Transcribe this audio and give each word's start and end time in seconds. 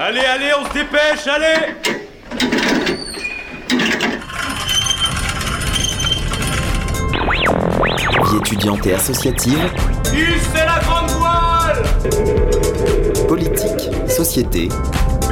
Allez, 0.00 0.20
allez, 0.20 0.52
on 0.56 0.64
se 0.64 0.74
dépêche, 0.74 1.26
allez 1.26 1.74
Vie 8.30 8.36
étudiante 8.36 8.86
et 8.86 8.94
associative, 8.94 9.58
c'est 10.04 10.64
la 10.64 10.78
grande 10.84 11.10
voile 11.10 11.82
politique, 13.26 13.90
société, 14.08 14.68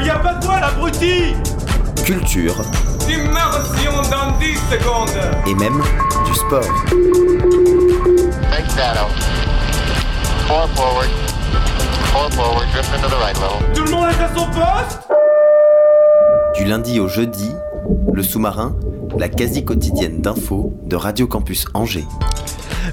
y 0.03 0.11
a 0.11 0.19
pas 0.19 0.35
de 0.35 0.45
voile, 0.45 0.65
abruti 0.65 1.35
culture 2.05 2.57
Immersion 3.09 3.93
dans 4.11 4.37
10 4.39 4.59
secondes 4.69 5.09
et 5.47 5.55
même 5.55 5.81
du 6.27 6.35
sport. 6.35 6.63
Take 8.51 8.69
shadow. 8.75 9.09
Four 10.49 10.69
forward. 10.75 11.11
Four 12.13 12.33
forward. 12.33 12.66
Tout 13.75 13.85
le 13.85 13.91
monde 13.91 14.05
est 14.11 14.23
à 14.23 14.29
son 14.37 14.45
poste 14.51 15.09
Du 16.57 16.67
lundi 16.67 17.01
au 17.01 17.09
jeudi, 17.09 17.51
le 18.13 18.23
sous-marin, 18.23 18.77
la 19.17 19.31
quasi 19.31 19.65
quotidienne 19.65 20.21
d'infos 20.21 20.75
de 20.85 20.95
Radio 20.95 21.27
Campus 21.27 21.65
Angers. 21.73 22.05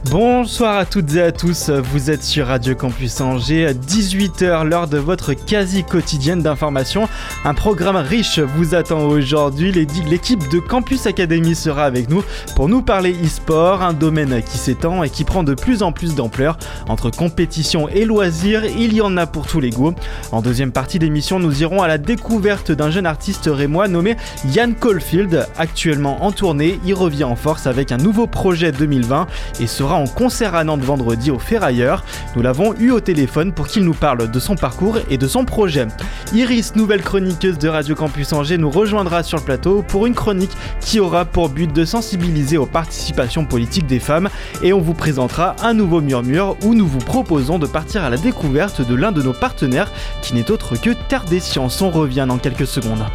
Bonsoir 0.09 0.77
à 0.77 0.85
toutes 0.85 1.15
et 1.15 1.21
à 1.21 1.31
tous, 1.31 1.69
vous 1.69 2.11
êtes 2.11 2.23
sur 2.23 2.47
Radio 2.47 2.75
Campus 2.75 3.21
Angers, 3.21 3.73
18h, 3.73 4.67
l'heure 4.67 4.87
de 4.87 4.97
votre 4.97 5.33
quasi 5.33 5.83
quotidienne 5.85 6.41
d'information. 6.41 7.07
Un 7.45 7.53
programme 7.53 7.95
riche 7.95 8.39
vous 8.39 8.75
attend 8.75 9.05
aujourd'hui. 9.05 9.71
L'équipe 9.71 10.49
de 10.51 10.59
Campus 10.59 11.07
Academy 11.07 11.55
sera 11.55 11.85
avec 11.85 12.09
nous 12.09 12.21
pour 12.55 12.67
nous 12.67 12.81
parler 12.81 13.13
e-sport, 13.13 13.81
un 13.81 13.93
domaine 13.93 14.43
qui 14.43 14.57
s'étend 14.57 15.03
et 15.03 15.09
qui 15.09 15.23
prend 15.23 15.41
de 15.41 15.53
plus 15.53 15.81
en 15.83 15.93
plus 15.93 16.15
d'ampleur. 16.15 16.57
Entre 16.89 17.09
compétition 17.09 17.87
et 17.87 18.03
loisirs, 18.03 18.65
il 18.65 18.93
y 18.93 19.01
en 19.01 19.15
a 19.15 19.25
pour 19.25 19.47
tous 19.47 19.61
les 19.61 19.69
goûts. 19.69 19.95
En 20.31 20.41
deuxième 20.41 20.73
partie 20.73 20.99
d'émission, 20.99 21.39
nous 21.39 21.61
irons 21.61 21.81
à 21.81 21.87
la 21.87 21.97
découverte 21.97 22.71
d'un 22.71 22.91
jeune 22.91 23.05
artiste 23.05 23.49
rémois 23.51 23.87
nommé 23.87 24.17
Yann 24.49 24.75
Caulfield. 24.75 25.47
Actuellement 25.57 26.23
en 26.25 26.33
tournée, 26.33 26.79
il 26.85 26.93
revient 26.93 27.23
en 27.23 27.37
force 27.37 27.67
avec 27.67 27.91
un 27.91 27.97
nouveau 27.97 28.27
projet 28.27 28.71
2020 28.73 29.27
et 29.61 29.67
sera 29.67 29.92
en 29.95 30.07
concert 30.07 30.55
à 30.55 30.63
Nantes 30.63 30.81
vendredi 30.81 31.31
au 31.31 31.39
Ferrailleur. 31.39 32.03
Nous 32.35 32.41
l'avons 32.41 32.73
eu 32.79 32.91
au 32.91 32.99
téléphone 32.99 33.53
pour 33.53 33.67
qu'il 33.67 33.83
nous 33.83 33.93
parle 33.93 34.29
de 34.29 34.39
son 34.39 34.55
parcours 34.55 34.97
et 35.09 35.17
de 35.17 35.27
son 35.27 35.45
projet. 35.45 35.87
Iris, 36.33 36.75
nouvelle 36.75 37.01
chroniqueuse 37.01 37.57
de 37.57 37.67
Radio 37.67 37.95
Campus 37.95 38.33
Angers, 38.33 38.57
nous 38.57 38.69
rejoindra 38.69 39.23
sur 39.23 39.37
le 39.37 39.43
plateau 39.43 39.83
pour 39.87 40.05
une 40.05 40.15
chronique 40.15 40.51
qui 40.79 40.99
aura 40.99 41.25
pour 41.25 41.49
but 41.49 41.71
de 41.71 41.85
sensibiliser 41.85 42.57
aux 42.57 42.65
participations 42.65 43.45
politiques 43.45 43.87
des 43.87 43.99
femmes 43.99 44.29
et 44.61 44.73
on 44.73 44.81
vous 44.81 44.93
présentera 44.93 45.55
un 45.61 45.73
nouveau 45.73 46.01
murmure 46.01 46.57
où 46.63 46.73
nous 46.73 46.87
vous 46.87 46.99
proposons 46.99 47.59
de 47.59 47.67
partir 47.67 48.03
à 48.03 48.09
la 48.09 48.17
découverte 48.17 48.87
de 48.87 48.95
l'un 48.95 49.11
de 49.11 49.21
nos 49.21 49.33
partenaires 49.33 49.91
qui 50.21 50.33
n'est 50.33 50.51
autre 50.51 50.75
que 50.75 50.91
Terre 51.09 51.25
des 51.25 51.39
Sciences. 51.39 51.81
On 51.81 51.89
revient 51.89 52.25
dans 52.27 52.37
quelques 52.37 52.67
secondes. 52.67 53.05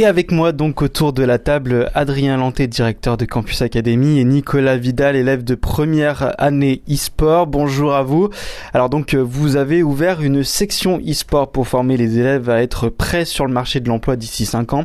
Et 0.00 0.06
avec 0.06 0.32
moi 0.32 0.52
donc 0.52 0.80
autour 0.80 1.12
de 1.12 1.22
la 1.22 1.38
table 1.38 1.90
Adrien 1.94 2.38
Lanté, 2.38 2.66
directeur 2.66 3.18
de 3.18 3.26
Campus 3.26 3.60
Academy 3.60 4.18
et 4.18 4.24
Nicolas 4.24 4.78
Vidal, 4.78 5.14
élève 5.14 5.44
de 5.44 5.54
première 5.54 6.34
année 6.38 6.80
e-sport. 6.90 7.46
Bonjour 7.46 7.92
à 7.92 8.02
vous. 8.02 8.30
Alors 8.72 8.88
donc 8.88 9.14
vous 9.14 9.56
avez 9.56 9.82
ouvert 9.82 10.22
une 10.22 10.42
section 10.42 10.98
e-sport 11.06 11.52
pour 11.52 11.68
former 11.68 11.98
les 11.98 12.18
élèves 12.18 12.48
à 12.48 12.62
être 12.62 12.88
prêts 12.88 13.26
sur 13.26 13.44
le 13.44 13.52
marché 13.52 13.80
de 13.80 13.90
l'emploi 13.90 14.16
d'ici 14.16 14.46
5 14.46 14.72
ans. 14.72 14.84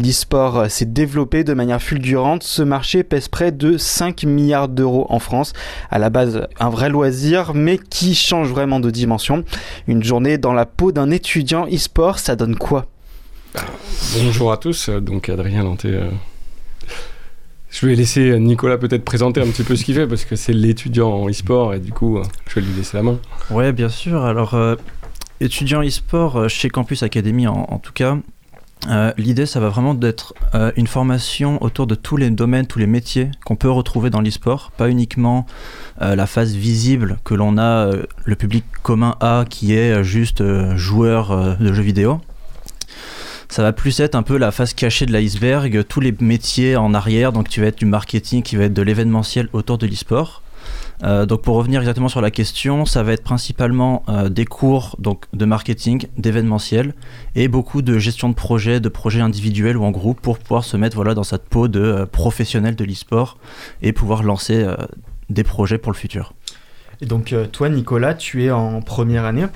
L'e-sport 0.00 0.68
s'est 0.68 0.84
développé 0.84 1.44
de 1.44 1.54
manière 1.54 1.80
fulgurante. 1.80 2.42
Ce 2.42 2.62
marché 2.62 3.04
pèse 3.04 3.28
près 3.28 3.52
de 3.52 3.78
5 3.78 4.24
milliards 4.24 4.68
d'euros 4.68 5.06
en 5.10 5.20
France. 5.20 5.52
À 5.92 6.00
la 6.00 6.10
base 6.10 6.48
un 6.58 6.70
vrai 6.70 6.88
loisir 6.88 7.54
mais 7.54 7.78
qui 7.78 8.16
change 8.16 8.48
vraiment 8.48 8.80
de 8.80 8.90
dimension. 8.90 9.44
Une 9.86 10.02
journée 10.02 10.38
dans 10.38 10.52
la 10.52 10.66
peau 10.66 10.90
d'un 10.90 11.12
étudiant 11.12 11.68
e-sport, 11.68 12.18
ça 12.18 12.34
donne 12.34 12.56
quoi? 12.56 12.86
Bonjour 14.14 14.52
à 14.52 14.56
tous, 14.56 14.88
donc 14.88 15.28
Adrien 15.28 15.62
Lanté. 15.62 15.88
euh, 15.88 16.10
Je 17.70 17.86
vais 17.86 17.94
laisser 17.94 18.38
Nicolas 18.38 18.78
peut-être 18.78 19.04
présenter 19.04 19.40
un 19.40 19.46
petit 19.46 19.62
peu 19.62 19.76
ce 19.76 19.84
qu'il 19.84 19.94
fait 19.94 20.06
parce 20.06 20.24
que 20.24 20.36
c'est 20.36 20.52
l'étudiant 20.52 21.10
en 21.10 21.28
e-sport 21.28 21.74
et 21.74 21.80
du 21.80 21.92
coup 21.92 22.18
euh, 22.18 22.22
je 22.48 22.56
vais 22.56 22.66
lui 22.66 22.72
laisser 22.74 22.96
la 22.96 23.02
main. 23.02 23.18
Ouais, 23.50 23.72
bien 23.72 23.88
sûr. 23.88 24.24
Alors, 24.24 24.54
euh, 24.54 24.76
étudiant 25.40 25.82
e-sport 25.82 26.48
chez 26.48 26.70
Campus 26.70 27.02
Academy, 27.02 27.46
en, 27.46 27.78
tout 27.78 27.92
cas, 27.92 28.16
l'idée, 29.18 29.44
ça 29.44 29.60
va 29.60 29.68
vraiment 29.68 29.92
d'être 29.94 30.32
une 30.76 30.86
formation 30.86 31.62
autour 31.62 31.86
de 31.86 31.94
tous 31.94 32.16
les 32.16 32.30
domaines, 32.30 32.66
tous 32.66 32.78
les 32.78 32.86
métiers 32.86 33.30
qu'on 33.44 33.56
peut 33.56 33.70
retrouver 33.70 34.08
dans 34.08 34.20
l'e-sport, 34.20 34.70
pas 34.76 34.88
uniquement 34.88 35.44
la 36.00 36.26
phase 36.26 36.54
visible 36.54 37.18
que 37.24 37.34
l'on 37.34 37.58
a, 37.58 37.90
le 38.24 38.36
public 38.36 38.64
commun 38.82 39.16
a, 39.20 39.44
qui 39.48 39.74
est 39.74 40.02
juste 40.02 40.42
joueur 40.76 41.58
de 41.58 41.72
jeux 41.72 41.82
vidéo. 41.82 42.20
Ça 43.48 43.62
va 43.62 43.72
plus 43.72 44.00
être 44.00 44.14
un 44.14 44.22
peu 44.22 44.36
la 44.36 44.50
face 44.50 44.74
cachée 44.74 45.06
de 45.06 45.12
l'iceberg, 45.12 45.84
tous 45.88 46.00
les 46.00 46.14
métiers 46.20 46.76
en 46.76 46.94
arrière, 46.94 47.32
donc 47.32 47.48
tu 47.48 47.60
vas 47.60 47.68
être 47.68 47.78
du 47.78 47.86
marketing, 47.86 48.42
qui 48.42 48.56
va 48.56 48.64
être 48.64 48.74
de 48.74 48.82
l'événementiel 48.82 49.48
autour 49.52 49.78
de 49.78 49.86
l'e-sport. 49.86 50.42
Euh, 51.02 51.26
donc 51.26 51.42
pour 51.42 51.56
revenir 51.56 51.80
exactement 51.80 52.08
sur 52.08 52.20
la 52.20 52.30
question, 52.30 52.86
ça 52.86 53.02
va 53.02 53.12
être 53.12 53.22
principalement 53.22 54.02
euh, 54.08 54.28
des 54.28 54.46
cours 54.46 54.96
donc 54.98 55.24
de 55.32 55.44
marketing, 55.44 56.06
d'événementiel 56.16 56.94
et 57.34 57.48
beaucoup 57.48 57.82
de 57.82 57.98
gestion 57.98 58.28
de 58.28 58.34
projet, 58.34 58.80
de 58.80 58.88
projets 58.88 59.20
individuels 59.20 59.76
ou 59.76 59.84
en 59.84 59.90
groupe 59.90 60.20
pour 60.20 60.38
pouvoir 60.38 60.64
se 60.64 60.76
mettre 60.76 60.96
voilà 60.96 61.14
dans 61.14 61.24
cette 61.24 61.44
peau 61.44 61.68
de 61.68 61.80
euh, 61.80 62.06
professionnel 62.06 62.76
de 62.76 62.84
l'e-sport 62.84 63.38
et 63.82 63.92
pouvoir 63.92 64.22
lancer 64.22 64.66
des 65.28 65.44
projets 65.44 65.78
pour 65.78 65.92
le 65.92 65.96
futur. 65.96 66.32
Et 67.00 67.06
donc 67.06 67.34
toi 67.52 67.68
Nicolas, 67.68 68.14
tu 68.14 68.44
es 68.44 68.50
en 68.50 68.80
première 68.80 69.24
année. 69.24 69.46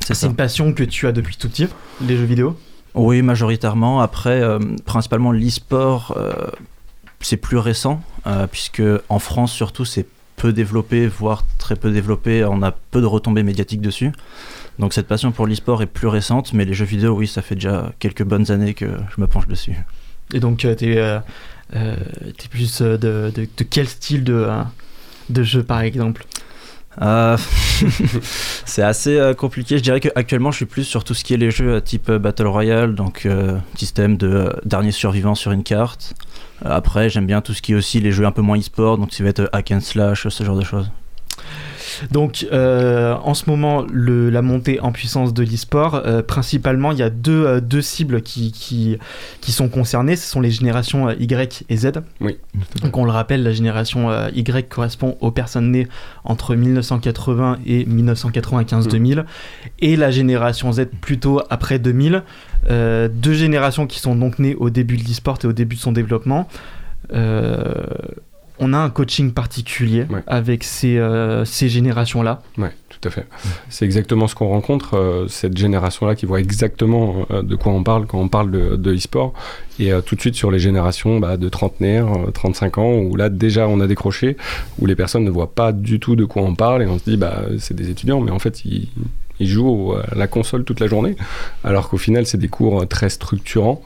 C'est 0.00 0.26
une 0.26 0.36
passion 0.36 0.72
que 0.72 0.84
tu 0.84 1.06
as 1.06 1.12
depuis 1.12 1.36
tout 1.36 1.48
petit, 1.48 1.66
les 2.00 2.16
jeux 2.16 2.24
vidéo? 2.24 2.56
Oui, 2.94 3.22
majoritairement. 3.22 4.00
Après, 4.00 4.40
euh, 4.40 4.58
principalement 4.84 5.32
l'e-sport, 5.32 6.14
euh, 6.16 6.32
c'est 7.20 7.36
plus 7.36 7.58
récent, 7.58 8.02
euh, 8.26 8.46
puisque 8.46 8.82
en 9.08 9.18
France 9.18 9.52
surtout, 9.52 9.84
c'est 9.84 10.06
peu 10.36 10.52
développé, 10.52 11.06
voire 11.06 11.44
très 11.58 11.76
peu 11.76 11.90
développé. 11.90 12.44
On 12.44 12.62
a 12.62 12.72
peu 12.72 13.00
de 13.00 13.06
retombées 13.06 13.42
médiatiques 13.42 13.80
dessus. 13.80 14.12
Donc 14.78 14.92
cette 14.92 15.08
passion 15.08 15.32
pour 15.32 15.46
l'e-sport 15.46 15.82
est 15.82 15.86
plus 15.86 16.06
récente, 16.06 16.52
mais 16.52 16.64
les 16.64 16.74
jeux 16.74 16.84
vidéo, 16.84 17.16
oui, 17.16 17.26
ça 17.26 17.42
fait 17.42 17.56
déjà 17.56 17.92
quelques 17.98 18.22
bonnes 18.22 18.50
années 18.50 18.74
que 18.74 18.86
je 18.86 19.20
me 19.20 19.26
penche 19.26 19.48
dessus. 19.48 19.76
Et 20.32 20.40
donc 20.40 20.64
euh, 20.64 20.74
t'es 20.76 22.48
plus 22.48 22.80
de, 22.80 23.32
quel 23.70 23.88
style 23.88 24.22
de 24.22 25.42
jeu 25.42 25.62
par 25.64 25.80
exemple? 25.80 26.24
Euh, 27.00 27.36
c'est 28.64 28.82
assez 28.82 29.18
euh, 29.18 29.34
compliqué. 29.34 29.78
Je 29.78 29.82
dirais 29.82 30.00
qu'actuellement, 30.00 30.50
je 30.50 30.56
suis 30.56 30.66
plus 30.66 30.84
sur 30.84 31.04
tout 31.04 31.14
ce 31.14 31.24
qui 31.24 31.34
est 31.34 31.36
les 31.36 31.50
jeux 31.50 31.74
euh, 31.74 31.80
type 31.80 32.10
Battle 32.10 32.46
Royale, 32.46 32.94
donc 32.94 33.28
système 33.76 34.16
de 34.16 34.52
dernier 34.64 34.90
survivant 34.90 35.34
sur 35.34 35.52
une 35.52 35.62
carte. 35.62 36.14
Après, 36.64 37.08
j'aime 37.08 37.26
bien 37.26 37.40
tout 37.40 37.54
ce 37.54 37.62
qui 37.62 37.72
est 37.72 37.76
aussi 37.76 38.00
les 38.00 38.10
jeux 38.10 38.24
un 38.24 38.32
peu 38.32 38.42
moins 38.42 38.58
e-sport, 38.58 38.98
donc 38.98 39.12
ça 39.12 39.22
va 39.22 39.30
être 39.30 39.48
hack 39.52 39.70
and 39.70 39.80
slash, 39.80 40.26
ce 40.28 40.44
genre 40.44 40.56
de 40.56 40.64
choses. 40.64 40.90
Donc 42.10 42.46
euh, 42.52 43.14
en 43.22 43.34
ce 43.34 43.48
moment, 43.48 43.84
le, 43.90 44.30
la 44.30 44.42
montée 44.42 44.80
en 44.80 44.92
puissance 44.92 45.34
de 45.34 45.42
l'e-sport, 45.42 46.02
euh, 46.04 46.22
principalement, 46.22 46.92
il 46.92 46.98
y 46.98 47.02
a 47.02 47.10
deux, 47.10 47.46
euh, 47.46 47.60
deux 47.60 47.82
cibles 47.82 48.22
qui, 48.22 48.52
qui, 48.52 48.98
qui 49.40 49.52
sont 49.52 49.68
concernées. 49.68 50.16
Ce 50.16 50.28
sont 50.28 50.40
les 50.40 50.50
générations 50.50 51.10
Y 51.10 51.64
et 51.68 51.76
Z. 51.76 51.92
Oui. 52.20 52.38
Donc 52.82 52.96
on 52.96 53.04
le 53.04 53.10
rappelle, 53.10 53.42
la 53.42 53.52
génération 53.52 54.10
Y 54.34 54.68
correspond 54.68 55.16
aux 55.20 55.30
personnes 55.30 55.70
nées 55.70 55.88
entre 56.24 56.54
1980 56.54 57.58
et 57.66 57.84
1995-2000. 57.84 59.24
Et 59.80 59.96
la 59.96 60.10
génération 60.10 60.72
Z 60.72 60.86
plutôt 61.00 61.42
après 61.50 61.78
2000. 61.78 62.22
Euh, 62.70 63.08
deux 63.10 63.32
générations 63.32 63.86
qui 63.86 63.98
sont 64.00 64.14
donc 64.14 64.38
nées 64.38 64.54
au 64.54 64.70
début 64.70 64.96
de 64.96 65.04
l'e-sport 65.04 65.38
et 65.44 65.46
au 65.46 65.52
début 65.52 65.76
de 65.76 65.80
son 65.80 65.92
développement. 65.92 66.48
Euh, 67.12 67.72
on 68.60 68.72
a 68.72 68.78
un 68.78 68.90
coaching 68.90 69.32
particulier 69.32 70.06
Ouais. 70.10 70.22
avec 70.26 70.64
ces, 70.64 70.98
euh, 70.98 71.44
ces 71.44 71.68
générations-là. 71.68 72.42
Ouais, 72.56 72.72
tout 72.88 73.00
à 73.06 73.10
fait. 73.10 73.26
C'est 73.68 73.84
exactement 73.84 74.26
ce 74.28 74.34
qu'on 74.34 74.48
rencontre, 74.48 74.94
euh, 74.96 75.28
cette 75.28 75.56
génération-là 75.56 76.14
qui 76.14 76.26
voit 76.26 76.40
exactement 76.40 77.26
euh, 77.30 77.42
de 77.42 77.54
quoi 77.56 77.72
on 77.72 77.82
parle 77.82 78.06
quand 78.06 78.18
on 78.18 78.28
parle 78.28 78.50
de, 78.50 78.76
de 78.76 78.94
e-sport. 78.94 79.32
Et 79.80 79.92
tout 80.04 80.16
de 80.16 80.20
suite 80.20 80.34
sur 80.34 80.50
les 80.50 80.58
générations 80.58 81.20
bah, 81.20 81.36
de 81.36 81.48
trentenaires, 81.48 82.06
euh, 82.12 82.30
35 82.32 82.78
ans, 82.78 82.92
où 82.98 83.14
là 83.16 83.28
déjà 83.28 83.68
on 83.68 83.78
a 83.80 83.86
décroché, 83.86 84.36
où 84.80 84.86
les 84.86 84.96
personnes 84.96 85.24
ne 85.24 85.30
voient 85.30 85.52
pas 85.54 85.72
du 85.72 86.00
tout 86.00 86.16
de 86.16 86.24
quoi 86.24 86.42
on 86.42 86.54
parle 86.54 86.82
et 86.82 86.86
on 86.86 86.98
se 86.98 87.04
dit 87.04 87.16
bah 87.16 87.42
c'est 87.58 87.74
des 87.74 87.88
étudiants, 87.90 88.20
mais 88.20 88.30
en 88.32 88.38
fait 88.40 88.64
ils, 88.64 88.88
ils 89.38 89.46
jouent 89.46 89.94
à 89.94 90.16
la 90.16 90.26
console 90.26 90.64
toute 90.64 90.80
la 90.80 90.88
journée, 90.88 91.14
alors 91.62 91.88
qu'au 91.88 91.96
final 91.96 92.26
c'est 92.26 92.38
des 92.38 92.48
cours 92.48 92.88
très 92.88 93.08
structurants, 93.08 93.80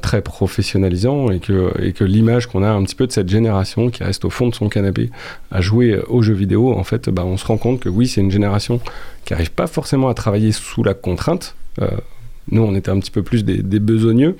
très 0.00 0.22
professionnalisants 0.22 1.30
et 1.30 1.40
que, 1.40 1.72
et 1.82 1.92
que 1.92 2.04
l'image 2.04 2.46
qu'on 2.46 2.62
a 2.62 2.68
un 2.68 2.82
petit 2.84 2.94
peu 2.94 3.06
de 3.06 3.12
cette 3.12 3.28
génération 3.28 3.90
qui 3.90 4.04
reste 4.04 4.24
au 4.24 4.30
fond 4.30 4.48
de 4.48 4.54
son 4.54 4.68
canapé 4.68 5.10
à 5.50 5.60
jouer 5.60 6.00
aux 6.08 6.22
jeux 6.22 6.34
vidéo, 6.34 6.72
en 6.72 6.84
fait, 6.84 7.08
bah, 7.08 7.24
on 7.24 7.36
se 7.36 7.46
rend 7.46 7.56
compte 7.56 7.80
que 7.80 7.88
oui, 7.88 8.06
c'est 8.06 8.20
une 8.20 8.30
génération 8.30 8.80
qui 9.24 9.32
n'arrive 9.32 9.50
pas 9.50 9.66
forcément 9.66 10.08
à 10.08 10.14
travailler 10.14 10.52
sous 10.52 10.82
la 10.84 10.94
contrainte. 10.94 11.56
Euh, 11.80 11.88
nous, 12.50 12.62
on 12.62 12.74
était 12.74 12.90
un 12.90 12.98
petit 13.00 13.10
peu 13.10 13.22
plus 13.22 13.44
des 13.44 13.78
besogneux. 13.80 14.36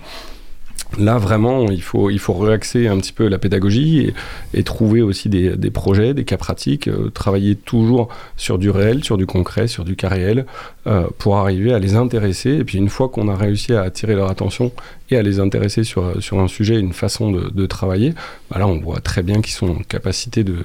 Là, 0.98 1.16
vraiment, 1.16 1.70
il 1.70 1.82
faut, 1.82 2.34
réaxer 2.34 2.86
un 2.86 2.98
petit 2.98 3.12
peu 3.12 3.28
la 3.28 3.38
pédagogie 3.38 4.12
et, 4.52 4.62
trouver 4.62 5.00
aussi 5.00 5.28
des, 5.28 5.70
projets, 5.70 6.12
des 6.12 6.24
cas 6.24 6.36
pratiques, 6.36 6.88
euh, 6.88 7.10
travailler 7.10 7.56
toujours 7.56 8.08
sur 8.36 8.58
du 8.58 8.68
réel, 8.68 9.02
sur 9.02 9.16
du 9.16 9.26
concret, 9.26 9.66
sur 9.68 9.84
du 9.84 9.96
cas 9.96 10.08
réel, 10.08 10.44
euh, 10.86 11.06
pour 11.18 11.36
arriver 11.36 11.72
à 11.72 11.78
les 11.78 11.94
intéresser. 11.94 12.50
Et 12.50 12.64
puis, 12.64 12.78
une 12.78 12.90
fois 12.90 13.08
qu'on 13.08 13.28
a 13.28 13.36
réussi 13.36 13.72
à 13.72 13.82
attirer 13.82 14.14
leur 14.14 14.30
attention 14.30 14.70
et 15.10 15.16
à 15.16 15.22
les 15.22 15.40
intéresser 15.40 15.84
sur, 15.84 16.04
un 16.32 16.48
sujet, 16.48 16.78
une 16.78 16.92
façon 16.92 17.30
de, 17.30 17.50
de 17.50 17.66
travailler, 17.66 18.14
bah 18.50 18.58
là, 18.58 18.66
on 18.66 18.78
voit 18.78 19.00
très 19.00 19.22
bien 19.22 19.40
qu'ils 19.40 19.54
sont 19.54 19.68
en 19.68 19.82
capacité 19.88 20.44
de, 20.44 20.56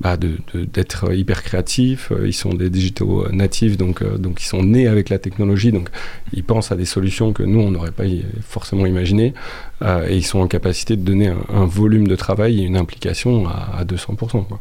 bah 0.00 0.16
de, 0.16 0.36
d'être 0.54 1.12
hyper 1.12 1.42
créatifs. 1.42 2.12
Ils 2.24 2.32
sont 2.32 2.54
des 2.54 2.70
digitaux 2.70 3.28
natifs, 3.30 3.76
donc, 3.76 4.02
euh, 4.02 4.18
donc 4.18 4.42
ils 4.42 4.46
sont 4.46 4.62
nés 4.62 4.88
avec 4.88 5.10
la 5.10 5.18
technologie, 5.18 5.72
donc 5.72 5.88
ils 6.32 6.44
pensent 6.44 6.72
à 6.72 6.76
des 6.76 6.84
solutions 6.84 7.32
que 7.32 7.42
nous, 7.42 7.60
on 7.60 7.70
n'aurait 7.70 7.92
pas 7.92 8.04
forcément 8.42 8.86
imaginées. 8.86 9.34
Euh, 9.82 10.06
et 10.08 10.16
ils 10.16 10.24
sont 10.24 10.40
en 10.40 10.48
capacité 10.48 10.96
de 10.96 11.02
donner 11.02 11.28
un, 11.28 11.66
volume 11.66 12.08
de 12.08 12.16
travail 12.16 12.60
et 12.60 12.64
une 12.64 12.76
implication 12.76 13.46
à, 13.48 13.78
à 13.78 13.84
200%. 13.84 14.46
Quoi. 14.46 14.60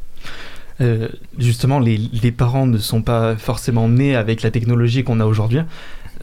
Euh, 0.82 1.08
justement, 1.38 1.80
les, 1.80 2.32
parents 2.32 2.68
ne 2.68 2.78
sont 2.78 3.02
pas 3.02 3.36
forcément 3.38 3.88
nés 3.88 4.16
avec 4.16 4.42
la 4.42 4.52
technologie 4.52 5.04
qu'on 5.04 5.20
a 5.20 5.26
aujourd'hui. 5.26 5.62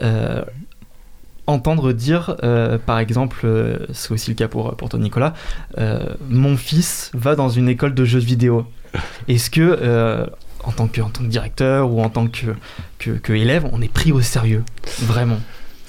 Euh, 0.02 0.42
entendre 1.46 1.92
dire, 1.92 2.36
par 2.86 2.98
exemple, 2.98 3.46
c'est 3.92 4.12
aussi 4.12 4.30
le 4.30 4.36
cas 4.36 4.48
pour, 4.48 4.76
pour 4.76 4.88
ton 4.88 4.98
Nicolas, 4.98 5.34
mon 6.28 6.56
fils 6.56 7.10
va 7.14 7.34
dans 7.34 7.48
une 7.48 7.68
école 7.68 7.94
de 7.94 8.04
jeux 8.04 8.20
vidéo. 8.20 8.66
Est-ce 9.26 9.50
que, 9.50 10.28
en, 10.64 10.72
tant 10.72 10.86
que, 10.86 11.00
en 11.00 11.08
tant 11.08 11.22
que 11.22 11.28
directeur 11.28 11.92
ou 11.92 12.02
en 12.02 12.10
tant 12.10 12.28
que, 12.28 12.54
que, 12.98 13.10
que 13.10 13.32
élève, 13.32 13.68
on 13.72 13.82
est 13.82 13.92
pris 13.92 14.12
au 14.12 14.20
sérieux 14.20 14.62
Vraiment? 15.00 15.40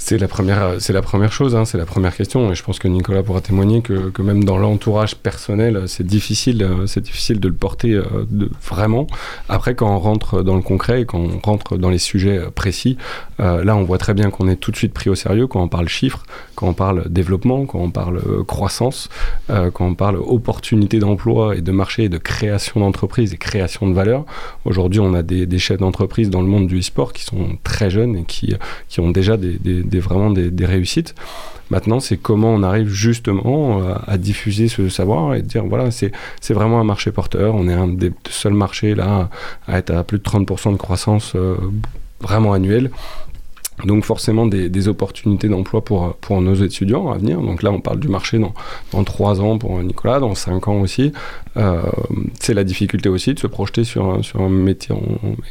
C'est 0.03 0.17
la 0.17 0.27
première, 0.27 0.75
c'est 0.79 0.91
la 0.91 1.01
première 1.01 1.31
chose, 1.31 1.55
hein, 1.55 1.63
c'est 1.63 1.77
la 1.77 1.85
première 1.85 2.13
question, 2.13 2.51
et 2.51 2.55
je 2.55 2.63
pense 2.63 2.77
que 2.77 2.89
Nicolas 2.89 3.23
pourra 3.23 3.39
témoigner 3.39 3.81
que, 3.81 4.21
même 4.21 4.43
dans 4.43 4.57
l'entourage 4.57 5.15
personnel, 5.15 5.83
c'est 5.87 6.05
difficile, 6.05 6.67
c'est 6.87 6.99
difficile 6.99 7.39
de 7.39 7.47
le 7.47 7.53
porter 7.53 7.93
euh, 7.93 8.03
vraiment. 8.61 9.07
Après, 9.47 9.75
quand 9.75 9.95
on 9.95 9.99
rentre 9.99 10.43
dans 10.43 10.57
le 10.57 10.61
concret 10.61 11.03
et 11.03 11.05
quand 11.05 11.19
on 11.19 11.39
rentre 11.39 11.77
dans 11.77 11.89
les 11.89 11.99
sujets 11.99 12.41
précis, 12.53 12.97
euh, 13.39 13.63
là, 13.63 13.75
on 13.75 13.83
voit 13.83 13.97
très 13.97 14.13
bien 14.13 14.29
qu'on 14.29 14.47
est 14.47 14.55
tout 14.55 14.71
de 14.71 14.75
suite 14.75 14.93
pris 14.93 15.09
au 15.09 15.15
sérieux 15.15 15.47
quand 15.47 15.61
on 15.61 15.67
parle 15.67 15.87
chiffres, 15.87 16.23
quand 16.55 16.67
on 16.67 16.73
parle 16.73 17.09
développement, 17.09 17.65
quand 17.65 17.79
on 17.79 17.91
parle 17.91 18.17
euh, 18.17 18.43
croissance, 18.43 19.09
euh, 19.49 19.71
quand 19.71 19.85
on 19.85 19.95
parle 19.95 20.17
opportunité 20.17 20.99
d'emploi 20.99 21.55
et 21.55 21.61
de 21.61 21.71
marché 21.71 22.05
et 22.05 22.09
de 22.09 22.17
création 22.17 22.79
d'entreprise 22.79 23.33
et 23.33 23.37
création 23.37 23.87
de 23.87 23.93
valeur. 23.93 24.25
Aujourd'hui, 24.65 24.99
on 24.99 25.13
a 25.13 25.23
des, 25.23 25.59
chefs 25.59 25.79
d'entreprise 25.79 26.29
dans 26.29 26.41
le 26.41 26.47
monde 26.47 26.67
du 26.67 26.79
e-sport 26.79 27.13
qui 27.13 27.23
sont 27.23 27.57
très 27.63 27.89
jeunes 27.89 28.17
et 28.17 28.23
qui, 28.23 28.55
qui 28.89 28.99
ont 28.99 29.11
déjà 29.11 29.37
des, 29.37 29.92
des 29.93 29.99
vraiment 29.99 30.31
des, 30.31 30.65
réussites. 30.65 31.15
Maintenant, 31.69 31.99
c'est 31.99 32.17
comment 32.17 32.49
on 32.53 32.63
arrive 32.63 32.89
justement 32.89 33.81
à, 33.87 34.03
à, 34.07 34.17
diffuser 34.17 34.67
ce 34.67 34.89
savoir 34.89 35.35
et 35.35 35.41
dire 35.41 35.65
voilà, 35.65 35.89
c'est 35.91 36.11
vraiment 36.53 36.79
un 36.79 36.83
marché 36.83 37.11
porteur. 37.11 37.55
On 37.55 37.67
est 37.67 37.73
un 37.73 37.87
des 37.87 38.11
seuls 38.29 38.53
marchés 38.53 38.95
là 38.95 39.29
à 39.67 39.77
être 39.77 39.91
à 39.91 40.03
plus 40.03 40.19
de 40.19 40.23
30% 40.23 40.73
de 40.73 40.77
croissance 40.77 41.33
euh, 41.35 41.55
vraiment 42.21 42.53
annuelle. 42.53 42.89
Donc 43.85 44.05
forcément 44.05 44.45
des, 44.45 44.87
opportunités 44.87 45.47
d'emploi 45.47 45.83
pour, 45.83 46.15
pour 46.15 46.41
nos 46.41 46.55
étudiants 46.55 47.11
à 47.11 47.17
venir. 47.17 47.41
Donc 47.41 47.63
là, 47.63 47.71
on 47.71 47.79
parle 47.79 47.99
du 47.99 48.07
marché 48.07 48.37
dans, 48.37 48.53
dans 48.91 49.03
3 49.03 49.41
ans 49.41 49.57
pour 49.57 49.81
Nicolas, 49.81 50.19
dans 50.19 50.35
5 50.35 50.67
ans 50.67 50.81
aussi. 50.81 51.11
Euh, 51.57 51.81
c'est 52.39 52.53
la 52.53 52.63
difficulté 52.63 53.09
aussi 53.09 53.33
de 53.33 53.39
se 53.39 53.47
projeter 53.47 53.83
sur, 53.83 54.05
un, 54.05 54.21
sur 54.21 54.41
un 54.41 54.49
métier 54.49 54.95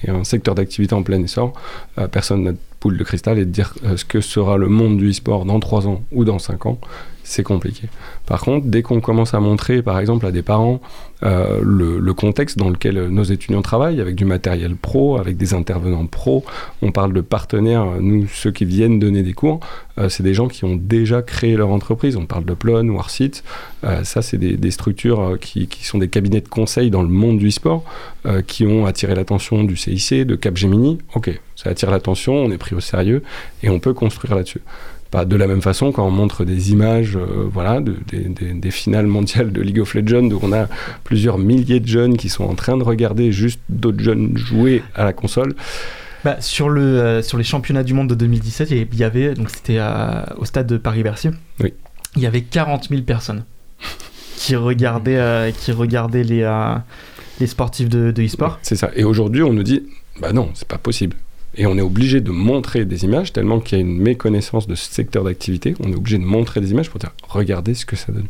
et 0.04 0.10
un 0.10 0.24
secteur 0.24 0.54
d'activité 0.54 0.94
en 0.94 1.02
plein 1.02 1.22
essor. 1.22 1.52
Euh, 1.98 2.08
personne 2.08 2.42
n'a 2.42 2.52
de 2.52 2.58
poule 2.80 2.98
de 2.98 3.04
cristal 3.04 3.38
et 3.38 3.44
de 3.44 3.50
dire 3.50 3.74
euh, 3.84 3.96
ce 3.96 4.04
que 4.04 4.20
sera 4.20 4.56
le 4.56 4.68
monde 4.68 4.98
du 4.98 5.10
e-sport 5.10 5.44
dans 5.44 5.60
3 5.60 5.86
ans 5.88 6.02
ou 6.12 6.24
dans 6.24 6.38
5 6.38 6.66
ans 6.66 6.78
c'est 7.24 7.42
compliqué. 7.42 7.88
Par 8.26 8.40
contre, 8.40 8.66
dès 8.66 8.82
qu'on 8.82 9.00
commence 9.00 9.34
à 9.34 9.40
montrer, 9.40 9.82
par 9.82 9.98
exemple, 9.98 10.26
à 10.26 10.32
des 10.32 10.42
parents 10.42 10.80
euh, 11.24 11.60
le, 11.62 12.14
contexte 12.14 12.58
dans 12.58 12.68
lequel 12.68 13.08
nos 13.08 13.22
étudiants 13.22 13.62
travaillent, 13.62 14.00
avec 14.00 14.16
du 14.16 14.24
matériel 14.24 14.76
pro, 14.76 15.18
avec 15.18 15.36
des 15.36 15.54
intervenants 15.54 16.06
pro, 16.06 16.44
on 16.82 16.92
parle 16.92 17.12
de 17.12 17.20
partenaires, 17.20 17.86
nous, 18.00 18.26
ceux 18.28 18.50
qui 18.50 18.64
viennent 18.64 18.98
donner 18.98 19.22
des 19.22 19.32
cours, 19.32 19.60
euh, 19.98 20.08
c'est 20.08 20.22
des 20.22 20.34
gens 20.34 20.48
qui 20.48 20.64
ont 20.64 20.76
déjà 20.76 21.22
créé 21.22 21.56
leur 21.56 21.70
entreprise. 21.70 22.16
On 22.16 22.26
parle 22.26 22.44
de 22.44 22.54
Plon, 22.54 22.88
Warsit, 22.88 23.42
euh, 23.84 24.04
ça, 24.04 24.20
c'est 24.20 24.38
des, 24.38 24.70
structures 24.70 25.38
qui, 25.40 25.68
qui, 25.68 25.84
sont 25.84 25.98
des 25.98 26.08
cabinets 26.08 26.40
de 26.40 26.48
conseil 26.48 26.90
dans 26.90 27.02
le 27.02 27.08
monde 27.08 27.38
du 27.38 27.50
sport, 27.50 27.84
qui 28.46 28.66
ont 28.66 28.86
attiré 28.86 29.16
l'attention 29.16 29.64
du 29.64 29.76
CIC, 29.76 30.24
de 30.26 30.36
Capgemini. 30.36 30.98
Ok, 31.14 31.40
ça 31.56 31.70
attire 31.70 31.90
l'attention, 31.90 32.34
on 32.34 32.50
est 32.52 32.58
pris 32.58 32.74
au 32.76 32.80
sérieux 32.80 33.22
et 33.62 33.68
on 33.68 33.80
peut 33.80 33.94
construire 33.94 34.36
là-dessus. 34.36 34.60
De 35.12 35.36
la 35.36 35.46
même 35.46 35.60
façon, 35.60 35.92
quand 35.92 36.06
on 36.06 36.10
montre 36.10 36.44
des 36.46 36.72
images 36.72 37.16
euh, 37.16 37.46
voilà, 37.52 37.80
de, 37.80 37.96
de, 38.10 38.28
de, 38.28 38.58
des 38.58 38.70
finales 38.70 39.06
mondiales 39.06 39.52
de 39.52 39.60
League 39.60 39.78
of 39.78 39.92
Legends, 39.92 40.30
où 40.30 40.38
on 40.42 40.52
a 40.54 40.68
plusieurs 41.04 41.36
milliers 41.36 41.80
de 41.80 41.86
jeunes 41.86 42.16
qui 42.16 42.30
sont 42.30 42.44
en 42.44 42.54
train 42.54 42.78
de 42.78 42.82
regarder 42.82 43.30
juste 43.30 43.60
d'autres 43.68 44.02
jeunes 44.02 44.38
jouer 44.38 44.82
à 44.94 45.04
la 45.04 45.12
console. 45.12 45.54
Bah, 46.24 46.40
sur, 46.40 46.70
le, 46.70 46.80
euh, 46.80 47.22
sur 47.22 47.36
les 47.36 47.44
championnats 47.44 47.82
du 47.82 47.92
monde 47.92 48.08
de 48.08 48.14
2017, 48.14 48.70
il 48.70 48.94
y 48.96 49.04
avait, 49.04 49.34
donc 49.34 49.50
c'était 49.50 49.80
au 50.38 50.46
stade 50.46 50.66
de 50.66 50.78
Paris-Bercy, 50.78 51.28
oui. 51.60 51.74
il 52.16 52.22
y 52.22 52.26
avait 52.26 52.42
40 52.42 52.88
000 52.88 53.02
personnes 53.02 53.44
qui 54.36 54.56
regardaient, 54.56 55.18
euh, 55.18 55.50
qui 55.50 55.72
regardaient 55.72 56.24
les, 56.24 56.50
les 57.38 57.46
sportifs 57.46 57.90
de 57.90 58.14
e-sport. 58.18 58.58
C'est 58.62 58.76
ça. 58.76 58.90
Et 58.96 59.04
aujourd'hui, 59.04 59.42
on 59.42 59.52
nous 59.52 59.62
dit, 59.62 59.82
bah 60.20 60.32
non, 60.32 60.50
c'est 60.54 60.68
pas 60.68 60.78
possible. 60.78 61.16
Et 61.54 61.66
on 61.66 61.76
est 61.76 61.82
obligé 61.82 62.20
de 62.20 62.30
montrer 62.30 62.84
des 62.84 63.04
images, 63.04 63.32
tellement 63.32 63.60
qu'il 63.60 63.78
y 63.78 63.80
a 63.80 63.84
une 63.84 63.98
méconnaissance 63.98 64.66
de 64.66 64.74
ce 64.74 64.90
secteur 64.90 65.24
d'activité, 65.24 65.74
on 65.80 65.92
est 65.92 65.94
obligé 65.94 66.16
de 66.18 66.24
montrer 66.24 66.60
des 66.60 66.70
images 66.70 66.88
pour 66.88 66.98
dire 66.98 67.12
regardez 67.28 67.74
ce 67.74 67.84
que 67.84 67.96
ça 67.96 68.10
donne. 68.10 68.28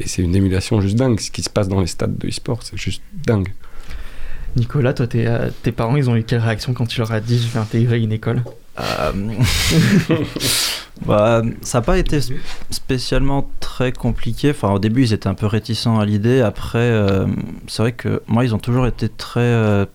Et 0.00 0.08
c'est 0.08 0.22
une 0.22 0.34
émulation 0.34 0.80
juste 0.80 0.96
dingue. 0.96 1.20
Ce 1.20 1.30
qui 1.30 1.42
se 1.42 1.50
passe 1.50 1.68
dans 1.68 1.80
les 1.80 1.86
stades 1.86 2.16
de 2.16 2.28
e-sport, 2.28 2.62
c'est 2.62 2.78
juste 2.78 3.02
dingue. 3.26 3.48
Nicolas, 4.56 4.92
toi, 4.92 5.06
tes, 5.06 5.26
euh, 5.26 5.50
tes, 5.62 5.72
parents, 5.72 5.96
ils 5.96 6.10
ont 6.10 6.16
eu 6.16 6.24
quelle 6.24 6.40
réaction 6.40 6.74
quand 6.74 6.86
tu 6.86 6.98
leur 6.98 7.12
as 7.12 7.20
dit 7.20 7.38
je 7.38 7.48
vais 7.52 7.58
intégrer 7.58 8.00
une 8.00 8.12
école? 8.12 8.42
Euh... 8.80 9.12
bah, 11.06 11.42
Ça 11.62 11.78
n'a 11.78 11.82
pas 11.82 11.98
été 11.98 12.20
spécialement 12.70 13.50
très 13.60 13.92
compliqué. 13.92 14.50
Enfin, 14.50 14.72
au 14.72 14.78
début, 14.78 15.02
ils 15.02 15.12
étaient 15.12 15.28
un 15.28 15.34
peu 15.34 15.46
réticents 15.46 15.98
à 15.98 16.04
l'idée. 16.04 16.40
Après, 16.40 16.78
euh, 16.78 17.26
c'est 17.66 17.82
vrai 17.82 17.92
que 17.92 18.22
moi, 18.26 18.44
ils 18.44 18.54
ont 18.54 18.58
toujours 18.58 18.86
été 18.86 19.08
très 19.08 19.40
euh, 19.40 19.86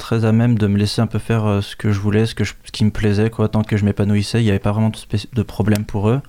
très 0.00 0.24
à 0.24 0.32
même 0.32 0.58
de 0.58 0.66
me 0.66 0.76
laisser 0.76 1.00
un 1.00 1.06
peu 1.06 1.20
faire 1.20 1.46
euh, 1.46 1.60
ce 1.60 1.76
que 1.76 1.92
je 1.92 2.00
voulais, 2.00 2.26
ce, 2.26 2.34
que 2.34 2.44
je, 2.44 2.54
ce 2.64 2.72
qui 2.72 2.84
me 2.84 2.90
plaisait, 2.90 3.30
quoi, 3.30 3.48
tant 3.48 3.62
que 3.62 3.76
je 3.76 3.84
m'épanouissais, 3.84 4.40
il 4.40 4.44
n'y 4.44 4.50
avait 4.50 4.58
pas 4.58 4.72
vraiment 4.72 4.90
de, 4.90 5.42
problème 5.42 5.84
pour 5.84 6.08
eux. 6.08 6.20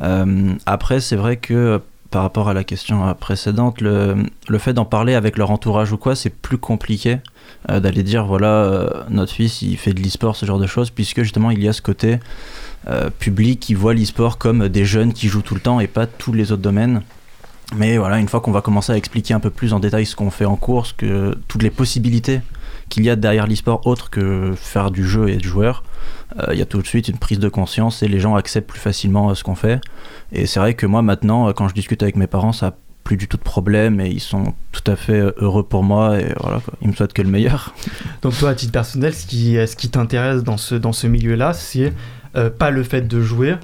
Euh, 0.00 0.54
après, 0.64 1.00
c'est 1.00 1.16
vrai 1.16 1.36
que 1.36 1.80
par 2.10 2.22
rapport 2.22 2.48
à 2.48 2.54
la 2.54 2.64
question 2.64 3.14
précédente, 3.14 3.80
le, 3.80 4.16
le 4.48 4.58
fait 4.58 4.72
d'en 4.72 4.84
parler 4.84 5.14
avec 5.14 5.36
leur 5.36 5.50
entourage 5.50 5.92
ou 5.92 5.98
quoi, 5.98 6.14
c'est 6.14 6.30
plus 6.30 6.58
compliqué 6.58 7.18
euh, 7.70 7.80
d'aller 7.80 8.02
dire 8.02 8.26
voilà, 8.26 8.48
euh, 8.48 8.88
notre 9.10 9.32
fils 9.32 9.62
il 9.62 9.76
fait 9.76 9.92
de 9.92 10.00
l'e-sport, 10.00 10.36
ce 10.36 10.46
genre 10.46 10.58
de 10.58 10.66
choses, 10.66 10.90
puisque 10.90 11.22
justement 11.22 11.50
il 11.50 11.62
y 11.62 11.68
a 11.68 11.72
ce 11.72 11.82
côté 11.82 12.18
euh, 12.88 13.10
public 13.10 13.58
qui 13.58 13.74
voit 13.74 13.92
l'e-sport 13.92 14.38
comme 14.38 14.68
des 14.68 14.84
jeunes 14.84 15.12
qui 15.12 15.28
jouent 15.28 15.42
tout 15.42 15.54
le 15.54 15.60
temps 15.60 15.80
et 15.80 15.88
pas 15.88 16.06
tous 16.06 16.32
les 16.32 16.52
autres 16.52 16.62
domaines. 16.62 17.02
Mais 17.74 17.98
voilà, 17.98 18.18
une 18.18 18.28
fois 18.28 18.40
qu'on 18.40 18.52
va 18.52 18.60
commencer 18.60 18.92
à 18.92 18.96
expliquer 18.96 19.34
un 19.34 19.40
peu 19.40 19.50
plus 19.50 19.72
en 19.72 19.80
détail 19.80 20.06
ce 20.06 20.14
qu'on 20.14 20.30
fait 20.30 20.44
en 20.44 20.54
cours, 20.54 20.86
que 20.96 21.36
toutes 21.48 21.64
les 21.64 21.70
possibilités 21.70 22.40
qu'il 22.88 23.04
y 23.04 23.10
a 23.10 23.16
derrière 23.16 23.46
l'e-sport 23.46 23.86
autre 23.86 24.10
que 24.10 24.52
faire 24.56 24.90
du 24.90 25.06
jeu 25.06 25.28
et 25.28 25.34
être 25.34 25.44
joueur, 25.44 25.82
il 26.36 26.50
euh, 26.50 26.54
y 26.54 26.62
a 26.62 26.66
tout 26.66 26.80
de 26.80 26.86
suite 26.86 27.08
une 27.08 27.18
prise 27.18 27.38
de 27.38 27.48
conscience 27.48 28.02
et 28.02 28.08
les 28.08 28.20
gens 28.20 28.34
acceptent 28.34 28.68
plus 28.68 28.80
facilement 28.80 29.30
euh, 29.30 29.34
ce 29.34 29.44
qu'on 29.44 29.54
fait. 29.54 29.80
Et 30.32 30.46
c'est 30.46 30.60
vrai 30.60 30.74
que 30.74 30.86
moi 30.86 31.02
maintenant, 31.02 31.48
euh, 31.48 31.52
quand 31.52 31.68
je 31.68 31.74
discute 31.74 32.02
avec 32.02 32.16
mes 32.16 32.26
parents, 32.26 32.52
ça 32.52 32.76
plus 33.04 33.16
du 33.16 33.28
tout 33.28 33.36
de 33.36 33.42
problème 33.42 34.00
et 34.00 34.08
ils 34.08 34.20
sont 34.20 34.52
tout 34.72 34.90
à 34.90 34.96
fait 34.96 35.22
heureux 35.36 35.62
pour 35.62 35.84
moi 35.84 36.18
et 36.18 36.34
voilà 36.40 36.58
quoi. 36.58 36.74
ils 36.82 36.88
me 36.88 36.92
souhaitent 36.92 37.12
que 37.12 37.22
le 37.22 37.28
meilleur. 37.28 37.72
Donc 38.22 38.36
toi 38.36 38.50
à 38.50 38.54
titre 38.56 38.72
personnel 38.72 39.14
ce 39.14 39.26
qui, 39.26 39.54
ce 39.54 39.76
qui 39.76 39.88
t'intéresse 39.88 40.42
dans 40.42 40.56
ce, 40.56 40.74
dans 40.74 40.92
ce 40.92 41.06
milieu 41.06 41.36
là 41.36 41.52
c'est 41.52 41.92
euh, 42.34 42.50
pas 42.50 42.72
le 42.72 42.82
fait 42.82 43.06
de 43.06 43.22
jouer 43.22 43.54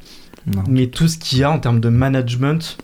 non. 0.47 0.62
mais 0.69 0.87
tout 0.87 1.09
ce 1.09 1.19
qu'il 1.19 1.38
y 1.38 1.43
a 1.43 1.50
en 1.50 1.59
termes 1.59 1.81
de 1.81 1.88
management 1.88 2.79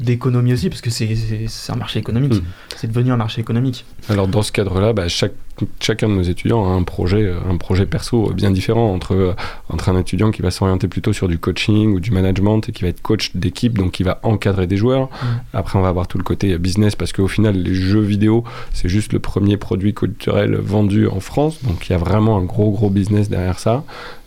d'économie 0.00 0.52
aussi, 0.52 0.68
parce 0.68 0.80
que 0.80 0.90
c'est 0.90 1.72
un 1.72 1.76
marché 1.76 1.98
économique. 1.98 2.34
Mmh. 2.34 2.42
C'est 2.76 2.88
devenu 2.88 3.12
un 3.12 3.16
marché 3.16 3.40
économique. 3.40 3.84
Alors 4.08 4.26
dans 4.26 4.42
ce 4.42 4.52
cadre-là, 4.52 4.92
bah, 4.92 5.08
chaque, 5.08 5.34
chacun 5.80 6.08
de 6.08 6.14
nos 6.14 6.22
étudiants 6.22 6.64
a 6.64 6.68
un 6.68 6.82
projet, 6.82 7.32
un 7.48 7.56
projet 7.56 7.86
perso 7.86 8.32
bien 8.32 8.50
différent 8.50 8.92
entre, 8.92 9.34
entre 9.68 9.88
un 9.88 9.98
étudiant 9.98 10.30
qui 10.30 10.42
va 10.42 10.50
s'orienter 10.50 10.88
plutôt 10.88 11.12
sur 11.12 11.28
du 11.28 11.38
coaching 11.38 11.94
ou 11.94 12.00
du 12.00 12.10
management 12.10 12.68
et 12.68 12.72
qui 12.72 12.82
va 12.82 12.88
être 12.88 13.02
coach 13.02 13.34
d'équipe, 13.34 13.78
donc 13.78 13.92
qui 13.92 14.02
va 14.02 14.20
encadrer 14.22 14.66
des 14.66 14.76
joueurs. 14.76 15.04
Mmh. 15.04 15.26
Après, 15.54 15.78
on 15.78 15.82
va 15.82 15.88
avoir 15.88 16.06
tout 16.06 16.18
le 16.18 16.24
côté 16.24 16.56
business, 16.58 16.96
parce 16.96 17.12
qu'au 17.12 17.28
final, 17.28 17.56
les 17.56 17.74
jeux 17.74 18.00
vidéo, 18.00 18.44
c'est 18.72 18.88
juste 18.88 19.12
le 19.12 19.18
premier 19.18 19.56
produit 19.56 19.94
culturel 19.94 20.56
vendu 20.56 21.06
en 21.06 21.20
France, 21.20 21.62
donc 21.62 21.88
il 21.88 21.92
y 21.92 21.94
a 21.94 21.98
vraiment 21.98 22.38
un 22.38 22.44
gros, 22.44 22.70
gros 22.70 22.90
business 22.90 23.28
derrière 23.28 23.58
ça. 23.58 23.84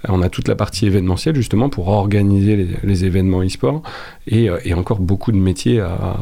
On 0.08 0.22
a 0.22 0.30
toute 0.30 0.48
la 0.48 0.56
partie 0.56 0.86
événementielle 0.86 1.36
justement 1.36 1.70
pour 1.70 1.88
organiser 1.88 2.56
les, 2.56 2.68
les 2.84 3.06
événements 3.06 3.44
e-sport 3.44 3.82
et, 4.28 4.50
et, 4.64 4.74
encore 4.74 5.00
beaucoup 5.00 5.32
de 5.32 5.38
métiers 5.38 5.80
à, 5.80 6.18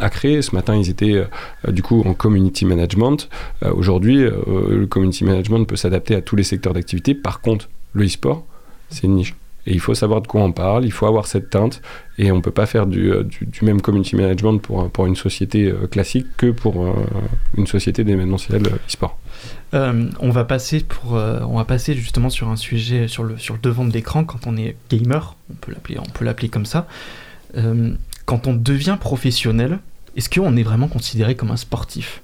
à, 0.00 0.10
créer. 0.10 0.42
Ce 0.42 0.54
matin, 0.54 0.76
ils 0.76 0.90
étaient 0.90 1.14
euh, 1.14 1.70
du 1.70 1.82
coup 1.82 2.02
en 2.04 2.14
community 2.14 2.64
management. 2.64 3.28
Euh, 3.62 3.72
Aujourd'hui, 3.72 4.22
euh, 4.22 4.32
le 4.68 4.86
community 4.86 5.24
management 5.24 5.64
peut 5.64 5.76
s'adapter 5.76 6.14
à 6.14 6.20
tous 6.20 6.36
les 6.36 6.42
secteurs 6.42 6.72
d'activité. 6.72 7.14
Par 7.14 7.40
contre, 7.40 7.68
le 7.92 8.04
e-sport, 8.04 8.46
c'est 8.90 9.04
une 9.04 9.14
niche. 9.14 9.34
Et 9.68 9.72
il 9.72 9.80
faut 9.80 9.94
savoir 9.94 10.22
de 10.22 10.26
quoi 10.26 10.40
on 10.40 10.52
parle, 10.52 10.86
il 10.86 10.92
faut 10.92 11.04
avoir 11.04 11.26
cette 11.26 11.50
teinte, 11.50 11.82
et 12.16 12.32
on 12.32 12.40
peut 12.40 12.50
pas 12.50 12.64
faire 12.64 12.86
du, 12.86 13.12
euh, 13.12 13.24
du, 13.24 13.64
même 13.66 13.82
community 13.82 14.16
management 14.16 14.58
pour, 14.58 14.88
pour 14.90 15.04
une 15.04 15.14
société 15.14 15.66
euh, 15.66 15.86
classique 15.86 16.26
que 16.38 16.50
pour 16.50 16.82
euh, 16.82 16.94
une 17.54 17.66
société 17.66 18.02
d'événementiel 18.02 18.62
e-sport. 18.62 19.18
On 19.74 20.30
va 20.30 20.44
passer 20.44 20.80
pour, 20.80 21.12
on 21.12 21.56
va 21.58 21.64
passer 21.66 21.92
justement 21.92 22.30
sur 22.30 22.48
un 22.48 22.56
sujet 22.56 23.08
sur 23.08 23.22
le 23.24 23.36
sur 23.36 23.52
le 23.52 23.60
devant 23.60 23.84
de 23.84 23.92
l'écran 23.92 24.24
quand 24.24 24.46
on 24.46 24.56
est 24.56 24.74
gamer, 24.88 25.36
on 25.50 25.54
peut 25.56 25.70
l'appeler, 25.70 25.98
on 25.98 26.08
peut 26.08 26.24
l'appeler 26.24 26.48
comme 26.48 26.64
ça. 26.64 26.88
Quand 28.24 28.46
on 28.46 28.54
devient 28.54 28.96
professionnel, 28.98 29.80
est-ce 30.16 30.30
qu'on 30.30 30.56
est 30.56 30.62
vraiment 30.62 30.88
considéré 30.88 31.34
comme 31.34 31.50
un 31.50 31.58
sportif? 31.58 32.22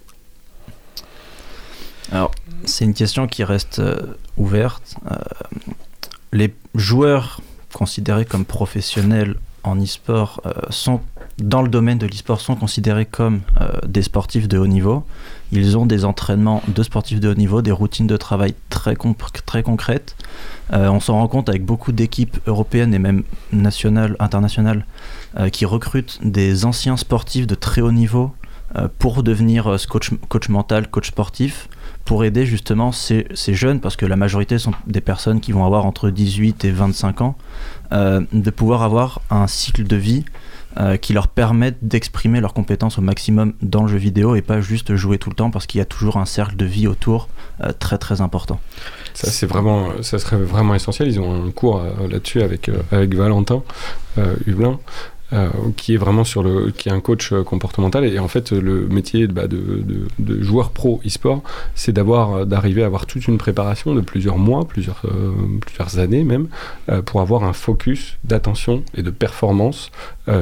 Alors, 2.12 2.32
c'est 2.64 2.84
une 2.84 2.94
question 2.94 3.26
qui 3.26 3.44
reste 3.44 3.78
euh, 3.78 4.16
ouverte. 4.37 4.96
Euh, 5.11 5.16
les 6.32 6.54
joueurs 6.75 7.40
considérés 7.73 8.25
comme 8.25 8.44
professionnels 8.44 9.37
en 9.62 9.80
e-sport 9.80 10.40
euh, 10.46 10.52
sont, 10.70 11.00
dans 11.38 11.62
le 11.62 11.68
domaine 11.68 11.99
de 11.99 12.06
l'e-sport, 12.06 12.40
sont 12.40 12.56
considérés 12.56 13.06
comme 13.06 13.40
des 13.87 14.02
sportifs 14.02 14.49
de 14.49 14.58
haut 14.58 14.66
niveau. 14.66 15.04
Ils 15.52 15.78
ont 15.78 15.87
des 15.87 16.04
entraînements 16.04 16.62
de 16.68 16.82
sportifs 16.82 17.20
de 17.20 17.30
haut 17.30 17.34
niveau, 17.34 17.62
des 17.62 17.73
routines 17.73 18.06
de 18.06 18.16
travail 18.16 18.54
très, 18.68 18.96
très 19.46 19.62
concrètes. 19.62 20.16
On 20.70 21.00
s'en 21.00 21.14
rend 21.14 21.28
compte 21.28 21.49
avec 21.49 21.64
beaucoup 21.64 21.92
d'équipes 21.92 22.38
européennes 22.46 22.94
et 22.94 22.99
même 22.99 23.25
nationales, 23.52 24.16
internationales, 24.20 24.87
qui 25.52 25.64
recrutent 25.64 26.20
des 26.23 26.64
anciens 26.64 26.96
sportifs 26.96 27.46
de 27.46 27.54
très 27.54 27.80
haut 27.80 27.92
niveau 27.92 28.32
pour 28.99 29.23
devenir 29.23 29.76
coach, 29.88 30.11
coach 30.28 30.49
mental, 30.49 30.88
coach 30.88 31.08
sportif, 31.08 31.68
pour 32.04 32.25
aider 32.25 32.44
justement 32.44 32.92
ces, 32.92 33.26
jeunes, 33.34 33.80
parce 33.80 33.96
que 33.96 34.06
la 34.06 34.16
majorité 34.16 34.58
sont 34.58 34.73
des 34.87 35.00
personnes 35.00 35.40
qui 35.40 35.52
vont 35.52 35.64
avoir 35.64 35.87
entre 35.87 36.11
18 36.11 36.64
et 36.64 36.70
25 36.70 37.23
ans, 37.23 37.37
euh, 37.92 38.20
de 38.32 38.50
pouvoir 38.50 38.82
avoir 38.82 39.23
un 39.30 39.46
cycle 39.46 39.84
de 39.84 39.96
vie 39.96 40.25
euh, 40.76 40.96
qui 40.96 41.12
leur 41.12 41.28
permette 41.28 41.78
d'exprimer 41.82 42.40
leurs 42.40 42.52
compétences 42.52 42.99
au 42.99 43.02
maximum 43.02 43.54
dans 43.62 43.82
le 43.82 43.88
jeu 43.88 43.96
vidéo 43.96 44.34
et 44.34 44.42
pas 44.42 44.61
juste 44.61 44.96
jouer 44.96 45.18
tout 45.18 45.30
le 45.30 45.37
temps 45.37 45.50
parce 45.50 45.66
qu'il 45.66 45.78
y 45.78 45.82
a 45.82 45.84
toujours 45.84 46.16
un 46.16 46.25
cercle 46.25 46.56
de 46.56 46.64
vie 46.64 46.88
autour 46.88 47.28
euh, 47.62 47.73
très 47.73 47.96
très 47.96 48.20
important. 48.20 48.61
Ça, 49.14 49.30
c'est 49.30 49.46
vraiment, 49.46 49.90
ça 50.02 50.18
serait 50.18 50.37
vraiment 50.37 50.75
essentiel. 50.75 51.08
Ils 51.08 51.20
ont 51.20 51.46
un 51.46 51.50
cours 51.52 51.82
là-dessus 52.11 52.42
avec, 52.42 52.68
avec 52.90 53.14
Valentin 53.14 53.62
Hublin, 54.46 54.80
euh, 55.35 55.49
qui 55.76 55.95
est 55.95 55.97
vraiment 55.97 56.23
sur 56.23 56.45
le, 56.45 56.71
qui 56.71 56.88
est 56.88 56.93
un 56.93 57.00
coach 57.00 57.33
euh, 57.33 57.43
comportemental. 57.43 58.05
Et 58.05 58.21
en 58.21 58.29
fait, 58.29 58.53
le 58.53 58.87
métier 58.87 59.26
bah, 59.26 59.49
de, 59.49 59.83
de, 60.19 60.43
joueur 60.43 60.71
pro 60.71 61.00
e-sport, 61.05 61.43
c'est 61.75 61.91
d'avoir, 61.91 62.35
euh, 62.35 62.45
d'arriver 62.45 62.85
à 62.85 62.87
avoir 62.87 63.07
toute 63.07 63.26
une 63.26 63.37
préparation 63.37 63.97
de 63.97 64.00
plusieurs 64.00 64.38
mois, 64.38 64.64
plusieurs, 64.64 65.03
plusieurs 65.61 65.99
années 65.99 66.23
même, 66.23 66.47
pour 67.07 67.21
avoir 67.21 67.43
un 67.43 67.53
focus 67.53 68.17
d'attention 68.23 68.85
et 68.97 69.03
de 69.03 69.11
performance 69.11 69.91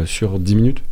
sur 0.05 0.39
10 0.39 0.55
minutes. 0.55 0.83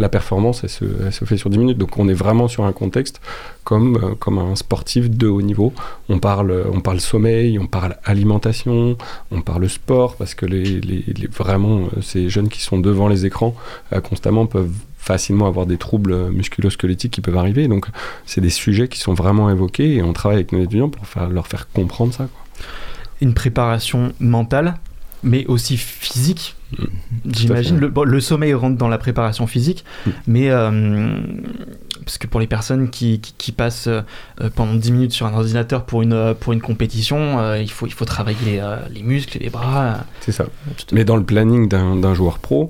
La 0.00 0.08
performance, 0.08 0.64
elle 0.64 0.70
se, 1.12 1.24
fait 1.26 1.36
sur 1.36 1.50
10 1.50 1.58
minutes. 1.58 1.78
Donc 1.78 1.98
on 1.98 2.08
est 2.08 2.14
vraiment 2.14 2.48
sur 2.48 2.64
un 2.64 2.72
contexte 2.72 3.20
comme, 3.64 3.96
euh, 3.96 4.14
comme 4.18 4.38
un 4.38 4.56
sportif 4.56 5.10
de 5.10 5.28
haut 5.28 5.42
niveau. 5.42 5.74
On 6.08 6.18
parle, 6.18 6.50
euh, 6.50 6.64
on 6.72 6.80
parle 6.80 7.00
sommeil, 7.00 7.58
on 7.58 7.66
parle 7.66 7.96
alimentation, 8.04 8.96
on 9.30 9.42
parle 9.42 9.68
sport, 9.68 10.16
parce 10.16 10.34
que 10.34 10.46
les, 10.46 10.80
vraiment, 11.36 11.80
euh, 11.80 12.00
ces 12.00 12.30
jeunes 12.30 12.48
qui 12.48 12.62
sont 12.62 12.78
devant 12.78 13.08
les 13.08 13.26
écrans 13.26 13.54
constamment 14.02 14.46
peuvent 14.46 14.72
facilement 14.96 15.46
avoir 15.46 15.66
des 15.66 15.76
troubles 15.76 16.30
musculo-squelettiques 16.30 17.12
qui 17.12 17.20
peuvent 17.20 17.36
arriver. 17.36 17.68
Donc 17.68 17.86
c'est 18.24 18.40
des 18.40 18.50
sujets 18.50 18.88
qui 18.88 19.00
sont 19.00 19.12
vraiment 19.12 19.50
évoqués 19.50 19.96
et 19.96 20.02
on 20.02 20.14
travaille 20.14 20.38
avec 20.38 20.52
nos 20.52 20.62
étudiants 20.62 20.88
pour 20.88 21.04
leur 21.28 21.46
faire 21.46 21.68
comprendre 21.70 22.14
ça. 22.14 22.28
Une 23.20 23.34
préparation 23.34 24.12
mentale, 24.18 24.76
mais 25.22 25.46
aussi 25.46 25.76
physique. 25.76 26.56
Mm. 26.78 26.84
J'imagine. 27.32 27.78
Le, 27.78 27.88
bon, 27.88 28.04
le 28.04 28.20
sommeil 28.20 28.54
rentre 28.54 28.76
dans 28.76 28.88
la 28.88 28.98
préparation 28.98 29.46
physique, 29.46 29.84
Mm. 30.06 30.10
mais 30.26 30.50
euh, 30.50 31.18
parce 32.04 32.18
que 32.18 32.26
pour 32.26 32.40
les 32.40 32.46
personnes 32.46 32.90
qui, 32.90 33.20
qui, 33.20 33.34
qui 33.36 33.52
passent 33.52 33.86
euh, 33.88 34.02
pendant 34.54 34.74
10 34.74 34.92
minutes 34.92 35.12
sur 35.12 35.26
un 35.26 35.34
ordinateur 35.34 35.84
pour 35.84 36.02
une, 36.02 36.12
euh, 36.12 36.34
pour 36.34 36.52
une 36.52 36.60
compétition, 36.60 37.38
euh, 37.40 37.58
il, 37.58 37.70
faut, 37.70 37.86
il 37.86 37.92
faut 37.92 38.04
travailler 38.04 38.38
les, 38.44 38.76
les 38.94 39.02
muscles, 39.02 39.38
les 39.40 39.50
bras. 39.50 40.04
C'est 40.20 40.32
ça. 40.32 40.46
Mais 40.92 41.04
dans 41.04 41.16
le 41.16 41.24
planning 41.24 41.68
d'un 41.68 41.96
d'un 41.96 42.14
joueur 42.14 42.38
pro, 42.38 42.66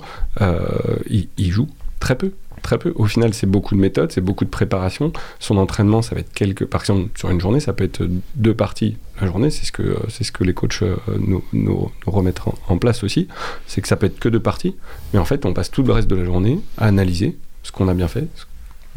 il, 1.08 1.28
il 1.38 1.50
joue 1.50 1.68
très 2.00 2.16
peu. 2.16 2.32
Très 2.62 2.78
peu. 2.78 2.92
Au 2.96 3.06
final, 3.06 3.32
c'est 3.34 3.46
beaucoup 3.46 3.74
de 3.74 3.80
méthodes, 3.80 4.12
c'est 4.12 4.20
beaucoup 4.20 4.44
de 4.44 4.50
préparation. 4.50 5.12
Son 5.38 5.56
entraînement, 5.56 6.02
ça 6.02 6.14
va 6.14 6.20
être 6.20 6.32
quelques. 6.32 6.66
Par 6.66 6.82
exemple, 6.82 7.08
sur 7.18 7.30
une 7.30 7.40
journée, 7.40 7.60
ça 7.60 7.72
peut 7.72 7.84
être 7.84 8.06
deux 8.34 8.54
parties 8.54 8.96
la 9.20 9.26
journée. 9.26 9.50
C'est 9.50 9.66
ce 9.66 9.72
que 9.72 9.96
c'est 10.08 10.24
ce 10.24 10.32
que 10.32 10.44
les 10.44 10.54
coachs 10.54 10.82
euh, 10.82 10.96
nous, 11.18 11.42
nous, 11.52 11.90
remettent 12.06 12.40
en, 12.68 12.78
place 12.78 13.04
aussi. 13.04 13.28
C'est 13.66 13.80
que 13.80 13.88
ça 13.88 13.96
peut 13.96 14.06
être 14.06 14.18
que 14.18 14.28
deux 14.28 14.40
parties, 14.40 14.76
mais 15.12 15.18
en 15.18 15.24
fait, 15.24 15.44
on 15.46 15.52
passe 15.52 15.70
tout 15.70 15.82
le 15.82 15.92
reste 15.92 16.08
de 16.08 16.16
la 16.16 16.24
journée 16.24 16.60
à 16.78 16.86
analyser 16.86 17.36
ce 17.62 17.72
qu'on 17.72 17.88
a 17.88 17.94
bien 17.94 18.08
fait 18.08 18.26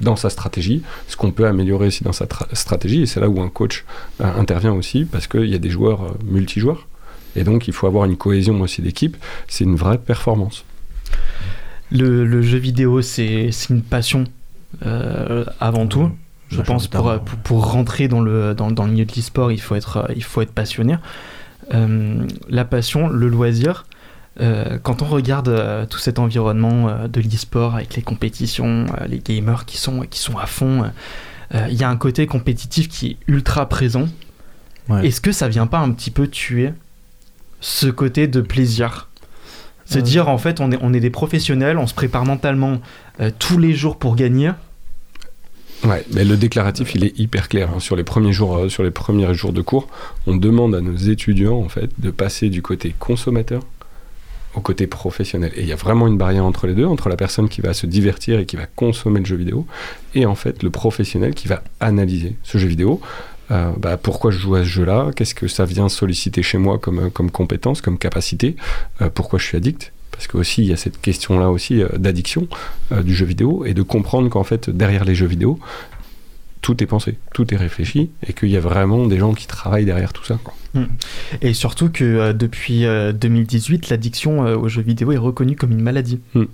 dans 0.01 0.15
sa 0.15 0.29
stratégie, 0.29 0.81
ce 1.07 1.15
qu'on 1.15 1.31
peut 1.31 1.45
améliorer 1.45 1.87
aussi 1.87 2.03
dans 2.03 2.13
sa 2.13 2.25
tra- 2.25 2.53
stratégie. 2.53 3.03
Et 3.03 3.05
c'est 3.05 3.19
là 3.19 3.29
où 3.29 3.41
un 3.41 3.49
coach 3.49 3.85
euh, 4.21 4.39
intervient 4.39 4.73
aussi, 4.73 5.05
parce 5.05 5.27
qu'il 5.27 5.45
y 5.45 5.55
a 5.55 5.59
des 5.59 5.69
joueurs 5.69 6.03
euh, 6.03 6.11
multijoueurs. 6.25 6.87
Et 7.35 7.43
donc, 7.43 7.67
il 7.67 7.73
faut 7.73 7.87
avoir 7.87 8.05
une 8.05 8.17
cohésion 8.17 8.59
aussi 8.61 8.81
d'équipe. 8.81 9.17
C'est 9.47 9.63
une 9.63 9.75
vraie 9.75 9.97
performance. 9.97 10.65
Le, 11.93 12.25
le 12.25 12.41
jeu 12.41 12.57
vidéo, 12.57 13.01
c'est 13.01 13.51
une 13.69 13.83
passion 13.83 14.25
euh, 14.83 15.45
avant 15.59 15.87
tout. 15.87 16.09
Je 16.49 16.61
pense 16.61 16.87
pour, 16.87 17.19
pour, 17.19 17.37
pour 17.39 17.71
rentrer 17.71 18.07
dans 18.07 18.19
le, 18.19 18.53
dans, 18.53 18.71
dans 18.71 18.85
le 18.85 18.91
milieu 18.91 19.05
de 19.05 19.13
l'e-sport, 19.15 19.51
il 19.51 19.61
faut 19.61 19.75
être, 19.75 20.11
il 20.15 20.23
faut 20.23 20.41
être 20.41 20.51
passionné. 20.51 20.97
Euh, 21.73 22.27
la 22.49 22.65
passion, 22.65 23.07
le 23.09 23.27
loisir, 23.29 23.85
euh, 24.41 24.79
quand 24.81 25.01
on 25.03 25.05
regarde 25.05 25.49
euh, 25.49 25.85
tout 25.85 25.99
cet 25.99 26.17
environnement 26.19 27.07
de 27.07 27.21
l'e-sport 27.21 27.75
avec 27.75 27.95
les 27.95 28.01
compétitions, 28.01 28.87
les 29.07 29.19
gamers 29.19 29.65
qui 29.65 29.77
sont, 29.77 30.01
qui 30.01 30.19
sont 30.19 30.37
à 30.37 30.47
fond, 30.47 30.91
il 31.53 31.75
y 31.75 31.83
a 31.83 31.89
un 31.89 31.97
côté 31.97 32.25
compétitif 32.25 32.89
qui 32.89 33.07
est 33.11 33.17
ultra 33.27 33.69
présent. 33.69 34.07
Ouais. 34.89 35.07
Est-ce 35.07 35.21
que 35.21 35.31
ça 35.31 35.47
vient 35.47 35.67
pas 35.67 35.77
un 35.77 35.91
petit 35.91 36.09
peu 36.09 36.27
tuer 36.27 36.73
ce 37.61 37.85
côté 37.87 38.27
de 38.27 38.41
plaisir? 38.41 39.09
Se 39.85 39.99
Euh. 39.99 40.01
dire 40.01 40.29
en 40.29 40.37
fait 40.37 40.61
on 40.61 40.71
est, 40.71 40.77
on 40.81 40.93
est 40.93 40.99
des 40.99 41.09
professionnels, 41.09 41.77
on 41.77 41.87
se 41.87 41.93
prépare 41.93 42.25
mentalement 42.25 42.79
euh, 43.19 43.31
tous 43.39 43.57
les 43.57 43.73
jours 43.73 43.97
pour 43.97 44.15
gagner. 44.15 44.51
Ouais, 45.85 46.05
mais 46.13 46.23
le 46.23 46.37
déclaratif, 46.37 46.95
il 46.95 47.03
est 47.03 47.19
hyper 47.19 47.49
clair. 47.49 47.69
hein. 47.75 47.79
Sur 47.81 47.97
les 47.97 48.05
premiers 48.05 48.31
jours, 48.31 48.55
euh, 48.57 48.69
sur 48.69 48.83
les 48.83 48.91
premiers 48.91 49.33
jours 49.33 49.51
de 49.51 49.61
cours, 49.61 49.89
on 50.27 50.37
demande 50.37 50.73
à 50.75 50.79
nos 50.81 50.95
étudiants 50.95 51.57
en 51.57 51.67
fait 51.67 51.89
de 51.99 52.09
passer 52.09 52.49
du 52.49 52.61
côté 52.61 52.95
consommateur 52.99 53.61
au 54.55 54.61
côté 54.61 54.87
professionnel. 54.87 55.51
Et 55.55 55.61
il 55.61 55.67
y 55.67 55.73
a 55.73 55.75
vraiment 55.75 56.07
une 56.07 56.17
barrière 56.17 56.45
entre 56.45 56.67
les 56.67 56.73
deux, 56.75 56.85
entre 56.85 57.09
la 57.09 57.17
personne 57.17 57.49
qui 57.49 57.59
va 57.59 57.73
se 57.73 57.85
divertir 57.85 58.39
et 58.39 58.45
qui 58.45 58.55
va 58.55 58.65
consommer 58.67 59.19
le 59.19 59.25
jeu 59.25 59.35
vidéo, 59.35 59.65
et 60.15 60.25
en 60.25 60.35
fait 60.35 60.63
le 60.63 60.69
professionnel 60.69 61.33
qui 61.33 61.47
va 61.49 61.63
analyser 61.81 62.35
ce 62.43 62.57
jeu 62.59 62.67
vidéo. 62.67 63.01
Euh, 63.53 63.71
bah, 63.77 63.95
pourquoi 63.97 64.31
je 64.31 64.39
joue 64.39 64.55
à 64.55 64.59
ce 64.59 64.69
jeu-là? 64.69 65.11
Qu'est-ce 65.15 65.35
que 65.35 65.47
ça 65.47 65.65
vient 65.65 65.87
solliciter 65.87 66.43
chez 66.43 66.57
moi 66.57 66.77
comme, 66.79 67.11
comme 67.11 67.31
compétence, 67.31 67.81
comme 67.81 67.97
capacité? 67.97 68.55
Euh, 69.01 69.09
Pourquoi 69.13 69.39
je 69.39 69.45
suis 69.45 69.57
addict? 69.57 69.93
Parce 70.11 70.27
que 70.27 70.37
aussi 70.37 70.61
il 70.61 70.69
y 70.69 70.73
a 70.73 70.77
cette 70.77 70.99
question-là 71.01 71.49
aussi 71.49 71.81
euh, 71.81 71.87
d'addiction 71.97 72.47
du 73.03 73.15
jeu 73.15 73.25
vidéo 73.25 73.65
et 73.65 73.73
de 73.73 73.81
comprendre 73.81 74.29
qu'en 74.29 74.43
fait 74.43 74.69
derrière 74.69 75.05
les 75.05 75.15
jeux 75.15 75.25
vidéo 75.25 75.59
tout 76.63 76.81
est 76.81 76.87
pensé, 76.87 77.17
tout 77.33 77.53
est 77.53 77.57
réfléchi 77.57 78.09
et 78.25 78.33
qu'il 78.33 78.49
y 78.49 78.57
a 78.57 78.59
vraiment 78.59 79.05
des 79.05 79.19
gens 79.19 79.33
qui 79.33 79.45
travaillent 79.47 79.85
derrière 79.85 80.13
tout 80.13 80.23
ça. 80.23 80.39
quoi. 80.43 80.53
Et 81.41 81.53
surtout 81.53 81.89
que 81.89 82.03
euh, 82.03 82.33
depuis 82.33 82.85
euh, 82.85 83.11
2018, 83.11 83.89
l'addiction 83.89 84.45
euh, 84.45 84.55
aux 84.55 84.69
jeux 84.69 84.81
vidéo 84.81 85.11
est 85.11 85.17
reconnue 85.17 85.55
comme 85.55 85.71
une 85.71 85.81
maladie 85.81 86.19
Hmm. 86.33 86.45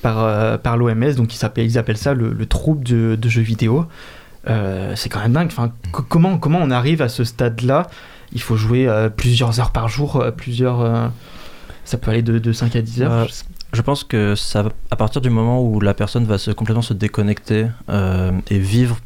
par, 0.00 0.60
par 0.60 0.76
l'OMS, 0.76 1.14
donc 1.16 1.34
ils, 1.34 1.76
appellent 1.76 1.96
ça 1.96 2.14
le, 2.14 2.32
le 2.32 2.46
trouble 2.46 2.84
de, 2.84 3.18
de 3.20 3.28
jeux 3.28 3.42
vidéo. 3.42 3.84
Euh, 4.48 4.94
c'est 4.96 5.08
quand 5.08 5.20
même 5.20 5.32
dingue. 5.32 5.48
Enfin, 5.48 5.72
co- 5.92 6.02
comment, 6.02 6.38
comment 6.38 6.60
on 6.62 6.70
arrive 6.70 7.02
à 7.02 7.08
ce 7.08 7.24
stade-là? 7.24 7.86
Il 8.32 8.40
faut 8.42 8.56
jouer 8.56 8.86
euh, 8.88 9.08
plusieurs 9.08 9.58
heures 9.60 9.70
par 9.72 9.88
jour, 9.88 10.16
euh, 10.16 10.30
plusieurs. 10.30 10.80
euh, 10.80 11.08
ça 11.84 11.96
peut 11.98 12.10
aller 12.10 12.22
de, 12.22 12.38
de 12.38 12.52
5 12.52 12.76
à 12.76 12.82
10 12.82 13.02
heures. 13.02 13.12
Euh, 13.12 13.24
je 13.72 13.82
pense 13.82 14.04
que 14.04 14.34
ça, 14.34 14.64
à 14.90 14.96
partir 14.96 15.20
du 15.20 15.30
moment 15.30 15.62
où 15.62 15.80
la 15.80 15.94
personne 15.94 16.24
va 16.24 16.38
se, 16.38 16.50
complètement 16.50 16.82
se 16.82 16.94
déconnecter 16.94 17.66
et 17.90 18.58
vivre 18.58 18.98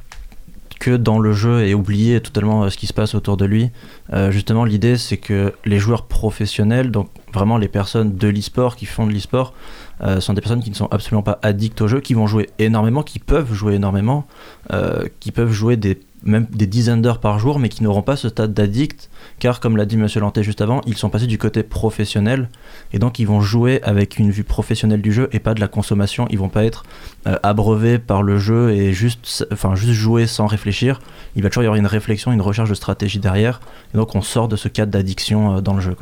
que 0.81 0.97
dans 0.97 1.21
le 1.21 1.33
jeu 1.33 1.65
et 1.65 1.75
oublier 1.75 2.21
totalement 2.21 2.69
ce 2.69 2.77
qui 2.77 2.89
se 2.89 2.93
passe 2.93 3.15
autour 3.15 3.37
de 3.37 3.45
lui, 3.45 3.71
euh, 4.13 4.33
justement 4.33 4.65
l'idée 4.65 4.97
c'est 4.99 5.17
que 5.17 5.53
les 5.65 5.79
joueurs 5.79 6.07
professionnels, 6.07 6.91
donc 6.91 7.09
vraiment 7.33 7.57
les 7.57 7.69
personnes 7.69 8.17
de 8.17 8.27
l'e-sport 8.29 8.75
qui 8.75 8.87
font 8.87 9.07
de 9.07 9.13
l'e-sport, 9.13 9.55
euh, 10.02 10.21
sont 10.21 10.35
des 10.35 10.40
personnes 10.40 10.62
qui 10.62 10.71
ne 10.71 10.75
sont 10.75 10.88
absolument 10.90 11.23
pas 11.23 11.38
addictes 11.42 11.80
au 11.80 11.88
jeu, 11.88 12.00
qui 12.00 12.14
vont 12.14 12.26
jouer 12.26 12.50
énormément, 12.59 13.02
qui 13.02 13.18
peuvent 13.18 13.52
jouer 13.52 13.75
énormément, 13.75 14.26
euh, 14.73 15.06
qui 15.21 15.32
peuvent 15.32 15.52
jouer 15.52 15.76
des, 15.76 16.00
même 16.25 16.47
des 16.50 16.66
dizaines 16.66 17.02
d'heures 17.02 17.21
par 17.21 17.38
jour, 17.38 17.59
mais 17.59 17.68
qui 17.68 17.82
n'auront 17.82 18.02
pas 18.02 18.16
ce 18.16 18.28
stade 18.28 18.54
d'addict, 18.54 19.11
car 19.38 19.61
comme 19.61 19.76
l'a 19.76 19.85
dit 19.85 19.97
Monsieur 19.97 20.21
Lanté 20.21 20.42
juste 20.42 20.61
avant, 20.61 20.80
ils 20.87 20.97
sont 20.97 21.11
passés 21.11 21.26
du 21.26 21.38
côté 21.38 21.62
professionnel 21.62 22.49
et 22.92 22.99
donc 22.99 23.18
ils 23.18 23.26
vont 23.26 23.40
jouer 23.40 23.80
avec 23.82 24.18
une 24.18 24.30
vue 24.30 24.44
professionnelle 24.44 25.02
du 25.02 25.12
jeu 25.12 25.28
et 25.32 25.38
pas 25.38 25.54
de 25.54 25.61
la 25.61 25.68
consommation. 25.68 26.26
Ils 26.30 26.38
vont 26.38 26.49
pas 26.49 26.64
être 26.64 26.85
euh, 27.26 27.37
abreuvés 27.42 27.99
par 27.99 28.23
le 28.23 28.38
jeu 28.38 28.73
et 28.73 28.92
juste, 28.92 29.47
enfin, 29.52 29.75
juste 29.75 29.92
jouer 29.92 30.26
sans 30.26 30.47
réfléchir. 30.47 31.00
Il 31.37 31.42
va 31.42 31.49
toujours 31.49 31.64
y 31.64 31.66
avoir 31.66 31.78
une 31.78 31.87
réflexion, 31.87 32.32
une 32.32 32.42
recherche 32.42 32.71
de 32.71 32.75
stratégie 32.75 33.18
derrière. 33.18 33.61
Et 33.94 33.97
donc 33.97 34.14
on 34.14 34.23
sort 34.23 34.49
de 34.49 34.56
ce 34.56 34.68
cadre 34.68 34.92
d'addiction 34.92 35.56
euh, 35.56 35.61
dans 35.61 35.75
le 35.75 35.80
jeu. 35.80 35.97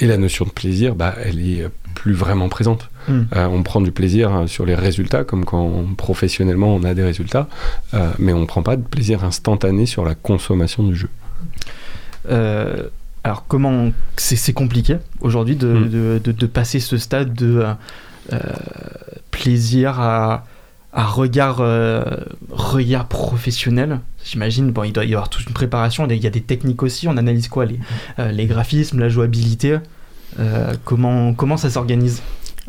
Et 0.00 0.06
la 0.06 0.16
notion 0.16 0.44
de 0.44 0.50
plaisir, 0.50 0.94
bah, 0.94 1.14
elle 1.22 1.40
est 1.40 1.68
plus 2.02 2.14
vraiment 2.14 2.48
présente. 2.48 2.88
Hmm. 3.08 3.22
Euh, 3.36 3.46
on 3.46 3.62
prend 3.62 3.80
du 3.80 3.92
plaisir 3.92 4.34
euh, 4.34 4.46
sur 4.48 4.66
les 4.66 4.74
résultats, 4.74 5.22
comme 5.22 5.44
quand 5.44 5.70
professionnellement 5.96 6.74
on 6.74 6.82
a 6.82 6.94
des 6.94 7.02
résultats, 7.04 7.46
euh, 7.94 8.10
mais 8.18 8.32
on 8.32 8.40
ne 8.40 8.46
prend 8.46 8.62
pas 8.64 8.76
de 8.76 8.82
plaisir 8.82 9.22
instantané 9.24 9.86
sur 9.86 10.04
la 10.04 10.16
consommation 10.16 10.82
du 10.82 10.96
jeu. 10.96 11.08
Euh, 12.28 12.88
alors 13.22 13.44
comment 13.46 13.92
c'est 14.16 14.52
compliqué 14.52 14.96
aujourd'hui 15.20 15.54
de, 15.54 15.68
Mm. 15.68 15.88
de, 15.90 16.20
de- 16.24 16.32
de 16.32 16.46
passer 16.46 16.80
ce 16.80 16.96
stade 16.96 17.34
de 17.34 17.64
plaisir 19.30 20.00
à, 20.00 20.44
à 20.92 21.04
regard 21.04 21.58
euh, 21.60 22.02
regard 22.50 23.06
professionnel? 23.06 24.00
J'imagine 24.24 24.70
bon 24.72 24.82
il 24.84 24.92
doit 24.92 25.04
y 25.04 25.14
avoir 25.14 25.28
toute 25.28 25.46
une 25.46 25.52
préparation. 25.54 26.06
Il 26.08 26.16
y 26.22 26.26
a 26.26 26.30
des 26.30 26.40
techniques 26.40 26.82
aussi. 26.82 27.06
On 27.08 27.16
analyse 27.16 27.46
quoi 27.48 27.64
les, 27.64 27.78
euh, 28.18 28.32
les 28.32 28.46
graphismes, 28.46 28.98
la 28.98 29.08
jouabilité? 29.08 29.78
Euh, 30.38 30.74
comment 30.84 31.34
comment 31.34 31.56
ça 31.56 31.70
s'organise 31.70 32.22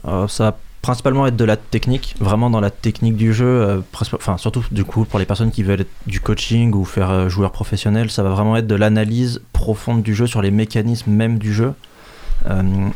Euh, 0.05 0.27
ça 0.27 0.43
va 0.45 0.57
principalement 0.81 1.25
être 1.27 1.37
de 1.37 1.45
la 1.45 1.55
technique, 1.55 2.15
vraiment 2.19 2.49
dans 2.49 2.59
la 2.59 2.69
technique 2.69 3.15
du 3.15 3.33
jeu, 3.33 3.45
euh, 3.45 3.81
enfin 4.15 4.37
surtout 4.37 4.65
du 4.71 4.83
coup 4.83 5.05
pour 5.05 5.17
les 5.17 5.25
personnes 5.25 5.51
qui 5.51 5.63
veulent 5.63 5.81
être 5.81 5.91
du 6.07 6.19
coaching 6.19 6.73
ou 6.73 6.83
faire 6.83 7.29
joueur 7.29 7.51
professionnel, 7.51 8.11
ça 8.11 8.21
va 8.21 8.31
vraiment 8.31 8.57
être 8.57 8.67
de 8.67 8.75
l'analyse 8.75 9.41
profonde 9.53 10.03
du 10.03 10.13
jeu 10.13 10.27
sur 10.27 10.41
les 10.41 10.51
mécanismes 10.51 11.11
même 11.11 11.37
du 11.37 11.53
jeu. 11.53 11.73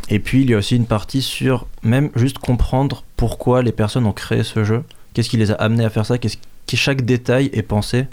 Et 0.10 0.20
puis 0.20 0.42
il 0.42 0.50
y 0.50 0.54
a 0.54 0.58
aussi 0.58 0.76
une 0.76 0.88
partie 0.88 1.22
sur 1.22 1.68
même 1.82 2.10
juste 2.18 2.38
comprendre 2.38 3.06
pourquoi 3.16 3.62
les 3.62 3.72
personnes 3.72 4.06
ont 4.06 4.12
créé 4.12 4.44
ce 4.44 4.66
jeu, 4.66 4.84
qu'est-ce 5.14 5.30
qui 5.30 5.38
les 5.38 5.52
a 5.52 5.54
amenés 5.54 5.86
à 5.86 5.90
faire 5.90 6.06
ça, 6.06 6.18
qu'est-ce 6.18 6.36
que 6.36 6.76
chaque 6.76 7.04
détail 7.04 7.50
est 7.54 7.62
pensé. 7.62 8.08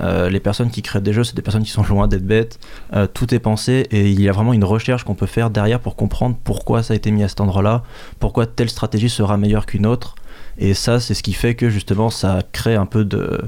Euh, 0.00 0.30
les 0.30 0.40
personnes 0.40 0.70
qui 0.70 0.82
créent 0.82 1.00
des 1.00 1.12
jeux, 1.12 1.24
c'est 1.24 1.34
des 1.34 1.42
personnes 1.42 1.64
qui 1.64 1.70
sont 1.70 1.82
loin 1.88 2.08
d'être 2.08 2.26
bêtes. 2.26 2.58
Euh, 2.94 3.06
tout 3.06 3.34
est 3.34 3.38
pensé 3.38 3.86
et 3.90 4.10
il 4.10 4.20
y 4.20 4.28
a 4.28 4.32
vraiment 4.32 4.52
une 4.52 4.64
recherche 4.64 5.04
qu'on 5.04 5.14
peut 5.14 5.26
faire 5.26 5.50
derrière 5.50 5.80
pour 5.80 5.96
comprendre 5.96 6.36
pourquoi 6.42 6.82
ça 6.82 6.94
a 6.94 6.96
été 6.96 7.10
mis 7.10 7.22
à 7.22 7.28
cet 7.28 7.40
endroit-là, 7.40 7.82
pourquoi 8.20 8.46
telle 8.46 8.70
stratégie 8.70 9.10
sera 9.10 9.36
meilleure 9.36 9.66
qu'une 9.66 9.86
autre. 9.86 10.14
Et 10.58 10.74
ça, 10.74 11.00
c'est 11.00 11.14
ce 11.14 11.22
qui 11.22 11.32
fait 11.32 11.54
que 11.54 11.70
justement, 11.70 12.10
ça 12.10 12.40
crée 12.52 12.74
un 12.74 12.86
peu 12.86 13.04
de, 13.04 13.40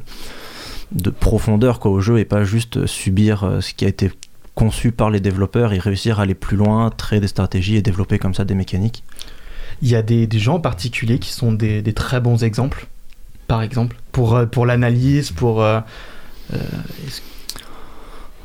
de 0.92 1.10
profondeur 1.10 1.84
au 1.86 2.00
jeu 2.00 2.18
et 2.18 2.24
pas 2.24 2.44
juste 2.44 2.86
subir 2.86 3.44
euh, 3.44 3.60
ce 3.60 3.74
qui 3.74 3.84
a 3.84 3.88
été 3.88 4.10
conçu 4.54 4.92
par 4.92 5.10
les 5.10 5.20
développeurs 5.20 5.72
et 5.72 5.78
réussir 5.78 6.20
à 6.20 6.24
aller 6.24 6.34
plus 6.34 6.56
loin, 6.56 6.90
créer 6.90 7.20
des 7.20 7.28
stratégies 7.28 7.76
et 7.76 7.82
développer 7.82 8.18
comme 8.18 8.34
ça 8.34 8.44
des 8.44 8.54
mécaniques. 8.54 9.04
Il 9.82 9.88
y 9.88 9.94
a 9.94 10.02
des, 10.02 10.28
gens 10.32 10.56
en 10.56 10.60
particulier 10.60 11.18
qui 11.18 11.30
sont 11.30 11.52
des, 11.52 11.80
des 11.80 11.94
très 11.94 12.20
bons 12.20 12.44
exemples, 12.44 12.88
par 13.46 13.62
exemple, 13.62 13.96
pour, 14.12 14.38
pour 14.50 14.66
l'analyse, 14.66 15.30
pour... 15.30 15.64
euh, 16.52 16.58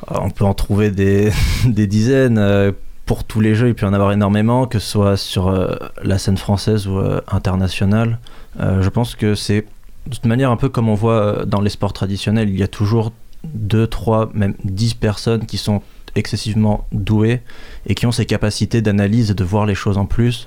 on 0.09 0.29
peut 0.29 0.45
en 0.45 0.53
trouver 0.53 0.91
des, 0.91 1.31
dizaines 1.65 2.37
euh, 2.37 2.71
pour 3.05 3.23
tous 3.23 3.39
les 3.39 3.55
jeux, 3.55 3.69
il 3.69 3.75
peut 3.75 3.85
y 3.85 3.89
en 3.89 3.93
avoir 3.93 4.11
énormément, 4.11 4.65
que 4.67 4.79
ce 4.79 4.89
soit 4.89 5.17
sur 5.17 5.47
euh, 5.47 5.75
la 6.03 6.17
scène 6.17 6.37
française 6.37 6.87
ou 6.87 6.99
internationale. 7.27 8.19
Je 8.57 8.87
pense 8.89 9.15
que 9.15 9.35
c'est 9.35 9.65
de 10.07 10.15
toute 10.15 10.25
manière 10.25 10.49
un 10.49 10.57
peu 10.57 10.69
comme 10.69 10.87
on 10.87 10.95
voit 10.95 11.45
dans 11.45 11.61
les 11.61 11.69
sports 11.69 11.93
traditionnels, 11.93 12.49
il 12.49 12.57
y 12.57 12.63
a 12.63 12.67
toujours 12.67 13.11
2, 13.43 13.85
3, 13.85 14.31
même 14.33 14.53
10 14.63 14.93
personnes 14.95 15.45
qui 15.45 15.57
sont 15.57 15.81
excessivement 16.15 16.87
douées 16.91 17.41
et 17.85 17.95
qui 17.95 18.05
ont 18.05 18.11
ces 18.11 18.25
capacités 18.25 18.81
d'analyse 18.81 19.31
et 19.31 19.33
de 19.33 19.43
voir 19.43 19.65
les 19.65 19.75
choses 19.75 19.97
en 19.97 20.05
plus. 20.05 20.45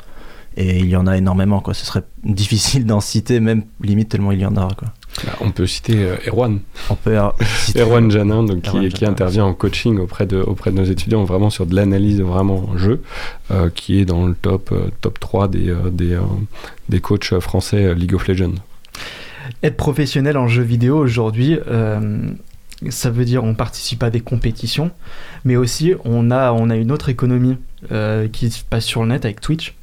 Et 0.56 0.78
il 0.80 0.88
y 0.88 0.96
en 0.96 1.06
a 1.06 1.16
énormément, 1.16 1.60
quoi. 1.60 1.74
Ce 1.74 1.84
serait 1.86 2.02
difficile 2.24 2.86
d'en 2.86 3.00
citer, 3.00 3.40
même 3.40 3.64
limite 3.80 4.08
tellement 4.08 4.32
il 4.32 4.40
y 4.40 4.46
en 4.46 4.56
a, 4.56 4.68
quoi. 4.74 4.88
Bah, 5.24 5.32
on 5.40 5.50
peut 5.50 5.66
citer 5.66 5.96
euh, 6.04 6.16
Erwan, 6.28 6.60
On 6.90 6.94
peut 6.94 7.16
citer- 7.64 7.80
Erwan 7.80 8.10
Janin, 8.10 8.44
donc, 8.44 8.62
qui, 8.62 8.68
Erwan 8.70 8.88
qui 8.88 8.96
Janin, 9.00 9.12
intervient 9.12 9.44
en 9.46 9.54
coaching 9.54 9.98
auprès 9.98 10.26
de, 10.26 10.38
auprès 10.38 10.70
de 10.70 10.76
nos 10.76 10.84
étudiants, 10.84 11.24
vraiment 11.24 11.50
sur 11.50 11.66
de 11.66 11.74
l'analyse 11.74 12.20
vraiment 12.20 12.68
en 12.70 12.78
jeu, 12.78 13.02
euh, 13.50 13.68
qui 13.74 13.98
est 14.00 14.04
dans 14.04 14.26
le 14.26 14.34
top, 14.34 14.70
euh, 14.72 14.88
top 15.00 15.18
3 15.18 15.48
des, 15.48 15.70
euh, 15.70 15.90
des, 15.90 16.14
euh, 16.14 16.20
des 16.88 17.00
coachs 17.00 17.38
français 17.40 17.84
euh, 17.84 17.94
League 17.94 18.14
of 18.14 18.28
Legends. 18.28 18.54
Être 19.62 19.76
professionnel 19.76 20.36
en 20.36 20.46
jeu 20.46 20.62
vidéo 20.62 20.96
aujourd'hui, 20.98 21.58
euh, 21.68 22.18
ça 22.90 23.10
veut 23.10 23.24
dire 23.24 23.42
on 23.42 23.54
participe 23.54 24.02
à 24.04 24.10
des 24.10 24.20
compétitions, 24.20 24.90
mais 25.44 25.56
aussi 25.56 25.94
on 26.04 26.30
a, 26.30 26.52
on 26.52 26.70
a 26.70 26.76
une 26.76 26.92
autre 26.92 27.08
économie 27.08 27.56
euh, 27.90 28.28
qui 28.28 28.50
se 28.50 28.62
passe 28.62 28.84
sur 28.84 29.02
le 29.02 29.08
net 29.08 29.24
avec 29.24 29.40
Twitch. 29.40 29.74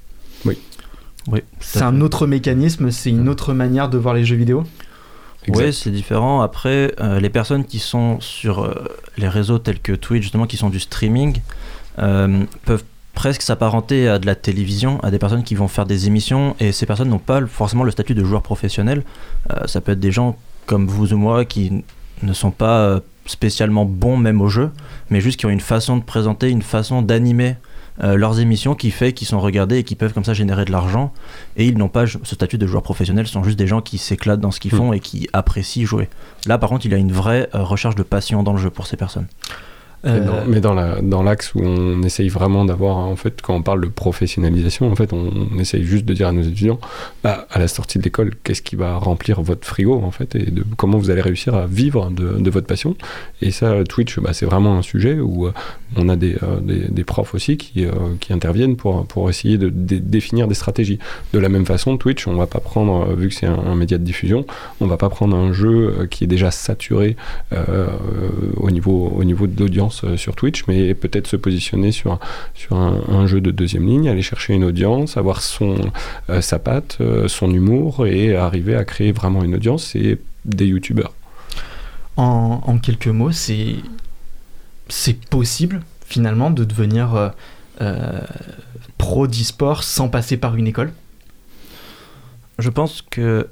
Oui, 0.46 1.42
C'est 1.60 1.82
un 1.82 2.02
autre 2.02 2.28
mécanisme, 2.28 2.92
c'est 2.92 3.10
une 3.10 3.28
autre 3.28 3.54
manière 3.56 3.90
de 3.90 3.98
voir 3.98 4.14
les 4.14 4.24
jeux 4.24 4.36
vidéo? 4.36 4.64
Oui, 5.48 5.74
c'est 5.74 5.92
différent. 5.92 6.42
Après, 6.42 6.94
euh, 7.00 7.20
les 7.20 7.30
personnes 7.30 7.66
qui 7.66 7.80
sont 7.80 8.20
sur 8.20 8.64
euh, 8.64 8.74
les 9.18 9.28
réseaux 9.28 9.60
tels 9.60 9.80
que 9.80 9.94
Twitch, 9.94 10.24
justement, 10.24 10.46
qui 10.46 10.58
sont 10.58 10.70
du 10.70 10.80
streaming, 10.80 11.40
euh, 12.00 12.44
peuvent 12.66 12.84
presque 13.14 13.42
s'apparenter 13.42 14.08
à 14.08 14.20
de 14.20 14.26
la 14.26 14.36
télévision, 14.36 15.00
à 15.02 15.12
des 15.12 15.20
personnes 15.20 15.44
qui 15.44 15.56
vont 15.56 15.68
faire 15.68 15.86
des 15.86 16.08
émissions, 16.08 16.56
et 16.60 16.72
ces 16.72 16.86
personnes 16.86 17.10
n'ont 17.10 17.20
pas 17.20 17.46
forcément 17.48 17.84
le 17.84 17.92
statut 17.92 18.14
de 18.14 18.24
joueur 18.24 18.42
professionnel. 18.42 19.04
Ça 19.68 19.80
peut 19.80 19.94
être 19.94 20.02
des 20.02 20.12
gens 20.12 20.38
comme 20.66 20.88
vous 20.88 21.14
ou 21.14 21.18
moi 21.18 21.46
qui 21.46 21.86
ne 22.24 22.34
sont 22.34 22.52
pas 22.52 23.00
spécialement 23.26 23.86
bons 23.86 24.18
même 24.18 24.42
au 24.42 24.50
jeu, 24.50 24.70
mais 25.10 25.22
juste 25.22 25.40
qui 25.40 25.46
ont 25.46 25.50
une 25.50 25.62
façon 25.62 25.96
de 25.96 26.04
présenter, 26.04 26.50
une 26.50 26.62
façon 26.62 27.02
d'animer 27.02 27.56
euh, 28.04 28.16
leurs 28.16 28.40
émissions 28.40 28.76
qui 28.76 28.92
fait 28.92 29.14
qu'ils 29.14 29.28
sont 29.28 29.40
regardés 29.40 29.78
et 29.78 29.84
qui 29.84 29.96
peuvent 29.96 30.14
comme 30.14 30.24
ça 30.26 30.34
générer 30.34 30.66
de 30.66 30.72
l'argent. 30.72 31.14
Et 31.56 31.66
ils 31.66 31.78
n'ont 31.78 31.88
pas 31.88 32.06
ce 32.08 32.18
statut 32.36 32.58
de 32.58 32.68
joueur 32.68 32.84
professionnel, 32.84 33.26
ce 33.28 33.34
sont 33.34 33.44
juste 33.44 33.58
des 33.58 33.68
gens 33.68 33.82
qui 33.82 33.98
s'éclatent 33.98 34.42
dans 34.42 34.52
ce 34.52 34.60
qu'ils 34.60 34.74
Hmm. 34.74 34.78
font 34.78 34.94
et 34.94 35.00
qui 35.00 35.30
apprécient 35.34 35.86
jouer. 35.86 36.10
Là, 36.46 36.58
par 36.58 36.70
contre, 36.70 36.86
il 36.86 36.92
y 36.92 36.96
a 36.96 36.98
une 36.98 37.12
vraie 37.14 37.50
euh, 37.56 37.64
recherche 37.64 37.96
de 37.96 38.04
passion 38.04 38.44
dans 38.44 38.54
le 38.54 38.60
jeu 38.60 38.70
pour 38.70 38.88
ces 38.88 38.98
personnes. 38.98 39.28
Mais 40.04 40.12
Euh, 40.12 40.26
dans- 40.26 40.46
Mais 40.48 40.60
dans 40.62 40.74
la- 40.74 41.02
dans 41.02 41.24
l'axe 41.24 41.54
où 41.56 41.62
on 41.64 42.04
essaye 42.04 42.30
vraiment 42.30 42.64
d'avoir, 42.66 42.98
en 42.98 43.16
fait, 43.16 43.42
quand 43.42 43.56
on 43.56 43.62
parle 43.64 43.82
de 43.82 43.88
professionnalisation, 43.88 44.92
en 44.92 44.96
fait, 44.96 45.14
on, 45.14 45.32
essaye 45.60 45.84
juste 45.84 46.06
de 46.06 46.14
dire 46.14 46.28
à 46.28 46.32
nos 46.32 46.42
étudiants, 46.44 46.80
bah, 47.24 47.48
à 47.52 47.60
la 47.60 47.68
sortie 47.68 47.98
de 47.98 48.04
l'école, 48.04 48.34
qu'est-ce 48.44 48.62
qui 48.62 48.76
va 48.76 48.98
remplir 48.98 49.42
votre 49.42 49.66
frigo, 49.68 50.02
en 50.04 50.12
fait, 50.12 50.36
et 50.36 50.52
de 50.52 50.64
comment 50.78 50.98
vous 50.98 51.10
allez 51.10 51.22
réussir 51.22 51.56
à 51.56 51.66
vivre 51.66 52.12
de, 52.12 52.50
votre 52.50 52.68
passion. 52.68 52.96
Et 53.42 53.52
ça, 53.52 53.84
Twitch, 53.84 54.20
bah, 54.20 54.32
c'est 54.34 54.46
vraiment 54.46 54.78
un 54.78 54.82
sujet 54.82 55.20
où 55.20 55.48
euh, 55.48 55.52
on 55.98 56.08
a 56.10 56.16
des, 56.16 56.36
euh, 56.44 56.60
des, 56.62 56.88
des 56.90 57.04
profs 57.04 57.34
aussi 57.34 57.58
qui, 57.58 57.86
qui 58.20 58.34
interviennent 58.34 58.76
pour, 58.76 59.06
pour 59.08 59.30
essayer 59.30 59.58
de, 59.58 59.70
dé- 59.70 60.00
définir 60.00 60.48
des 60.48 60.54
stratégies. 60.56 61.00
De 61.34 61.40
la 61.40 61.50
même 61.50 61.66
façon, 61.66 61.98
Twitch, 61.98 62.28
on 62.28 62.36
va 62.36 62.48
pas 62.48 62.60
prendre, 62.60 63.14
vu 63.16 63.30
que 63.30 63.34
c'est 63.36 63.48
un, 63.48 63.76
média 63.76 63.98
de 63.98 64.04
diffusion, 64.04 64.46
on 64.82 64.88
va 64.88 64.98
pas 64.98 65.10
prendre 65.10 65.36
un 65.36 65.52
jeu 65.52 66.08
qui 66.12 66.24
est 66.24 66.28
déjà 66.28 66.52
saturé 66.52 67.16
au, 68.58 68.72
niveau, 68.72 69.12
au 69.16 69.24
niveau 69.24 69.48
de 69.48 69.60
l'audience 69.60 69.95
euh, 70.04 70.18
sur 70.18 70.36
Twitch, 70.36 70.66
mais 70.68 70.94
peut-être 70.94 71.28
se 71.28 71.36
positionner 71.38 71.92
sur, 71.92 72.20
sur 72.54 72.76
un, 72.76 73.02
un 73.08 73.28
jeu 73.28 73.42
de 73.42 73.52
deuxième 73.52 73.86
ligne, 73.88 74.10
aller 74.10 74.22
chercher 74.22 74.54
une 74.54 74.64
audience, 74.64 75.18
avoir 75.18 75.42
son, 75.42 75.76
euh, 76.30 76.42
sa 76.42 76.60
patte, 76.60 76.98
euh, 77.02 77.28
son 77.28 77.52
humour 77.52 78.06
et 78.08 78.36
arriver 78.36 78.76
à 78.76 78.84
créer 78.84 79.12
vraiment 79.12 79.44
une 79.44 79.56
audience. 79.56 79.92
C'est 79.94 80.20
des 80.44 80.66
youtubeurs. 80.66 81.14
en, 82.18 82.62
en 82.66 82.78
quelques 82.78 83.08
mots, 83.08 83.32
c'est 83.32 83.76
c'est 84.88 85.26
possible 85.26 85.82
finalement 86.06 86.52
de 86.52 86.64
devenir 86.64 87.16
euh, 87.16 87.30
euh, 87.82 88.22
pro 88.98 89.28
d'e-sport 89.28 89.84
sans 89.84 90.10
passer 90.10 90.38
par 90.38 90.56
une 90.56 90.68
école? 90.68 90.94
Je 92.60 92.70
pense 92.70 93.02
que 93.02 93.48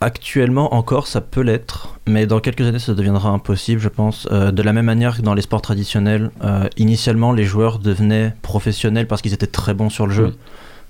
actuellement 0.00 0.74
encore 0.74 1.06
ça 1.06 1.20
peut 1.20 1.40
l'être, 1.40 1.98
mais 2.06 2.26
dans 2.26 2.40
quelques 2.40 2.62
années 2.62 2.78
ça 2.78 2.94
deviendra 2.94 3.30
impossible, 3.30 3.80
je 3.80 3.88
pense. 3.88 4.28
Euh, 4.30 4.52
de 4.52 4.62
la 4.62 4.72
même 4.72 4.84
manière 4.86 5.16
que 5.16 5.22
dans 5.22 5.34
les 5.34 5.42
sports 5.42 5.62
traditionnels, 5.62 6.30
euh, 6.44 6.68
initialement 6.76 7.32
les 7.32 7.44
joueurs 7.44 7.78
devenaient 7.78 8.34
professionnels 8.42 9.06
parce 9.06 9.22
qu'ils 9.22 9.34
étaient 9.34 9.46
très 9.46 9.74
bons 9.74 9.90
sur 9.90 10.06
le 10.06 10.12
jeu. 10.12 10.34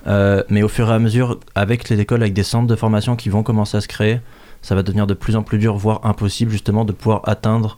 Euh, 0.06 0.42
mais 0.48 0.62
au 0.62 0.68
fur 0.68 0.88
et 0.88 0.92
à 0.92 0.98
mesure, 0.98 1.40
avec 1.54 1.88
les 1.88 2.00
écoles, 2.00 2.22
avec 2.22 2.32
des 2.32 2.44
centres 2.44 2.68
de 2.68 2.76
formation 2.76 3.16
qui 3.16 3.28
vont 3.28 3.42
commencer 3.42 3.76
à 3.76 3.80
se 3.80 3.88
créer, 3.88 4.20
ça 4.62 4.74
va 4.74 4.82
devenir 4.82 5.06
de 5.06 5.14
plus 5.14 5.36
en 5.36 5.42
plus 5.42 5.58
dur, 5.58 5.76
voire 5.76 6.00
impossible 6.04 6.50
justement 6.50 6.84
de 6.84 6.92
pouvoir 6.92 7.22
atteindre 7.24 7.76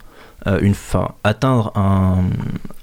une 0.61 0.73
fin, 0.73 1.09
atteindre 1.25 1.73
un, 1.75 2.23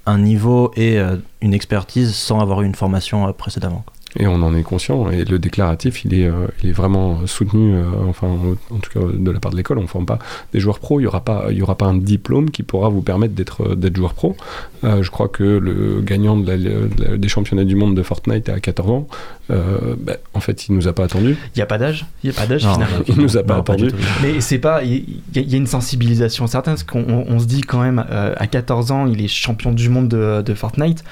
un 0.05 0.17
niveau 0.19 0.71
et 0.75 0.99
une 1.41 1.55
expertise 1.55 2.13
sans 2.13 2.39
avoir 2.39 2.61
eu 2.61 2.65
une 2.65 2.75
formation 2.75 3.33
précédemment. 3.33 3.83
quoi. 3.85 3.96
Et 4.19 4.25
on 4.27 4.35
en 4.41 4.55
est 4.55 4.63
conscient. 4.63 5.09
Et 5.11 5.25
le 5.25 5.37
déclaratif, 5.39 6.03
il 6.05 6.13
est, 6.13 6.27
euh, 6.27 6.47
il 6.63 6.69
est 6.69 6.73
vraiment 6.73 7.25
soutenu, 7.27 7.75
euh, 7.75 7.83
enfin, 8.09 8.27
en 8.71 8.77
tout 8.77 8.89
cas 8.91 8.99
de 9.13 9.31
la 9.31 9.39
part 9.39 9.51
de 9.51 9.57
l'école. 9.57 9.77
On 9.77 9.83
ne 9.83 9.87
forme 9.87 10.05
pas 10.07 10.19
des 10.53 10.59
joueurs 10.59 10.79
pro. 10.79 10.99
Il 10.99 11.03
n'y 11.03 11.07
aura, 11.07 11.21
pas- 11.21 11.45
il 11.51 11.57
y 11.57 11.61
aura 11.61 11.75
pas 11.75 11.85
un 11.85 11.95
diplôme 11.97 12.49
qui 12.49 12.63
pourra 12.63 12.89
vous 12.89 13.01
permettre 13.01 13.35
d'être 13.35 13.71
euh, 13.71 13.75
d'être 13.75 13.95
joueur 13.95 14.13
pro. 14.15 14.35
Euh, 14.83 15.03
je 15.03 15.11
crois 15.11 15.27
que 15.27 15.43
le 15.43 16.01
gagnant 16.01 16.35
de 16.37 16.47
la- 16.47 16.57
de 16.57 16.89
la- 16.97 17.17
des 17.17 17.27
championnats 17.27 17.63
du 17.65 17.75
monde 17.75 17.95
de 17.95 18.01
Fortnite 18.03 18.49
à 18.49 18.59
14 18.59 18.89
ans, 18.89 19.07
euh, 19.51 19.95
bah, 19.99 20.13
en 20.33 20.39
fait, 20.39 20.67
il 20.67 20.75
nous 20.75 20.87
a 20.87 20.93
pas 20.93 21.03
attendu. 21.03 21.37
Il 21.55 21.57
n'y 21.57 21.61
a 21.61 21.65
pas 21.67 21.77
d'âge, 21.77 22.05
il 22.23 22.29
n'y 22.29 22.35
a 22.35 22.39
pas 22.39 22.47
d'âge 22.47 22.61
finalement? 22.61 23.03
Il 23.07 23.17
nous 23.17 23.37
a 23.37 23.43
pas 23.43 23.53
non, 23.55 23.59
attendu. 23.61 23.89
Mais 24.23 24.41
c'est 24.41 24.57
pas, 24.59 24.83
il 24.83 25.03
y, 25.35 25.53
a 25.53 25.57
une 25.57 25.67
sensibilisation 25.67 26.47
certaine, 26.47 26.73
parce 26.73 26.83
qu'on 26.83 27.05
on- 27.07 27.25
on 27.29 27.39
se 27.39 27.45
dit 27.45 27.61
quand 27.61 27.81
même, 27.81 28.03
euh, 28.09 28.33
à 28.37 28.47
14 28.47 28.91
ans, 28.91 29.05
il 29.07 29.21
est 29.23 29.27
champion 29.27 29.71
du 29.71 29.89
monde 29.89 30.07
de, 30.07 30.41
de 30.41 30.53
Fortnite. 30.53 31.03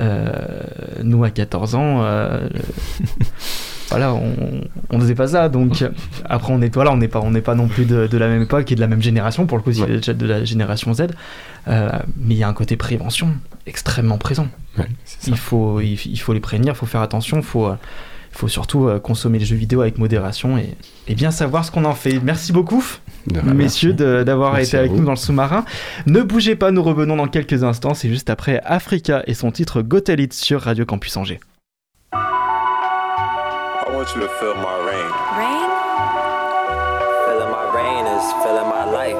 Euh, 0.00 0.32
nous, 1.02 1.24
à 1.24 1.30
14 1.30 1.74
ans, 1.74 2.02
euh, 2.02 2.48
voilà, 3.90 4.12
on, 4.14 4.32
on 4.90 5.00
faisait 5.00 5.14
pas 5.14 5.28
ça. 5.28 5.48
Donc, 5.48 5.84
après, 6.24 6.52
on 6.52 6.60
est, 6.62 6.72
voilà, 6.72 6.92
on 6.92 6.96
n'est 6.96 7.08
pas, 7.08 7.20
on 7.20 7.30
n'est 7.30 7.40
pas 7.40 7.54
non 7.54 7.68
plus 7.68 7.84
de, 7.84 8.06
de 8.06 8.18
la 8.18 8.28
même 8.28 8.42
époque 8.42 8.70
et 8.70 8.74
de 8.74 8.80
la 8.80 8.86
même 8.86 9.02
génération, 9.02 9.46
pour 9.46 9.56
le 9.58 9.62
coup, 9.62 9.70
Ouais. 9.70 9.86
déjà 9.86 10.14
de 10.14 10.26
la 10.26 10.44
génération 10.44 10.92
Z. 10.94 11.08
Euh, 11.68 11.90
mais 12.16 12.34
il 12.34 12.38
y 12.38 12.42
a 12.44 12.48
un 12.48 12.52
côté 12.54 12.76
prévention 12.76 13.30
extrêmement 13.66 14.18
présent. 14.18 14.48
Ouais. 14.78 14.86
Il 15.26 15.36
faut, 15.36 15.80
il, 15.80 15.94
il 16.06 16.18
faut 16.20 16.32
les 16.32 16.40
prévenir, 16.40 16.72
il 16.74 16.76
faut 16.76 16.86
faire 16.86 17.02
attention, 17.02 17.38
il 17.38 17.42
faut, 17.42 17.66
euh, 17.66 17.74
faut 18.32 18.48
surtout 18.48 18.88
euh, 18.88 18.98
consommer 18.98 19.38
les 19.38 19.44
jeux 19.44 19.56
vidéo 19.56 19.80
avec 19.82 19.98
modération 19.98 20.56
et, 20.58 20.74
et 21.08 21.14
bien 21.14 21.30
savoir 21.30 21.64
ce 21.64 21.70
qu'on 21.70 21.84
en 21.84 21.94
fait. 21.94 22.20
Merci 22.22 22.52
beaucoup, 22.52 22.84
messieurs, 23.54 23.92
d'avoir 23.92 24.58
été 24.58 24.76
avec 24.76 24.90
vous. 24.90 24.98
nous 24.98 25.04
dans 25.04 25.12
le 25.12 25.16
sous-marin. 25.16 25.64
Ne 26.06 26.22
bougez 26.22 26.56
pas, 26.56 26.70
nous 26.70 26.82
revenons 26.82 27.16
dans 27.16 27.28
quelques 27.28 27.64
instants. 27.64 27.94
C'est 27.94 28.08
juste 28.08 28.30
après 28.30 28.60
Africa 28.64 29.22
et 29.26 29.34
son 29.34 29.50
titre 29.50 29.82
Gotel 29.82 30.20
It 30.20 30.32
sur 30.32 30.62
Radio 30.62 30.84
Campus 30.84 31.16
Angers. 31.16 31.40
I 32.12 33.90
want 33.90 34.14
you 34.14 34.20
to 34.20 34.28
feel 34.38 34.54
my 34.54 34.76
rain. 34.84 35.10
Rain? 35.38 35.70
Feeling 37.26 37.50
my 37.50 37.64
rain 37.74 38.04
is 38.06 38.24
feeling 38.42 38.68
my 38.68 38.84
life. 38.92 39.16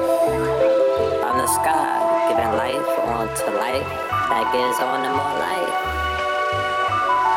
On 1.25 1.37
the 1.37 1.47
sky, 1.47 1.99
giving 2.29 2.53
life 2.55 2.87
onto 3.07 3.49
life 3.57 3.87
that 4.29 4.45
gives 4.53 4.79
on 4.79 5.01
to 5.03 5.09
more 5.09 5.35
life. 5.41 5.73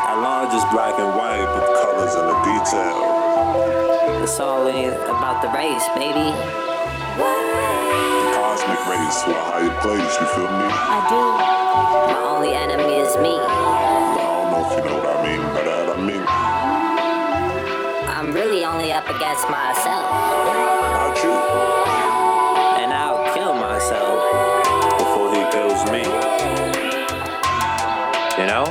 Our 0.09 0.21
lodge 0.21 0.53
is 0.53 0.63
black 0.71 0.97
and 0.99 1.15
white 1.17 1.49
with 1.55 1.67
colors 1.81 2.13
and 2.15 2.29
the 2.29 2.37
detail. 2.45 3.92
It's 4.05 4.39
all 4.39 4.67
about 4.67 5.41
the 5.41 5.47
race, 5.49 5.87
baby. 5.95 6.35
Cosmic 8.35 8.83
race 8.87 9.23
to 9.23 9.31
a 9.31 9.43
higher 9.47 9.71
place, 9.79 10.13
you 10.19 10.27
feel 10.35 10.51
me? 10.51 10.67
I 10.67 10.99
do. 11.07 11.23
My 12.11 12.19
only 12.35 12.53
enemy 12.53 12.99
is 12.99 13.15
me. 13.17 13.39
I 13.39 13.47
don't 14.19 14.51
know 14.51 14.67
if 14.67 14.75
you 14.75 14.83
know 14.83 14.97
what 14.99 15.07
I 15.07 15.23
mean 15.23 15.41
by 15.55 15.63
that. 15.63 15.87
I 15.87 15.97
mean, 16.03 16.23
I'm 18.11 18.33
really 18.33 18.65
only 18.65 18.91
up 18.91 19.07
against 19.07 19.47
myself. 19.49 20.11
not 20.11 21.15
you. 21.23 21.31
And 22.83 22.91
I'll 22.91 23.23
kill 23.33 23.53
myself. 23.55 24.19
Before 24.99 25.31
he 25.31 25.47
kills 25.55 25.79
me. 25.89 26.03
you 28.35 28.47
know? 28.51 28.67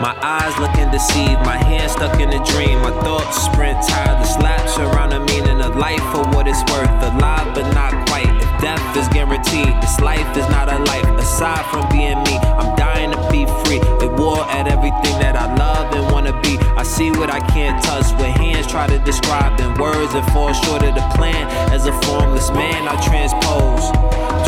My 0.00 0.16
eyes 0.22 0.56
looking 0.60 0.69
deceived, 0.90 1.40
my 1.46 1.56
hands 1.56 1.92
stuck 1.92 2.20
in 2.20 2.30
a 2.30 2.44
dream. 2.44 2.82
My 2.82 2.90
thoughts 3.02 3.42
sprint 3.46 3.78
tireless 3.86 4.36
laps 4.38 4.78
around 4.78 5.10
the 5.10 5.20
meaning 5.20 5.60
of 5.60 5.76
life 5.76 6.02
for 6.12 6.22
what 6.34 6.46
it's 6.46 6.62
worth. 6.70 6.90
Alive 7.02 7.54
but 7.54 7.66
not 7.74 7.92
quite. 8.08 8.28
If 8.28 8.50
death 8.60 8.96
is 8.96 9.08
guaranteed, 9.08 9.72
this 9.80 10.00
life 10.00 10.36
is 10.36 10.48
not 10.50 10.68
a 10.68 10.78
life. 10.84 11.06
Aside 11.18 11.64
from 11.70 11.88
being 11.90 12.18
me, 12.24 12.36
I'm 12.58 12.74
dying 12.76 13.12
to 13.12 13.20
be 13.30 13.46
free. 13.64 13.80
At 14.02 14.12
war 14.18 14.42
at 14.50 14.66
everything 14.68 15.16
that 15.22 15.36
I 15.36 15.54
love 15.54 15.94
and 15.94 16.12
wanna 16.12 16.38
be. 16.42 16.58
I 16.76 16.82
see 16.82 17.10
what 17.10 17.30
I 17.30 17.40
can't 17.40 17.82
touch, 17.82 18.12
what 18.18 18.30
hands 18.42 18.66
try 18.66 18.86
to 18.86 18.98
describe 19.00 19.60
in 19.60 19.74
words 19.74 20.12
that 20.12 20.28
fall 20.32 20.52
short 20.52 20.82
of 20.82 20.94
the 20.94 21.06
plan. 21.16 21.46
As 21.72 21.86
a 21.86 21.92
formless 22.02 22.50
man, 22.50 22.88
I 22.88 22.96
transpose, 23.00 23.90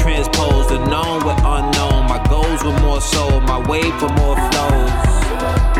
transpose 0.02 0.68
the 0.68 0.78
known 0.86 1.24
with 1.24 1.38
unknown. 1.38 2.08
My 2.08 2.20
goals 2.28 2.62
with 2.64 2.78
more 2.82 3.00
soul, 3.00 3.40
my 3.42 3.58
wave 3.68 3.94
for 3.98 4.08
more 4.20 4.36
flows. 4.50 5.71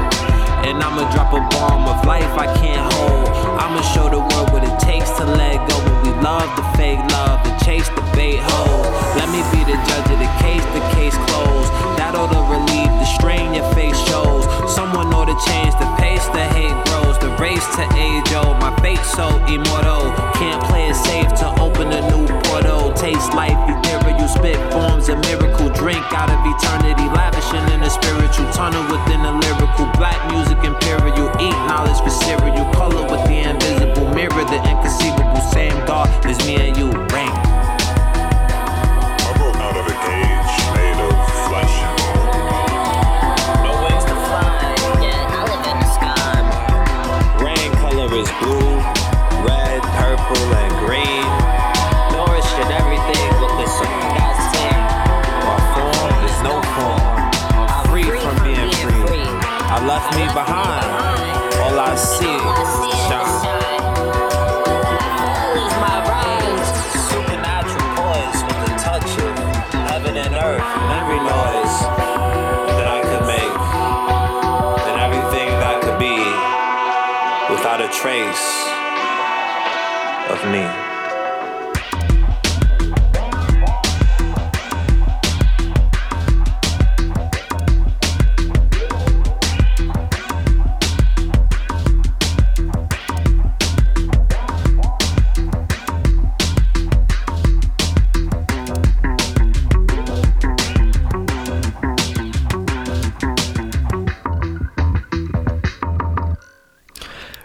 And 0.63 0.83
I'ma 0.83 1.11
drop 1.13 1.33
a 1.33 1.41
bomb 1.57 1.89
of 1.89 2.05
life 2.07 2.33
I 2.39 2.47
can't 2.61 2.87
hold. 2.95 3.29
I'ma 3.59 3.83
show 3.95 4.09
the 4.09 4.21
world 4.21 4.53
what 4.53 4.63
it 4.65 4.79
takes 4.79 5.11
to 5.19 5.25
let 5.25 5.59
go 5.69 5.77
when 5.85 5.99
we 6.03 6.13
love 6.23 6.49
the 6.57 6.65
fake 6.79 7.03
love 7.11 7.45
and 7.47 7.57
chase 7.63 7.89
the 7.91 8.03
bait 8.15 8.39
hole. 8.39 8.87
Let 9.19 9.29
me 9.35 9.43
be 9.51 9.61
the 9.67 9.77
judge 9.89 10.09
of 10.15 10.19
the 10.23 10.33
case, 10.41 10.65
the 10.77 10.85
case 10.97 11.17
closed. 11.29 11.71
That 11.99 12.15
ought 12.15 12.31
to 12.31 12.43
relieve 12.47 12.93
the 13.03 13.09
strain 13.19 13.55
your 13.55 13.67
face 13.75 13.99
shows. 14.09 14.45
Someone 14.71 15.13
ought 15.13 15.27
to 15.27 15.39
change 15.51 15.75
the 15.83 15.89
pace, 15.99 16.25
the 16.31 16.45
hate 16.57 16.77
grows. 16.87 17.19
The 17.19 17.31
race 17.43 17.67
to 17.77 17.85
age 17.99 18.33
old, 18.33 18.59
my 18.59 18.75
fate 18.81 19.03
so 19.05 19.29
immortal. 19.47 19.72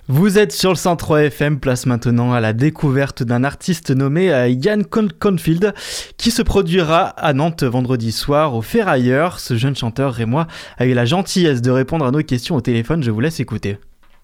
Vous 0.09 0.37
êtes 0.37 0.53
sur 0.53 0.69
le 0.69 0.77
103 0.77 1.23
FM, 1.23 1.59
place 1.59 1.85
maintenant 1.85 2.31
à 2.31 2.39
la 2.39 2.53
découverte 2.53 3.23
d'un 3.23 3.43
artiste 3.43 3.91
nommé 3.91 4.31
euh, 4.31 4.47
Yann 4.47 4.85
Con- 4.85 5.09
Confield 5.19 5.73
qui 6.17 6.31
se 6.31 6.41
produira 6.41 7.07
à 7.07 7.33
Nantes 7.33 7.63
vendredi 7.63 8.13
soir 8.13 8.55
au 8.55 8.61
Ferrailleur. 8.61 9.39
Ce 9.41 9.57
jeune 9.57 9.75
chanteur 9.75 10.13
rémois 10.13 10.47
a 10.77 10.85
eu 10.85 10.93
la 10.93 11.03
gentillesse 11.05 11.61
de 11.61 11.71
répondre 11.71 12.05
à 12.05 12.11
nos 12.11 12.23
questions 12.23 12.55
au 12.55 12.61
téléphone, 12.61 13.03
je 13.03 13.11
vous 13.11 13.19
laisse 13.19 13.41
écouter. 13.41 13.79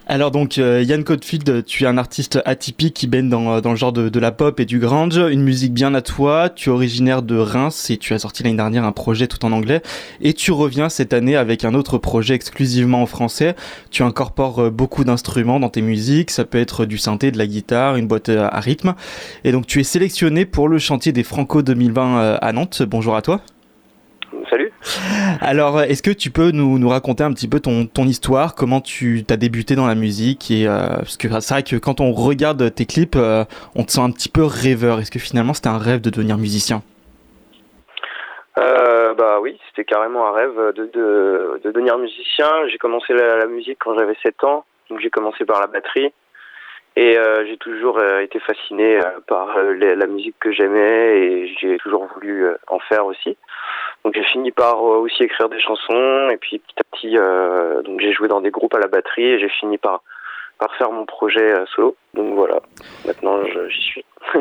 Alors 0.05 0.31
donc 0.31 0.57
euh, 0.57 0.83
Yann 0.83 1.03
tu 1.65 1.83
es 1.83 1.87
un 1.87 1.97
artiste 1.97 2.39
atypique 2.45 2.93
qui 2.93 3.07
baigne 3.07 3.29
dans, 3.29 3.61
dans 3.61 3.69
le 3.69 3.75
genre 3.77 3.93
de, 3.93 4.09
de 4.09 4.19
la 4.19 4.31
pop 4.31 4.59
et 4.59 4.65
du 4.65 4.79
grunge, 4.79 5.17
une 5.17 5.41
musique 5.41 5.73
bien 5.73 5.93
à 5.93 6.01
toi, 6.01 6.49
tu 6.49 6.69
es 6.69 6.73
originaire 6.73 7.21
de 7.21 7.37
Reims 7.37 7.89
et 7.89 7.97
tu 7.97 8.13
as 8.13 8.19
sorti 8.19 8.43
l'année 8.43 8.57
dernière 8.57 8.83
un 8.83 8.91
projet 8.91 9.27
tout 9.27 9.45
en 9.45 9.51
anglais 9.51 9.81
et 10.21 10.33
tu 10.33 10.51
reviens 10.51 10.89
cette 10.89 11.13
année 11.13 11.37
avec 11.37 11.63
un 11.63 11.73
autre 11.73 11.97
projet 11.97 12.35
exclusivement 12.35 13.01
en 13.01 13.05
français 13.05 13.55
tu 13.91 14.03
incorpores 14.03 14.59
euh, 14.59 14.69
beaucoup 14.69 15.03
d'instruments 15.03 15.59
dans 15.59 15.69
tes 15.69 15.81
musiques, 15.81 16.31
ça 16.31 16.45
peut 16.45 16.59
être 16.59 16.85
du 16.85 16.97
synthé, 16.97 17.31
de 17.31 17.37
la 17.37 17.47
guitare, 17.47 17.95
une 17.95 18.07
boîte 18.07 18.29
euh, 18.29 18.47
à 18.51 18.59
rythme. 18.59 18.95
Et 19.43 19.51
donc 19.51 19.67
tu 19.67 19.79
es 19.79 19.83
sélectionné 19.83 20.45
pour 20.45 20.67
le 20.67 20.79
chantier 20.79 21.11
des 21.11 21.23
Franco 21.23 21.61
2020 21.61 22.17
euh, 22.17 22.37
à 22.41 22.51
Nantes. 22.51 22.81
Bonjour 22.83 23.15
à 23.15 23.21
toi. 23.21 23.41
Alors, 25.41 25.81
est-ce 25.81 26.03
que 26.03 26.11
tu 26.11 26.29
peux 26.29 26.51
nous, 26.51 26.89
raconter 26.89 27.23
un 27.23 27.33
petit 27.33 27.47
peu 27.47 27.59
ton, 27.59 28.05
histoire, 28.05 28.55
comment 28.55 28.81
tu 28.81 29.23
as 29.29 29.37
débuté 29.37 29.75
dans 29.75 29.87
la 29.87 29.95
musique 29.95 30.51
et 30.51 30.67
euh, 30.67 30.97
parce 30.97 31.17
que 31.17 31.27
c'est 31.39 31.53
vrai 31.53 31.63
que 31.63 31.77
quand 31.77 32.01
on 32.01 32.11
regarde 32.11 32.73
tes 32.73 32.85
clips, 32.85 33.15
euh, 33.15 33.45
on 33.75 33.83
te 33.83 33.91
sent 33.91 34.01
un 34.01 34.11
petit 34.11 34.29
peu 34.29 34.43
rêveur. 34.43 34.99
Est-ce 34.99 35.11
que 35.11 35.19
finalement 35.19 35.53
c'était 35.53 35.69
un 35.69 35.77
rêve 35.77 36.01
de 36.01 36.09
devenir 36.09 36.37
musicien? 36.37 36.81
Euh, 38.57 39.13
bah 39.13 39.39
oui, 39.41 39.57
c'était 39.69 39.85
carrément 39.85 40.27
un 40.27 40.33
rêve 40.33 40.73
de, 40.75 40.85
de, 40.93 41.61
de 41.63 41.71
devenir 41.71 41.97
musicien. 41.97 42.47
J'ai 42.69 42.77
commencé 42.77 43.13
la, 43.13 43.45
musique 43.45 43.77
quand 43.79 43.97
j'avais 43.97 44.15
7 44.21 44.43
ans, 44.43 44.65
donc 44.89 44.99
j'ai 44.99 45.09
commencé 45.09 45.45
par 45.45 45.61
la 45.61 45.67
batterie. 45.67 46.13
Et 46.95 47.17
j'ai 47.47 47.57
toujours 47.57 47.99
été 48.21 48.39
fasciné 48.39 48.99
par 49.25 49.57
la 49.57 50.05
musique 50.05 50.35
que 50.39 50.51
j'aimais 50.51 51.17
et 51.17 51.55
j'ai 51.59 51.77
toujours 51.79 52.07
voulu 52.13 52.45
en 52.67 52.77
faire 52.77 53.07
aussi. 53.07 53.35
Donc 54.05 54.13
j'ai 54.15 54.23
fini 54.23 54.51
par 54.51 54.75
euh, 54.77 54.97
aussi 54.99 55.23
écrire 55.23 55.49
des 55.49 55.59
chansons 55.61 56.29
et 56.31 56.37
puis 56.37 56.59
petit 56.59 56.75
à 56.79 56.83
petit, 56.83 57.17
euh, 57.17 57.81
donc 57.83 57.99
j'ai 58.01 58.11
joué 58.11 58.27
dans 58.27 58.41
des 58.41 58.51
groupes 58.51 58.73
à 58.75 58.79
la 58.79 58.87
batterie 58.87 59.23
et 59.25 59.39
j'ai 59.39 59.49
fini 59.49 59.77
par 59.77 60.01
par 60.59 60.75
faire 60.75 60.91
mon 60.91 61.05
projet 61.05 61.53
euh, 61.53 61.65
solo. 61.75 61.95
Donc 62.13 62.33
voilà, 62.35 62.61
maintenant 63.05 63.39
j'y 63.69 63.81
suis. 63.81 64.05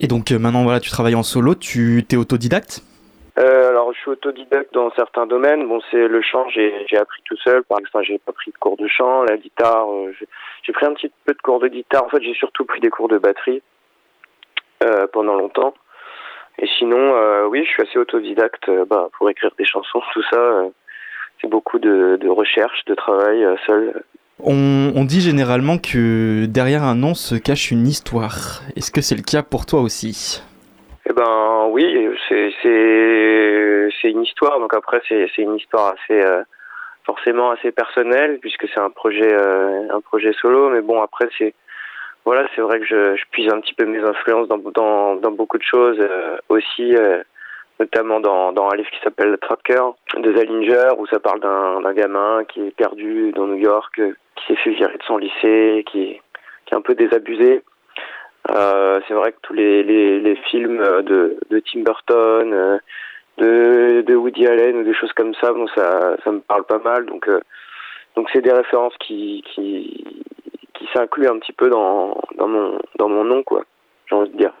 Et 0.00 0.06
donc 0.08 0.32
euh, 0.32 0.38
maintenant 0.38 0.64
voilà, 0.64 0.80
tu 0.80 0.90
travailles 0.90 1.14
en 1.14 1.22
solo, 1.22 1.54
tu 1.54 2.04
t'es 2.08 2.16
autodidacte? 2.16 2.82
Euh, 3.36 3.68
alors, 3.70 3.92
je 3.92 3.98
suis 3.98 4.10
autodidacte 4.10 4.72
dans 4.74 4.92
certains 4.92 5.26
domaines. 5.26 5.66
Bon, 5.66 5.80
c'est 5.90 6.06
le 6.06 6.22
chant, 6.22 6.48
j'ai 6.50 6.72
j'ai 6.88 6.96
appris 6.96 7.20
tout 7.24 7.36
seul. 7.38 7.64
Par 7.64 7.80
exemple, 7.80 8.04
j'ai 8.04 8.18
pas 8.18 8.30
pris 8.32 8.52
de 8.52 8.56
cours 8.58 8.76
de 8.76 8.86
chant. 8.86 9.24
La 9.24 9.36
guitare, 9.36 9.90
euh, 9.90 10.12
j'ai- 10.18 10.28
j'ai 10.62 10.72
pris 10.72 10.86
un 10.86 10.94
petit 10.94 11.10
peu 11.24 11.32
de 11.32 11.40
cours 11.42 11.58
de 11.58 11.66
guitare. 11.66 12.04
En 12.04 12.08
fait, 12.10 12.22
j'ai 12.22 12.34
surtout 12.34 12.64
pris 12.64 12.80
des 12.80 12.90
cours 12.90 13.08
de 13.08 13.18
batterie 13.18 13.60
euh, 14.84 15.06
pendant 15.12 15.34
longtemps. 15.34 15.74
Et 16.58 16.68
sinon, 16.78 17.14
euh, 17.16 17.46
oui, 17.46 17.64
je 17.64 17.70
suis 17.70 17.82
assez 17.82 17.98
autodidacte 17.98 18.68
euh, 18.68 18.84
bah, 18.84 19.08
pour 19.18 19.28
écrire 19.28 19.50
des 19.58 19.64
chansons, 19.64 20.00
tout 20.12 20.22
ça. 20.30 20.38
euh, 20.38 20.68
c'est 21.40 21.48
beaucoup 21.50 21.78
de, 21.78 22.16
de 22.20 22.28
recherche, 22.28 22.84
de 22.86 22.94
travail 22.94 23.44
seul. 23.66 24.02
On, 24.42 24.92
on 24.96 25.04
dit 25.04 25.20
généralement 25.20 25.78
que 25.78 26.46
derrière 26.46 26.82
un 26.82 26.94
nom 26.94 27.14
se 27.14 27.34
cache 27.34 27.70
une 27.70 27.86
histoire. 27.86 28.62
Est-ce 28.76 28.90
que 28.90 29.00
c'est 29.00 29.16
le 29.16 29.22
cas 29.22 29.42
pour 29.42 29.66
toi 29.66 29.80
aussi? 29.80 30.42
Eh 31.08 31.12
ben 31.12 31.66
oui, 31.70 32.08
c'est 32.28 34.10
une 34.10 34.22
histoire. 34.22 34.58
Donc 34.58 34.74
après 34.74 35.00
c'est 35.08 35.28
c'est 35.34 35.42
une 35.42 35.56
histoire 35.56 35.94
assez 35.94 36.20
euh, 36.20 36.42
forcément 37.04 37.50
assez 37.50 37.72
personnelle 37.72 38.38
puisque 38.40 38.66
c'est 38.72 38.80
un 38.80 38.90
projet 38.90 39.32
euh, 39.32 39.88
un 39.90 40.00
projet 40.00 40.32
solo. 40.40 40.70
Mais 40.70 40.80
bon 40.80 41.02
après 41.02 41.28
c'est 41.38 41.54
voilà 42.24 42.46
c'est 42.54 42.62
vrai 42.62 42.80
que 42.80 42.86
je, 42.86 43.16
je 43.16 43.24
puise 43.30 43.52
un 43.52 43.60
petit 43.60 43.74
peu 43.74 43.84
mes 43.86 44.02
influences 44.02 44.48
dans 44.48 44.58
dans, 44.58 45.16
dans 45.16 45.30
beaucoup 45.30 45.58
de 45.58 45.62
choses 45.62 45.98
euh, 46.00 46.36
aussi. 46.48 46.94
euh, 46.96 47.22
notamment 47.80 48.20
dans, 48.20 48.52
dans 48.52 48.68
un 48.68 48.76
livre 48.76 48.88
qui 48.90 49.00
s'appelle 49.02 49.36
Tracker 49.38 49.82
de 50.16 50.36
Zalinger 50.36 50.90
où 50.96 51.08
ça 51.08 51.18
parle 51.18 51.40
d'un 51.40 51.92
gamin 51.92 52.44
qui 52.44 52.68
est 52.68 52.76
perdu 52.76 53.32
dans 53.32 53.48
New 53.48 53.56
York, 53.56 53.98
euh, 53.98 54.12
qui 54.36 54.46
s'est 54.46 54.60
fait 54.62 54.70
virer 54.70 54.96
de 54.96 55.02
son 55.02 55.18
lycée, 55.18 55.84
qui 55.90 56.20
qui 56.66 56.72
est 56.72 56.76
un 56.76 56.82
peu 56.82 56.94
désabusé. 56.94 57.62
Euh, 58.50 59.00
c'est 59.08 59.14
vrai 59.14 59.32
que 59.32 59.38
tous 59.42 59.54
les, 59.54 59.82
les, 59.82 60.20
les 60.20 60.36
films 60.36 60.78
de, 61.02 61.36
de 61.50 61.58
Tim 61.60 61.80
Burton, 61.80 62.52
euh, 62.52 62.78
de, 63.38 64.02
de 64.02 64.14
Woody 64.14 64.46
Allen 64.46 64.76
ou 64.76 64.84
des 64.84 64.94
choses 64.94 65.12
comme 65.14 65.34
ça, 65.34 65.52
bon, 65.52 65.66
ça, 65.74 66.16
ça 66.22 66.30
me 66.30 66.40
parle 66.40 66.64
pas 66.64 66.78
mal. 66.78 67.06
Donc, 67.06 67.28
euh, 67.28 67.40
donc 68.16 68.28
c'est 68.32 68.40
des 68.42 68.52
références 68.52 68.94
qui, 69.00 69.42
qui, 69.52 70.04
qui 70.84 70.92
s'incluent 70.92 71.28
un 71.28 71.38
petit 71.38 71.52
peu 71.52 71.70
dans, 71.70 72.16
dans 72.38 72.48
mon, 72.48 72.78
dans 72.98 73.08
mon 73.08 73.24
nom, 73.24 73.42
quoi. 73.42 73.62
J'ai 74.08 74.16
envie 74.16 74.30
de 74.30 74.36
dire. 74.36 74.52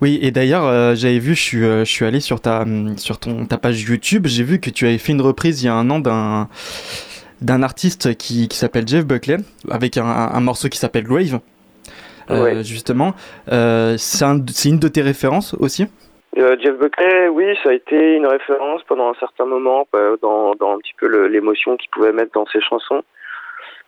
Oui, 0.00 0.18
et 0.22 0.30
d'ailleurs, 0.30 0.64
euh, 0.64 0.94
j'avais 0.94 1.18
vu, 1.18 1.34
je 1.34 1.42
suis, 1.42 1.64
euh, 1.64 1.80
je 1.84 1.90
suis 1.90 2.04
allé 2.04 2.20
sur 2.20 2.40
ta, 2.40 2.64
sur 2.96 3.18
ton, 3.18 3.46
ta 3.46 3.58
page 3.58 3.82
YouTube, 3.82 4.26
j'ai 4.26 4.44
vu 4.44 4.60
que 4.60 4.70
tu 4.70 4.86
avais 4.86 4.98
fait 4.98 5.12
une 5.12 5.20
reprise 5.20 5.62
il 5.62 5.66
y 5.66 5.68
a 5.68 5.74
un 5.74 5.90
an 5.90 5.98
d'un, 5.98 6.48
d'un 7.40 7.62
artiste 7.64 8.16
qui, 8.16 8.46
qui 8.48 8.56
s'appelle 8.56 8.86
Jeff 8.86 9.04
Buckley, 9.04 9.38
avec 9.70 9.96
un, 9.96 10.04
un 10.06 10.40
morceau 10.40 10.68
qui 10.68 10.78
s'appelle 10.78 11.04
Grave. 11.04 11.40
Euh, 12.30 12.42
Ouais. 12.44 12.64
Justement, 12.64 13.14
Euh, 13.52 13.96
c'est 13.98 14.24
un- 14.24 14.44
c'est 14.48 14.68
une 14.68 14.78
de 14.78 14.88
tes 14.88 15.02
références 15.02 15.54
aussi? 15.60 15.86
Euh, 16.38 16.56
Jeff 16.62 16.76
Buckley, 16.78 17.28
oui, 17.28 17.44
ça 17.62 17.70
a 17.70 17.72
été 17.72 18.16
une 18.16 18.26
référence 18.26 18.82
pendant 18.88 19.08
un 19.10 19.14
certain 19.20 19.46
moment, 19.46 19.86
dans, 20.22 20.54
dans 20.60 20.72
un 20.74 20.78
petit 20.78 20.92
peu 20.98 21.06
l'émotion 21.28 21.76
qu'il 21.76 21.88
pouvait 21.90 22.12
mettre 22.12 22.32
dans 22.34 22.46
ses 22.52 22.60
chansons. 22.60 23.02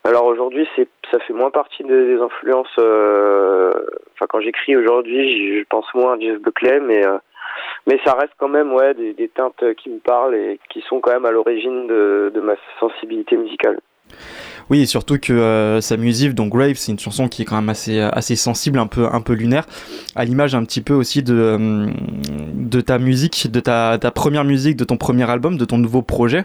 Alors 0.08 0.24
aujourd'hui, 0.24 0.66
ça 1.10 1.18
fait 1.18 1.34
moins 1.34 1.50
partie 1.50 1.84
des, 1.84 2.16
influences. 2.18 2.74
euh, 2.78 3.70
Enfin, 4.14 4.24
quand 4.26 4.40
j'écris 4.40 4.74
aujourd'hui, 4.74 5.58
je 5.58 5.64
pense 5.68 5.84
moins 5.94 6.14
à 6.14 6.18
Jeff 6.18 6.40
Buckley, 6.40 6.80
mais 6.80 7.06
euh, 7.06 7.18
mais 7.86 8.00
ça 8.06 8.14
reste 8.14 8.32
quand 8.38 8.48
même 8.48 8.72
ouais 8.72 8.94
des, 8.94 9.28
teintes 9.28 9.62
qui 9.76 9.90
me 9.90 9.98
parlent 9.98 10.34
et 10.34 10.58
qui 10.70 10.80
sont 10.88 11.00
quand 11.00 11.12
même 11.12 11.26
à 11.26 11.30
l'origine 11.30 11.86
de, 11.86 12.40
ma 12.42 12.54
sensibilité 12.80 13.36
musicale. 13.36 13.78
Oui, 14.70 14.80
et 14.80 14.86
surtout 14.86 15.18
que 15.18 15.34
euh, 15.34 15.96
musique, 15.98 16.34
donc 16.34 16.52
Grave, 16.52 16.74
c'est 16.76 16.92
une 16.92 16.98
chanson 16.98 17.28
qui 17.28 17.42
est 17.42 17.44
quand 17.44 17.56
même 17.56 17.68
assez, 17.68 18.00
assez 18.00 18.34
sensible, 18.34 18.78
un 18.78 18.86
peu, 18.86 19.06
un 19.12 19.20
peu 19.20 19.34
lunaire, 19.34 19.66
à 20.16 20.24
l'image 20.24 20.54
un 20.54 20.64
petit 20.64 20.80
peu 20.80 20.94
aussi 20.94 21.22
de, 21.22 21.34
euh, 21.34 21.86
de 22.54 22.80
ta 22.80 22.98
musique, 22.98 23.50
de 23.50 23.60
ta, 23.60 23.98
ta 23.98 24.10
première 24.10 24.44
musique, 24.44 24.76
de 24.76 24.84
ton 24.84 24.96
premier 24.96 25.30
album, 25.30 25.58
de 25.58 25.64
ton 25.66 25.76
nouveau 25.76 26.00
projet. 26.00 26.44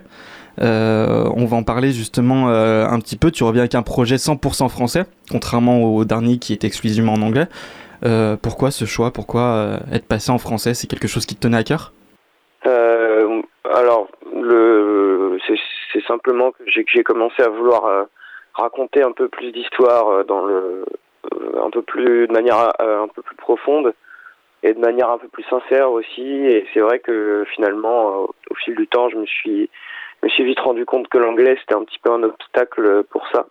Euh, 0.62 1.26
on 1.36 1.46
va 1.46 1.58
en 1.58 1.64
parler 1.64 1.92
justement 1.92 2.50
euh, 2.50 2.86
un 2.86 3.00
petit 3.00 3.18
peu. 3.18 3.32
Tu 3.32 3.44
reviens 3.44 3.62
avec 3.62 3.76
un 3.76 3.82
projet 3.82 4.16
100% 4.16 4.70
français, 4.70 5.04
contrairement 5.32 5.84
au 5.84 6.06
dernier 6.06 6.38
qui 6.38 6.54
est 6.54 6.64
exclusivement 6.64 7.14
en 7.14 7.22
anglais. 7.22 7.48
Euh, 8.06 8.36
pourquoi 8.42 8.72
ce 8.72 8.86
choix? 8.86 9.12
Pourquoi 9.12 9.80
être 9.92 10.08
passé 10.08 10.32
en 10.32 10.38
français? 10.38 10.74
C'est 10.74 10.88
quelque 10.88 11.08
chose 11.08 11.26
qui 11.26 11.36
te 11.36 11.42
tenait 11.42 11.58
à 11.58 11.64
cœur? 11.64 11.94
Alors, 13.76 14.08
c'est, 15.48 16.04
simplement 16.08 16.52
que 16.52 16.64
j'ai, 16.68 17.04
commencé 17.04 17.42
à 17.42 17.50
vouloir 17.50 18.08
raconter 18.54 19.02
un 19.02 19.14
peu 19.14 19.30
plus 19.30 19.52
d'histoire 19.52 20.24
dans 20.26 20.46
le, 20.46 20.86
un 21.64 21.70
peu 21.72 21.82
plus 21.82 22.28
de 22.28 22.34
manière 22.34 22.72
un 22.80 23.08
peu 23.08 23.22
plus 23.22 23.36
profonde 23.36 23.94
et 24.64 24.74
de 24.74 24.80
manière 24.80 25.10
un 25.10 25.18
peu 25.18 25.28
plus 25.28 25.44
sincère 25.44 25.92
aussi. 25.92 26.22
Et 26.22 26.66
c'est 26.74 26.82
vrai 26.82 27.00
que 27.00 27.46
finalement, 27.56 28.28
au 28.50 28.56
fil 28.64 28.76
du 28.76 28.88
temps, 28.88 29.10
je 29.10 29.18
me 29.18 29.26
suis, 29.26 29.70
me 30.24 30.30
suis 30.30 30.44
vite 30.44 30.60
rendu 30.60 30.86
compte 30.86 31.08
que 31.08 31.18
l'anglais 31.18 31.58
c'était 31.60 31.76
un 31.76 31.84
petit 31.84 32.00
peu 32.00 32.12
un 32.12 32.24
obstacle 32.24 33.04
pour 33.10 33.28
ça. 33.30 33.48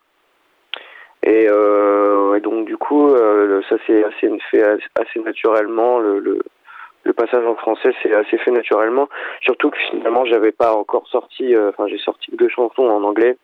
Et, 1.23 1.47
euh, 1.49 2.41
donc 2.41 2.67
du 2.67 2.77
coup, 2.77 3.09
euh, 3.09 3.63
ça 3.69 3.77
s'est 3.87 4.03
assez 4.05 4.29
fait 4.51 4.65
assez 4.99 5.21
naturellement. 5.21 5.99
Le, 6.01 6.19
le, 6.19 7.13
passage 7.13 7.45
en 7.47 7.55
français 7.57 7.93
s'est 8.03 8.15
assez 8.15 8.39
fait 8.39 8.51
naturellement. 8.51 9.09
Surtout 9.43 9.71
que 9.71 9.79
finalement, 9.91 10.25
j'avais 10.25 10.51
pas 10.51 10.75
encore 10.75 11.07
sorti. 11.09 11.55
euh, 11.55 11.69
Enfin, 11.69 11.87
j'ai 11.87 11.99
sorti 11.99 12.35
deux 12.37 12.49
chansons 12.49 12.89
en 12.89 13.05
anglais. 13.05 13.37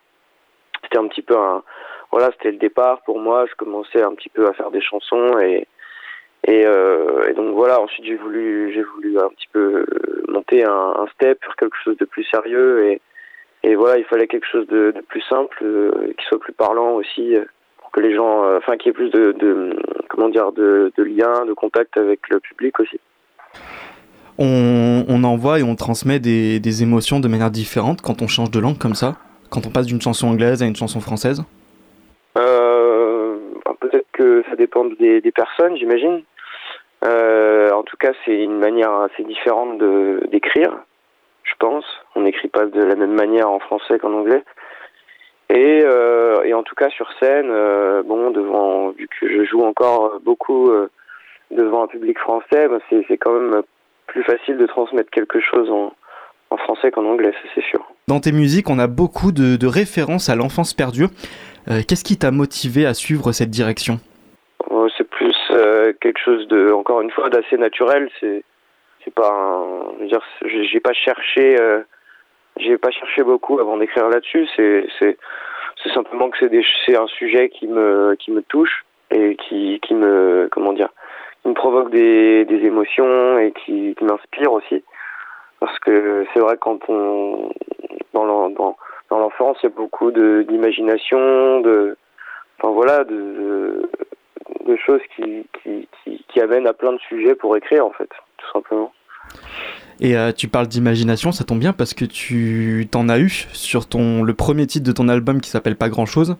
C'était 0.82 0.98
un 0.98 1.06
petit 1.06 1.22
peu 1.22 1.36
un. 1.36 1.62
Voilà, 2.10 2.30
c'était 2.32 2.50
le 2.50 2.56
départ 2.56 3.02
pour 3.02 3.20
moi. 3.20 3.44
Je 3.46 3.54
commençais 3.54 4.02
un 4.02 4.14
petit 4.14 4.30
peu 4.30 4.48
à 4.48 4.52
faire 4.54 4.70
des 4.70 4.80
chansons 4.80 5.38
et 5.38 5.66
et, 6.46 6.64
euh, 6.66 7.28
et 7.28 7.34
donc 7.34 7.54
voilà. 7.54 7.80
Ensuite, 7.80 8.06
j'ai 8.06 8.16
voulu 8.16 8.72
j'ai 8.72 8.82
voulu 8.82 9.18
un 9.18 9.28
petit 9.28 9.48
peu 9.52 9.86
monter 10.28 10.64
un, 10.64 11.06
step 11.14 11.38
sur 11.44 11.54
quelque 11.56 11.76
chose 11.84 11.96
de 11.98 12.04
plus 12.04 12.24
sérieux 12.24 12.86
et 12.86 13.00
et 13.62 13.74
voilà, 13.74 13.98
il 13.98 14.04
fallait 14.04 14.26
quelque 14.28 14.46
chose 14.46 14.66
de, 14.68 14.92
de 14.92 15.00
plus 15.00 15.22
simple, 15.22 15.58
euh, 15.62 16.12
qui 16.16 16.24
soit 16.26 16.38
plus 16.38 16.52
parlant 16.52 16.92
aussi, 16.92 17.34
euh, 17.36 17.44
pour 17.78 17.90
que 17.90 18.00
les 18.00 18.14
gens, 18.14 18.44
euh, 18.44 18.58
enfin, 18.58 18.76
qu'il 18.76 18.86
y 18.86 18.90
ait 18.90 18.92
plus 18.92 19.10
de, 19.10 19.32
de 19.32 19.76
comment 20.08 20.28
dire, 20.28 20.52
de, 20.52 20.92
de 20.96 21.02
liens, 21.02 21.44
de 21.46 21.52
contact 21.54 21.96
avec 21.96 22.28
le 22.30 22.38
public 22.40 22.78
aussi. 22.80 23.00
on, 24.38 25.04
on 25.08 25.24
envoie 25.24 25.58
et 25.58 25.62
on 25.62 25.74
transmet 25.74 26.20
des, 26.20 26.60
des 26.60 26.82
émotions 26.82 27.18
de 27.20 27.28
manière 27.28 27.50
différente 27.50 28.00
quand 28.00 28.22
on 28.22 28.28
change 28.28 28.50
de 28.50 28.60
langue 28.60 28.78
comme 28.78 28.94
ça 28.94 29.16
Quand 29.50 29.66
on 29.66 29.70
passe 29.70 29.86
d'une 29.86 30.00
chanson 30.00 30.28
anglaise 30.28 30.62
à 30.62 30.66
une 30.66 30.76
chanson 30.76 31.00
française? 31.00 31.42
Euh, 32.38 33.36
Peut-être 33.80 34.06
que 34.12 34.42
ça 34.50 34.56
dépend 34.56 34.84
des, 34.84 35.20
des 35.20 35.32
personnes, 35.32 35.76
j'imagine. 35.76 36.22
Euh, 37.04 37.70
en 37.70 37.82
tout 37.84 37.96
cas, 37.96 38.12
c'est 38.24 38.42
une 38.42 38.58
manière 38.58 38.92
assez 38.92 39.22
différente 39.22 39.78
d'écrire, 40.30 40.78
je 41.48 41.54
pense. 41.58 41.84
On 42.14 42.22
n'écrit 42.22 42.48
pas 42.48 42.66
de 42.66 42.82
la 42.82 42.94
même 42.94 43.14
manière 43.14 43.50
en 43.50 43.58
français 43.58 43.98
qu'en 43.98 44.12
anglais. 44.12 44.44
Et, 45.50 45.80
euh, 45.82 46.42
et 46.44 46.52
en 46.52 46.62
tout 46.62 46.74
cas 46.74 46.90
sur 46.90 47.10
scène, 47.18 47.48
euh, 47.50 48.02
bon, 48.02 48.30
devant, 48.30 48.90
vu 48.90 49.08
que 49.08 49.26
je 49.26 49.44
joue 49.44 49.62
encore 49.62 50.20
beaucoup 50.22 50.70
euh, 50.70 50.90
devant 51.50 51.84
un 51.84 51.86
public 51.86 52.18
français, 52.18 52.68
bah, 52.68 52.78
c'est 52.90 53.16
quand 53.16 53.32
même 53.32 53.62
plus 54.06 54.22
facile 54.24 54.58
de 54.58 54.66
transmettre 54.66 55.10
quelque 55.10 55.40
chose 55.40 55.70
en, 55.70 55.94
en 56.50 56.56
français 56.58 56.90
qu'en 56.90 57.06
anglais, 57.06 57.32
ça 57.32 57.48
c'est 57.54 57.64
sûr. 57.64 57.82
Dans 58.08 58.20
tes 58.20 58.32
musiques, 58.32 58.68
on 58.68 58.78
a 58.78 58.86
beaucoup 58.86 59.32
de, 59.32 59.56
de 59.56 59.66
références 59.66 60.28
à 60.28 60.36
l'enfance 60.36 60.74
perdue. 60.74 61.06
Qu'est-ce 61.66 62.04
qui 62.04 62.16
t'a 62.16 62.30
motivé 62.30 62.86
à 62.86 62.94
suivre 62.94 63.32
cette 63.32 63.50
direction? 63.50 64.00
C'est 64.96 65.08
plus 65.08 65.36
quelque 66.00 66.18
chose 66.18 66.48
de, 66.48 66.72
encore 66.72 67.02
une 67.02 67.10
fois, 67.10 67.28
d'assez 67.28 67.58
naturel. 67.58 68.08
C'est, 68.20 68.42
pas, 69.10 69.32
un, 69.32 70.04
dire, 70.06 70.20
j'ai 70.44 70.80
pas 70.80 70.92
cherché, 70.92 71.60
euh, 71.60 71.82
j'ai 72.56 72.78
pas 72.78 72.90
cherché 72.90 73.22
beaucoup 73.22 73.58
avant 73.60 73.76
d'écrire 73.76 74.08
là-dessus. 74.08 74.46
C'est, 74.56 74.86
c'est, 74.98 75.16
c'est 75.82 75.92
simplement 75.92 76.30
que 76.30 76.38
c'est 76.40 76.50
c'est 76.86 76.96
un 76.96 77.06
sujet 77.06 77.48
qui 77.50 77.66
me, 77.66 78.14
qui 78.18 78.30
me 78.30 78.42
touche 78.42 78.84
et 79.10 79.36
qui, 79.36 79.80
qui 79.80 79.94
me, 79.94 80.48
comment 80.50 80.72
dire, 80.72 80.90
me 81.44 81.54
provoque 81.54 81.90
des, 81.90 82.44
des 82.44 82.66
émotions 82.66 83.38
et 83.38 83.52
qui, 83.52 83.94
qui 83.96 84.04
m'inspire 84.04 84.52
aussi. 84.52 84.82
Parce 85.60 85.78
que 85.80 86.26
c'est 86.32 86.40
vrai 86.40 86.56
quand 86.60 86.78
on, 86.88 87.50
dans 88.12 88.24
l'en- 88.24 88.50
dans, 88.50 88.76
dans 89.10 89.18
l'enfance, 89.18 89.58
il 89.62 89.66
y 89.66 89.72
a 89.72 89.74
beaucoup 89.74 90.10
de, 90.10 90.42
d'imagination, 90.42 91.60
de, 91.60 91.96
enfin 92.58 92.72
voilà, 92.72 93.04
de, 93.04 93.14
de, 93.14 93.90
de 94.66 94.76
choses 94.76 95.00
qui, 95.16 95.46
qui, 95.62 95.88
qui, 96.04 96.24
qui 96.28 96.40
amènent 96.40 96.66
à 96.66 96.74
plein 96.74 96.92
de 96.92 97.00
sujets 97.00 97.34
pour 97.34 97.56
écrire 97.56 97.86
en 97.86 97.90
fait, 97.90 98.10
tout 98.36 98.46
simplement. 98.52 98.92
Et 100.00 100.16
euh, 100.16 100.30
tu 100.30 100.46
parles 100.46 100.68
d'imagination, 100.68 101.32
ça 101.32 101.42
tombe 101.44 101.58
bien 101.58 101.72
parce 101.72 101.92
que 101.92 102.04
tu 102.04 102.86
t'en 102.90 103.08
as 103.08 103.18
eu 103.18 103.30
sur 103.52 103.88
ton, 103.88 104.22
le 104.22 104.32
premier 104.32 104.66
titre 104.66 104.86
de 104.86 104.92
ton 104.92 105.08
album 105.08 105.40
qui 105.40 105.50
s'appelle 105.50 105.74
Pas 105.74 105.88
Grand 105.88 106.06
Chose. 106.06 106.36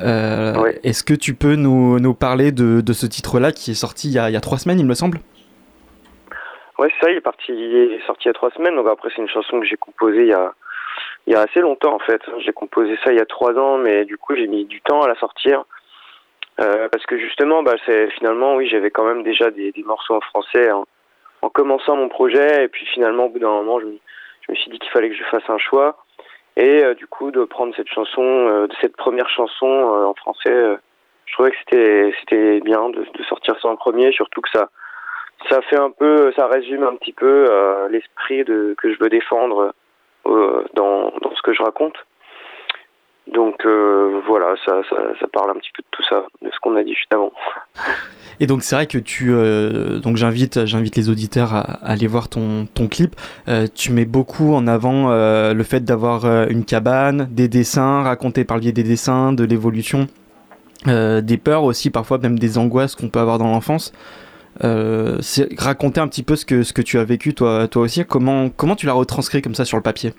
Euh. 0.00 0.72
Est-ce 0.82 1.04
que 1.04 1.12
tu 1.12 1.34
peux 1.34 1.56
nous, 1.56 2.00
nous 2.00 2.14
parler 2.14 2.52
de, 2.52 2.80
de 2.80 2.92
ce 2.94 3.04
titre-là 3.04 3.52
qui 3.52 3.72
est 3.72 3.74
sorti 3.74 4.08
il 4.08 4.14
y, 4.14 4.18
a, 4.18 4.30
il 4.30 4.32
y 4.32 4.36
a 4.36 4.40
trois 4.40 4.56
semaines, 4.56 4.80
il 4.80 4.86
me 4.86 4.94
semble? 4.94 5.20
Ouais, 6.78 6.88
c'est 6.98 7.04
ça, 7.04 7.10
il 7.10 7.18
est 7.18 7.20
parti, 7.20 7.52
il 7.52 7.98
est 8.00 8.06
sorti 8.06 8.22
il 8.24 8.28
y 8.28 8.30
a 8.30 8.34
trois 8.34 8.50
semaines, 8.52 8.76
donc 8.76 8.86
après 8.88 9.10
c'est 9.14 9.20
une 9.20 9.28
chanson 9.28 9.60
que 9.60 9.66
j'ai 9.66 9.76
composée 9.76 10.22
il 10.22 10.28
y 10.28 10.32
a, 10.32 10.54
il 11.26 11.34
y 11.34 11.36
a 11.36 11.42
assez 11.42 11.60
longtemps 11.60 11.94
en 11.94 11.98
fait. 11.98 12.22
J'ai 12.42 12.52
composé 12.52 12.96
ça 13.04 13.12
il 13.12 13.18
y 13.18 13.20
a 13.20 13.26
trois 13.26 13.52
ans, 13.58 13.76
mais 13.76 14.06
du 14.06 14.16
coup 14.16 14.34
j'ai 14.34 14.46
mis 14.46 14.64
du 14.64 14.80
temps 14.80 15.02
à 15.02 15.08
la 15.08 15.16
sortir. 15.16 15.64
Euh, 16.60 16.88
parce 16.90 17.04
que 17.04 17.18
justement, 17.18 17.62
bah, 17.62 17.74
c'est 17.84 18.10
finalement, 18.12 18.56
oui, 18.56 18.68
j'avais 18.68 18.90
quand 18.90 19.04
même 19.04 19.22
déjà 19.22 19.50
des, 19.50 19.72
des 19.72 19.82
morceaux 19.82 20.14
en 20.14 20.20
français 20.20 20.70
en, 20.70 20.86
en 21.42 21.48
commençant 21.48 21.96
mon 21.96 22.08
projet, 22.08 22.64
et 22.64 22.68
puis 22.68 22.86
finalement, 22.86 23.26
au 23.26 23.28
bout 23.30 23.38
d'un 23.38 23.48
moment, 23.48 23.80
je, 23.80 23.86
me- 23.86 24.54
suis 24.54 24.70
dit 24.70 24.78
qu'il 24.78 24.90
fallait 24.90 25.10
que 25.10 25.16
je 25.16 25.24
fasse 25.24 25.48
un 25.48 25.58
choix, 25.58 26.04
et 26.56 26.84
euh, 26.84 26.94
du 26.94 27.06
coup, 27.06 27.30
de 27.30 27.44
prendre 27.44 27.74
cette 27.76 27.88
chanson, 27.88 28.22
euh, 28.22 28.66
de 28.66 28.74
cette 28.80 28.96
première 28.96 29.28
chanson 29.30 29.66
euh, 29.66 30.06
en 30.06 30.14
français, 30.14 30.76
je 31.26 31.32
trouvais 31.34 31.52
que 31.52 32.12
c'était 32.20 32.60
bien 32.60 32.90
de, 32.90 33.04
sortir 33.28 33.54
ça 33.60 33.68
en 33.68 33.76
premier, 33.76 34.12
surtout 34.12 34.40
que 34.40 34.50
ça 34.50 34.68
ça 35.48 35.62
fait 35.62 35.78
un 35.78 35.90
peu, 35.90 36.32
ça 36.36 36.48
résume 36.48 36.82
un 36.82 36.96
petit 36.96 37.14
peu 37.14 37.48
l'esprit 37.90 38.44
que 38.44 38.92
je 38.92 38.98
veux 39.00 39.08
défendre 39.08 39.72
dans, 40.74 41.12
ce 41.34 41.40
que 41.42 41.54
je 41.54 41.62
raconte. 41.62 41.96
Donc 43.26 43.64
voilà, 43.64 44.54
ça, 44.66 44.82
ça, 44.90 44.96
ça 45.18 45.26
parle 45.32 45.52
un 45.52 45.54
petit 45.54 45.70
peu 45.74 45.82
de 45.82 45.88
tout 45.92 46.02
ça, 46.02 46.26
de 46.42 46.50
ce 46.50 46.58
qu'on 46.60 46.76
a 46.76 46.82
dit 46.82 46.94
juste 46.94 47.14
avant. 47.14 47.32
Et 48.40 48.46
donc 48.46 48.62
c'est 48.62 48.74
vrai 48.74 48.86
que 48.86 48.96
tu 48.96 49.32
euh, 49.32 49.98
donc 49.98 50.16
j'invite 50.16 50.64
j'invite 50.64 50.96
les 50.96 51.10
auditeurs 51.10 51.54
à, 51.54 51.60
aller 51.60 52.06
voir 52.06 52.30
ton, 52.30 52.66
ton 52.66 52.88
clip. 52.88 53.14
Euh, 53.48 53.66
tu 53.72 53.92
mets 53.92 54.06
beaucoup 54.06 54.54
en 54.54 54.66
avant 54.66 55.10
euh, 55.10 55.52
le 55.52 55.62
fait 55.62 55.84
d'avoir 55.84 56.24
une 56.48 56.64
cabane, 56.64 57.28
des 57.30 57.48
dessins 57.48 58.02
racontés 58.02 58.44
par 58.44 58.56
le 58.56 58.62
biais 58.62 58.72
des 58.72 58.82
dessins, 58.82 59.34
de 59.34 59.44
l'évolution, 59.44 60.06
des 60.86 61.36
peurs 61.42 61.64
aussi 61.64 61.90
parfois 61.90 62.16
même 62.16 62.38
des 62.38 62.56
angoisses 62.56 62.94
qu'on 62.94 63.10
peut 63.10 63.20
avoir 63.20 63.36
dans 63.36 63.50
l'enfance. 63.50 63.92
C'est 64.62 65.48
raconter 65.58 66.00
un 66.00 66.08
petit 66.08 66.22
peu 66.22 66.34
ce 66.34 66.46
que 66.46 66.62
ce 66.62 66.72
que 66.72 66.82
tu 66.82 66.98
as 66.98 67.04
vécu 67.04 67.34
toi 67.34 67.68
toi 67.68 67.82
aussi. 67.82 68.06
Comment 68.06 68.48
comment 68.48 68.74
tu 68.74 68.86
l'as 68.86 68.94
retranscrit 68.94 69.42
comme 69.42 69.54
ça 69.54 69.66
sur 69.66 69.76
le 69.76 69.82
papier? 69.82 70.14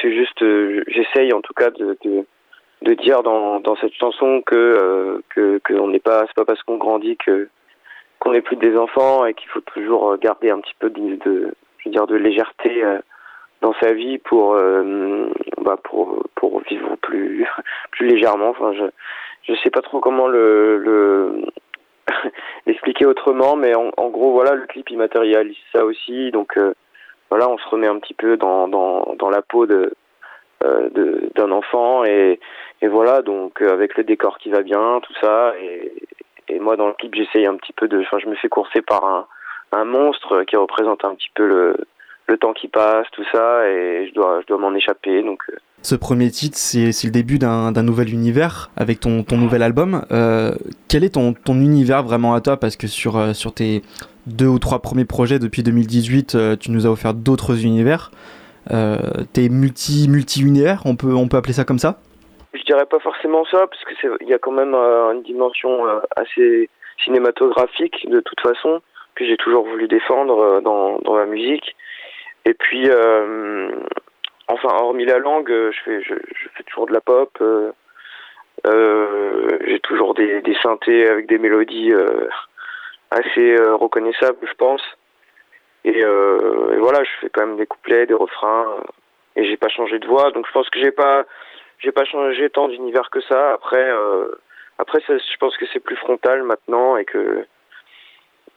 C'est 0.00 0.12
juste, 0.14 0.42
j'essaye 0.88 1.32
en 1.32 1.40
tout 1.42 1.52
cas 1.52 1.70
de, 1.70 1.96
de 2.82 2.94
dire 2.94 3.22
dans, 3.22 3.60
dans 3.60 3.76
cette 3.76 3.94
chanson 3.94 4.42
que 4.44 4.54
euh, 4.54 5.20
que 5.30 5.60
qu'on 5.66 5.88
n'est 5.88 5.98
pas, 5.98 6.24
c'est 6.26 6.34
pas 6.34 6.44
parce 6.44 6.62
qu'on 6.62 6.76
grandit 6.76 7.16
que 7.16 7.48
qu'on 8.18 8.32
n'est 8.32 8.42
plus 8.42 8.56
des 8.56 8.76
enfants 8.76 9.24
et 9.24 9.34
qu'il 9.34 9.48
faut 9.48 9.60
toujours 9.60 10.12
euh, 10.12 10.16
garder 10.16 10.50
un 10.50 10.60
petit 10.60 10.74
peu 10.78 10.90
de, 10.90 11.54
je 11.78 11.84
veux 11.84 11.90
dire 11.90 12.06
de 12.06 12.16
légèreté 12.16 12.84
euh, 12.84 12.98
dans 13.62 13.74
sa 13.80 13.92
vie 13.92 14.18
pour 14.18 14.54
euh, 14.54 15.28
bah 15.62 15.78
pour 15.82 16.22
pour 16.34 16.60
vivre 16.62 16.96
plus 16.96 17.46
plus 17.92 18.06
légèrement. 18.08 18.50
Enfin, 18.50 18.72
je 18.74 18.84
je 19.42 19.58
sais 19.62 19.70
pas 19.70 19.82
trop 19.82 20.00
comment 20.00 20.28
le 20.28 20.76
le 20.78 21.42
l'expliquer 22.66 23.06
autrement, 23.06 23.56
mais 23.56 23.74
en, 23.74 23.90
en 23.96 24.08
gros 24.08 24.32
voilà, 24.32 24.54
le 24.54 24.66
clip 24.66 24.90
il 24.90 24.98
matérialise 24.98 25.56
ça 25.72 25.84
aussi, 25.84 26.30
donc 26.30 26.56
euh, 26.58 26.74
voilà, 27.30 27.48
on 27.50 27.58
se 27.58 27.68
remet 27.68 27.88
un 27.88 27.98
petit 27.98 28.14
peu 28.14 28.36
dans, 28.36 28.68
dans, 28.68 29.14
dans 29.18 29.30
la 29.30 29.42
peau 29.42 29.66
de 29.66 29.92
euh, 30.64 30.88
d'un 31.34 31.50
enfant 31.50 32.04
et, 32.04 32.40
et 32.82 32.88
voilà 32.88 33.22
donc 33.22 33.62
euh, 33.62 33.72
avec 33.72 33.96
le 33.96 34.04
décor 34.04 34.38
qui 34.38 34.50
va 34.50 34.62
bien 34.62 35.00
tout 35.02 35.14
ça 35.20 35.52
et, 35.60 35.92
moi 36.60 36.76
dans 36.76 36.88
le 36.88 36.94
clip 36.94 37.14
j'essaye 37.14 37.46
un 37.46 37.56
petit 37.56 37.72
peu 37.72 37.88
de 37.88 38.00
enfin 38.00 38.18
je 38.18 38.28
me 38.28 38.34
fais 38.36 38.48
courser 38.48 38.80
par 38.82 39.04
un, 39.04 39.84
monstre 39.84 40.44
qui 40.44 40.56
représente 40.56 41.04
un 41.04 41.14
petit 41.14 41.30
peu 41.34 41.46
le, 41.46 42.38
temps 42.38 42.54
qui 42.54 42.68
passe 42.68 43.06
tout 43.12 43.24
ça 43.32 43.68
et 43.68 44.08
je 44.08 44.14
dois 44.14 44.40
je 44.40 44.46
dois 44.46 44.58
m'en 44.58 44.74
échapper 44.74 45.22
donc 45.22 45.42
euh, 45.50 45.56
Ce 45.82 45.94
premier 45.94 46.30
titre, 46.30 46.56
c'est 46.56 46.90
le 47.04 47.10
début 47.10 47.38
d'un 47.38 47.82
nouvel 47.82 48.12
univers 48.12 48.70
avec 48.76 49.00
ton, 49.00 49.22
ton 49.22 49.36
nouvel 49.36 49.62
album. 49.62 50.04
Euh, 50.10 50.54
quel 50.88 51.04
est 51.04 51.14
ton, 51.14 51.34
univers 51.48 52.02
vraiment 52.02 52.34
à 52.34 52.40
toi? 52.40 52.58
Parce 52.58 52.76
que 52.76 52.86
sur, 52.86 53.34
sur 53.34 53.54
tes 53.54 53.82
deux 54.26 54.48
ou 54.48 54.58
trois 54.58 54.80
premiers 54.80 55.04
projets 55.04 55.38
depuis 55.38 55.62
2018, 55.62 56.34
euh, 56.34 56.56
tu 56.56 56.70
nous 56.70 56.86
as 56.86 56.90
offert 56.90 57.14
d'autres 57.14 57.64
univers. 57.64 58.10
T'es 59.32 59.48
multi, 59.48 60.08
multi-univers, 60.08 60.82
on 60.86 60.96
peut, 60.96 61.14
on 61.14 61.28
peut 61.28 61.36
appeler 61.36 61.52
ça 61.52 61.64
comme 61.64 61.78
ça? 61.78 62.00
Je 62.56 62.62
dirais 62.62 62.86
pas 62.86 63.00
forcément 63.00 63.44
ça, 63.44 63.66
parce 63.66 63.84
que 63.84 63.94
c'est, 64.00 64.08
il 64.20 64.28
y 64.28 64.34
a 64.34 64.38
quand 64.38 64.52
même 64.52 64.74
euh, 64.74 65.12
une 65.12 65.22
dimension 65.22 65.86
euh, 65.86 66.00
assez 66.16 66.70
cinématographique 67.04 68.08
de 68.08 68.20
toute 68.20 68.40
façon 68.40 68.80
que 69.14 69.26
j'ai 69.26 69.36
toujours 69.36 69.66
voulu 69.66 69.88
défendre 69.88 70.38
euh, 70.38 70.60
dans 70.60 70.98
dans 71.00 71.16
la 71.16 71.26
musique. 71.26 71.76
Et 72.46 72.54
puis, 72.54 72.88
enfin, 74.46 74.68
hormis 74.80 75.04
la 75.04 75.18
langue, 75.18 75.48
je 75.50 75.80
fais 76.54 76.62
toujours 76.62 76.86
de 76.86 76.92
la 76.92 77.00
pop. 77.00 77.36
j'ai 79.66 79.80
toujours 79.80 80.14
des, 80.14 80.56
synthés 80.62 81.08
avec 81.08 81.26
des 81.26 81.38
mélodies 81.38 81.92
assez 83.10 83.56
reconnaissables, 83.56 84.38
je 84.48 84.54
pense. 84.54 84.82
Et, 85.84 85.98
et 85.98 86.78
voilà, 86.78 87.02
je 87.02 87.10
fais 87.20 87.30
quand 87.30 87.44
même 87.44 87.56
des 87.56 87.66
couplets, 87.66 88.06
des 88.06 88.14
refrains, 88.14 88.76
et 89.34 89.44
j'ai 89.44 89.56
pas 89.56 89.68
changé 89.68 89.98
de 89.98 90.06
voix, 90.06 90.30
donc 90.30 90.46
je 90.46 90.52
pense 90.52 90.70
que 90.70 90.78
j'ai 90.78 90.92
pas 90.92 91.26
j'ai 91.78 91.92
pas 91.92 92.04
changé 92.04 92.48
tant 92.50 92.68
d'univers 92.68 93.08
que 93.10 93.20
ça. 93.22 93.52
Après, 93.54 93.82
euh, 93.90 94.26
après, 94.78 95.00
ça, 95.06 95.14
je 95.16 95.36
pense 95.38 95.56
que 95.56 95.64
c'est 95.72 95.80
plus 95.80 95.96
frontal 95.96 96.42
maintenant 96.42 96.96
et 96.96 97.04
que 97.04 97.44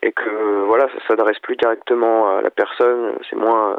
et 0.01 0.11
que 0.13 0.63
voilà, 0.65 0.87
ça 0.87 1.07
s'adresse 1.07 1.39
plus 1.39 1.57
directement 1.57 2.37
à 2.37 2.41
la 2.41 2.49
personne. 2.49 3.13
C'est 3.29 3.35
moins 3.35 3.77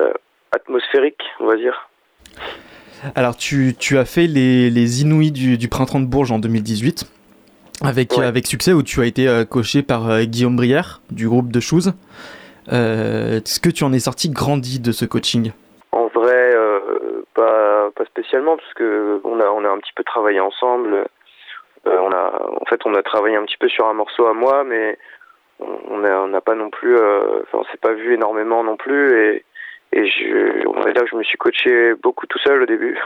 euh, 0.00 0.12
atmosphérique, 0.52 1.20
on 1.40 1.46
va 1.46 1.56
dire. 1.56 1.88
Alors, 3.14 3.36
tu, 3.36 3.74
tu 3.78 3.98
as 3.98 4.04
fait 4.04 4.26
les, 4.26 4.70
les 4.70 5.02
Inouïs 5.02 5.30
du, 5.30 5.56
du 5.58 5.68
printemps 5.68 6.00
de 6.00 6.06
Bourges 6.06 6.32
en 6.32 6.38
2018, 6.38 7.04
avec, 7.82 8.16
Ouais. 8.16 8.24
avec 8.24 8.46
succès, 8.46 8.72
où 8.72 8.82
tu 8.82 9.00
as 9.00 9.04
été 9.06 9.28
euh, 9.28 9.44
coché 9.44 9.82
par 9.82 10.08
euh, 10.10 10.22
Guillaume 10.24 10.56
Brière, 10.56 11.00
du 11.10 11.28
groupe 11.28 11.52
de 11.52 11.60
Shoes. 11.60 11.92
Euh, 12.72 13.36
Est-ce 13.38 13.60
que 13.60 13.68
tu 13.70 13.84
en 13.84 13.92
es 13.92 14.00
sorti 14.00 14.30
grandi 14.30 14.80
de 14.80 14.90
ce 14.92 15.04
coaching? 15.04 15.52
Pas 17.98 18.04
spécialement 18.04 18.56
parce 18.56 18.74
que 18.74 19.20
on 19.24 19.40
a 19.40 19.46
on 19.46 19.64
a 19.64 19.68
un 19.68 19.78
petit 19.78 19.92
peu 19.92 20.04
travaillé 20.04 20.40
ensemble. 20.40 21.06
Euh, 21.86 21.98
on 22.00 22.12
a 22.12 22.42
en 22.60 22.64
fait 22.66 22.80
on 22.86 22.94
a 22.94 23.02
travaillé 23.02 23.36
un 23.36 23.44
petit 23.44 23.56
peu 23.58 23.68
sur 23.68 23.86
un 23.88 23.92
morceau 23.92 24.26
à 24.26 24.34
moi, 24.34 24.62
mais 24.64 24.96
on 25.58 25.78
on 25.90 26.04
a 26.04 26.14
on 26.20 26.28
n'a 26.28 26.40
pas 26.40 26.54
non 26.54 26.70
plus 26.70 26.96
euh, 26.96 27.42
enfin 27.42 27.58
on 27.58 27.64
s'est 27.64 27.78
pas 27.78 27.92
vu 27.92 28.14
énormément 28.14 28.62
non 28.62 28.76
plus 28.76 29.20
et 29.20 29.44
et 29.92 30.06
je 30.06 30.66
on 30.68 30.80
va 30.80 30.92
dire 30.92 31.02
que 31.02 31.10
je 31.10 31.16
me 31.16 31.24
suis 31.24 31.38
coaché 31.38 31.94
beaucoup 31.94 32.26
tout 32.26 32.38
seul 32.38 32.62
au 32.62 32.66
début. 32.66 32.98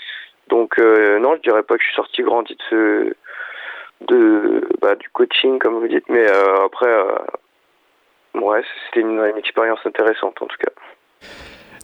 Donc 0.48 0.78
euh, 0.80 1.20
non, 1.20 1.36
je 1.36 1.42
dirais 1.42 1.62
pas 1.62 1.76
que 1.76 1.82
je 1.82 1.86
suis 1.86 1.96
sorti 1.96 2.22
grandi 2.22 2.56
de 2.56 2.62
ce 2.70 3.14
de 4.08 4.68
bah, 4.80 4.96
du 4.96 5.08
coaching 5.10 5.60
comme 5.60 5.78
vous 5.78 5.88
dites, 5.88 6.08
mais 6.08 6.28
euh, 6.28 6.64
après 6.64 6.90
ouais 8.34 8.62
c'était 8.86 9.00
une 9.00 9.22
expérience 9.36 9.80
intéressante 9.86 10.42
en 10.42 10.46
tout 10.46 10.58
cas. 10.58 10.72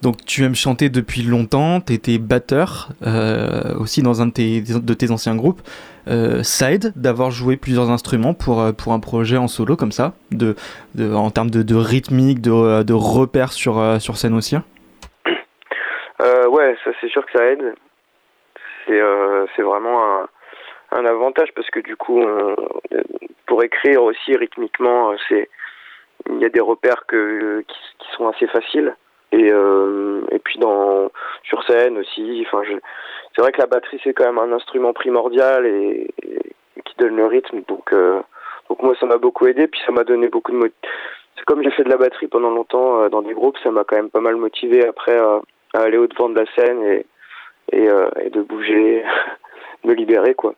Donc 0.03 0.25
tu 0.27 0.45
aimes 0.45 0.55
chanter 0.55 0.89
depuis 0.89 1.23
longtemps, 1.23 1.81
tu 1.81 1.95
étais 1.95 2.19
batteur 2.19 2.89
euh, 3.07 3.75
aussi 3.81 4.03
dans 4.03 4.21
un 4.21 4.27
de 4.27 4.95
tes, 4.95 5.11
anciens 5.11 5.37
groupes. 5.37 5.61
Euh, 6.09 6.43
ça 6.43 6.73
aide 6.73 6.93
d'avoir 6.97 7.31
joué 7.31 7.57
plusieurs 7.57 7.91
instruments 7.91 8.35
pour, 8.35 8.61
euh, 8.61 8.73
pour 8.73 8.93
un 8.93 9.01
projet 9.01 9.37
en 9.37 9.49
solo 9.49 9.75
comme 9.75 9.93
ça, 9.93 10.13
de, 10.31 10.55
en 11.01 11.31
termes 11.31 11.51
de, 11.51 11.75
rythmique, 11.75 12.41
de, 12.41 12.83
de 12.83 12.93
repères 12.93 13.53
sur, 13.53 13.79
euh, 13.79 13.99
sur 13.99 14.17
scène 14.17 14.35
aussi? 14.35 14.57
Euh, 16.23 16.47
ouais, 16.49 16.77
ça 16.85 16.91
c'est 17.01 17.09
sûr 17.09 17.25
que 17.27 17.33
ça 17.33 17.45
aide. 17.45 17.75
C'est 18.87 19.01
euh, 19.01 19.47
vraiment 19.59 20.27
un, 20.93 21.05
avantage 21.05 21.49
parce 21.55 21.69
que 21.71 21.81
du 21.81 21.97
coup, 21.97 22.23
pour 23.47 23.65
écrire 23.65 24.03
aussi 24.03 24.37
rythmiquement, 24.37 25.13
euh, 25.13 25.45
il 26.31 26.39
y 26.39 26.45
a 26.45 26.49
des 26.49 26.61
repères 26.61 27.05
qui 27.09 28.09
sont 28.17 28.29
assez 28.29 28.47
faciles 28.47 28.95
et 29.33 29.51
euh, 29.53 30.23
et 30.31 30.39
puis 30.39 30.59
dans 30.59 31.11
sur 31.45 31.63
scène 31.65 31.99
aussi. 31.99 32.47
Enfin, 32.47 32.63
c'est 33.35 33.43
vrai 33.43 33.53
que 33.53 33.61
la 33.61 33.67
batterie 33.67 34.01
c'est 34.03 34.15
quand 34.15 34.33
même 34.33 34.39
un 34.39 34.55
instrument 34.55 34.93
primordial 34.93 35.67
et, 35.67 36.09
qui 36.85 36.95
donne 36.99 37.17
le 37.17 37.27
rythme. 37.27 37.63
Donc 37.69 37.93
euh, 37.93 38.21
donc 38.69 38.83
moi 38.83 38.95
ça 39.01 39.07
m'a 39.07 39.19
beaucoup 39.19 39.47
aidé 39.47 39.67
puis 39.67 39.81
ça 39.85 39.93
m'a 39.93 40.05
donné 40.05 40.29
beaucoup 40.29 40.53
de 40.53 40.73
c'est 41.37 41.45
comme 41.45 41.63
j'ai 41.63 41.71
fait 41.71 41.85
de 41.85 41.91
la 41.91 41.99
batterie 41.99 42.29
pendant 42.29 42.51
longtemps 42.51 43.03
euh, 43.03 43.09
dans 43.09 43.23
des 43.23 43.35
groupes, 43.35 43.59
ça 43.63 43.71
m'a 43.71 43.85
quand 43.85 43.97
même 43.97 44.11
pas 44.11 44.21
mal 44.21 44.37
motivé 44.37 44.87
après 44.87 45.17
à 45.19 45.41
aller 45.75 45.99
au 45.99 46.07
devant 46.07 46.29
de 46.29 46.41
la 46.41 46.47
scène 46.55 46.83
et 46.83 47.07
et, 47.73 48.31
de 48.31 48.43
bouger, 48.43 49.03
me 49.85 49.93
libérer 49.93 50.35
quoi. 50.35 50.55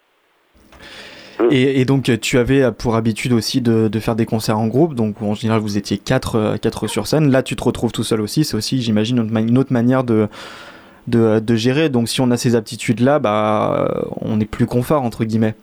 Et, 1.51 1.81
et 1.81 1.85
donc 1.85 2.11
tu 2.21 2.39
avais 2.39 2.71
pour 2.73 2.97
habitude 2.97 3.33
aussi 3.33 3.61
de, 3.61 3.89
de 3.89 3.99
faire 4.01 4.17
des 4.17 4.27
concerts 4.27 4.59
en 4.59 4.67
groupe, 4.67 4.95
donc 4.95 5.23
en 5.23 5.35
général 5.35 5.61
vous 5.61 5.79
étiez 5.79 5.97
quatre, 5.99 6.37
euh, 6.37 6.57
quatre 6.57 6.87
sur 6.89 7.07
scène. 7.07 7.31
Là 7.31 7.43
tu 7.43 7.55
te 7.57 7.63
retrouves 7.65 7.93
tout 7.93 8.03
seul 8.05 8.21
aussi, 8.21 8.45
c'est 8.45 8.57
aussi 8.57 8.81
j'imagine 8.83 9.19
une, 9.19 9.59
autre 9.59 9.73
manière 9.73 10.05
de, 10.05 10.29
de, 11.07 11.39
de 11.39 11.55
gérer. 11.55 11.89
Donc 11.89 12.09
si 12.09 12.21
on 12.21 12.31
a 12.31 12.37
ces 12.37 12.57
aptitudes-là, 12.57 13.19
bah, 13.19 13.89
euh, 13.89 14.03
on 14.21 14.41
est 14.41 14.51
plus 14.51 14.67
confort 14.67 15.03
entre 15.03 15.25
guillemets. 15.25 15.55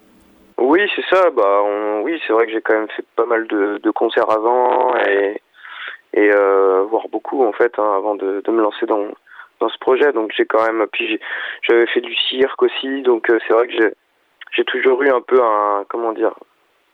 Oui, 0.57 0.79
c'est 0.95 1.03
ça. 1.13 1.29
Bah, 1.35 1.43
on- 1.65 2.01
oui, 2.03 2.19
c'est 2.25 2.33
vrai 2.33 2.45
que 2.45 2.51
j'ai 2.53 2.61
quand 2.61 2.75
même 2.75 2.87
fait 2.95 3.05
pas 3.15 3.25
mal 3.25 3.45
de, 3.47 3.79
de 3.83 3.91
concerts 3.91 4.29
avant 4.31 4.95
et 4.97 5.41
et 6.17 6.31
euh, 6.33 6.83
voire 6.89 7.09
beaucoup 7.11 7.43
en 7.45 7.51
fait 7.51 7.73
hein, 7.77 7.91
avant 7.97 8.15
de, 8.15 8.41
de 8.45 8.51
me 8.51 8.61
lancer 8.61 8.85
dans 8.85 9.03
dans 9.59 9.69
ce 9.69 9.77
projet. 9.79 10.13
Donc 10.13 10.31
j'ai 10.35 10.45
quand 10.45 10.65
même 10.65 10.85
puis 10.91 11.07
j'ai- 11.09 11.19
j'avais 11.67 11.87
fait 11.87 12.01
du 12.01 12.15
cirque 12.15 12.61
aussi, 12.63 13.01
donc 13.01 13.29
euh, 13.29 13.37
c'est 13.47 13.53
vrai 13.53 13.67
que 13.67 13.93
j'ai 14.55 14.63
toujours 14.65 15.01
eu 15.03 15.09
un 15.09 15.21
peu 15.21 15.41
un 15.43 15.85
comment 15.89 16.13
dire, 16.13 16.33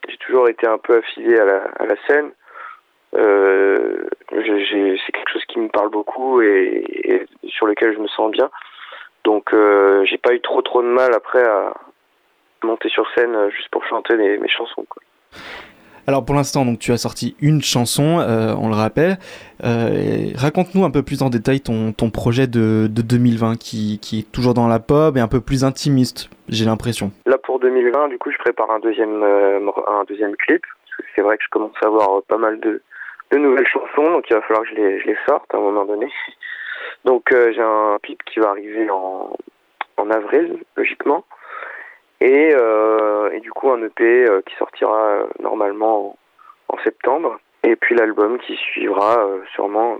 j'ai 0.09 0.17
toujours 0.17 0.49
été 0.49 0.67
un 0.67 0.77
peu 0.77 0.97
affilié 0.97 1.37
à 1.39 1.45
la 1.45 1.63
à 1.79 1.85
la 1.85 1.95
scène. 2.07 2.31
Euh, 3.17 4.07
c'est 4.29 5.11
quelque 5.11 5.31
chose 5.33 5.43
qui 5.49 5.59
me 5.59 5.67
parle 5.67 5.89
beaucoup 5.89 6.41
et, 6.41 6.83
et 7.03 7.27
sur 7.49 7.65
lequel 7.67 7.93
je 7.93 7.99
me 7.99 8.07
sens 8.07 8.31
bien. 8.31 8.49
Donc 9.25 9.53
euh, 9.53 10.03
j'ai 10.05 10.17
pas 10.17 10.33
eu 10.33 10.41
trop 10.41 10.61
trop 10.61 10.81
de 10.81 10.87
mal 10.87 11.13
après 11.13 11.43
à 11.43 11.73
monter 12.63 12.89
sur 12.89 13.05
scène 13.15 13.35
juste 13.55 13.69
pour 13.69 13.83
chanter 13.85 14.15
les- 14.15 14.37
mes 14.37 14.47
chansons. 14.47 14.85
Quoi. 14.89 15.01
Alors 16.07 16.25
pour 16.25 16.35
l'instant, 16.35 16.65
donc 16.65 16.79
tu 16.79 16.91
as 16.91 16.97
sorti 16.97 17.35
une 17.41 17.61
chanson, 17.61 18.19
euh, 18.19 18.55
on 18.57 18.69
le 18.69 18.75
rappelle. 18.75 19.17
Euh, 19.63 20.31
Raconte-nous 20.35 20.83
un 20.83 20.89
peu 20.89 21.03
plus 21.03 21.21
en 21.21 21.29
détail 21.29 21.61
ton, 21.61 21.91
ton 21.93 22.09
projet 22.09 22.47
de, 22.47 22.87
de 22.89 23.01
2020 23.01 23.57
qui, 23.59 23.99
qui 23.99 24.19
est 24.19 24.31
toujours 24.31 24.53
dans 24.53 24.67
la 24.67 24.79
pop 24.79 25.15
et 25.17 25.19
un 25.19 25.27
peu 25.27 25.41
plus 25.41 25.63
intimiste, 25.63 26.29
j'ai 26.49 26.65
l'impression. 26.65 27.11
Là 27.27 27.37
2020, 27.61 28.09
du 28.09 28.17
coup, 28.17 28.31
je 28.31 28.37
prépare 28.37 28.71
un 28.71 28.79
deuxième 28.79 29.23
euh, 29.23 29.59
un 29.87 30.03
deuxième 30.05 30.35
clip. 30.35 30.65
C'est 31.15 31.21
vrai 31.21 31.37
que 31.37 31.43
je 31.43 31.49
commence 31.49 31.75
à 31.81 31.87
avoir 31.87 32.17
euh, 32.17 32.21
pas 32.27 32.37
mal 32.37 32.59
de 32.59 32.81
de 33.31 33.37
nouvelles 33.37 33.67
chansons, 33.67 34.11
donc 34.11 34.29
il 34.29 34.33
va 34.33 34.41
falloir 34.41 34.63
que 34.63 34.69
je 34.69 34.75
les, 34.75 35.17
sorte 35.25 35.53
à 35.53 35.57
un 35.57 35.61
moment 35.61 35.85
donné. 35.85 36.11
Donc 37.05 37.31
euh, 37.31 37.53
j'ai 37.53 37.61
un 37.61 37.97
clip 38.03 38.21
qui 38.25 38.39
va 38.39 38.49
arriver 38.49 38.89
en, 38.89 39.31
en 39.97 40.09
avril, 40.09 40.59
logiquement. 40.75 41.23
Et, 42.19 42.49
et 42.49 43.39
du 43.39 43.51
coup 43.51 43.71
un 43.71 43.81
EP 43.81 44.27
qui 44.45 44.55
sortira 44.57 45.21
normalement 45.39 46.17
en, 46.69 46.75
en 46.75 46.83
septembre. 46.83 47.39
Et 47.63 47.75
puis 47.75 47.95
l'album 47.95 48.37
qui 48.37 48.55
suivra 48.57 49.25
sûrement, 49.55 49.99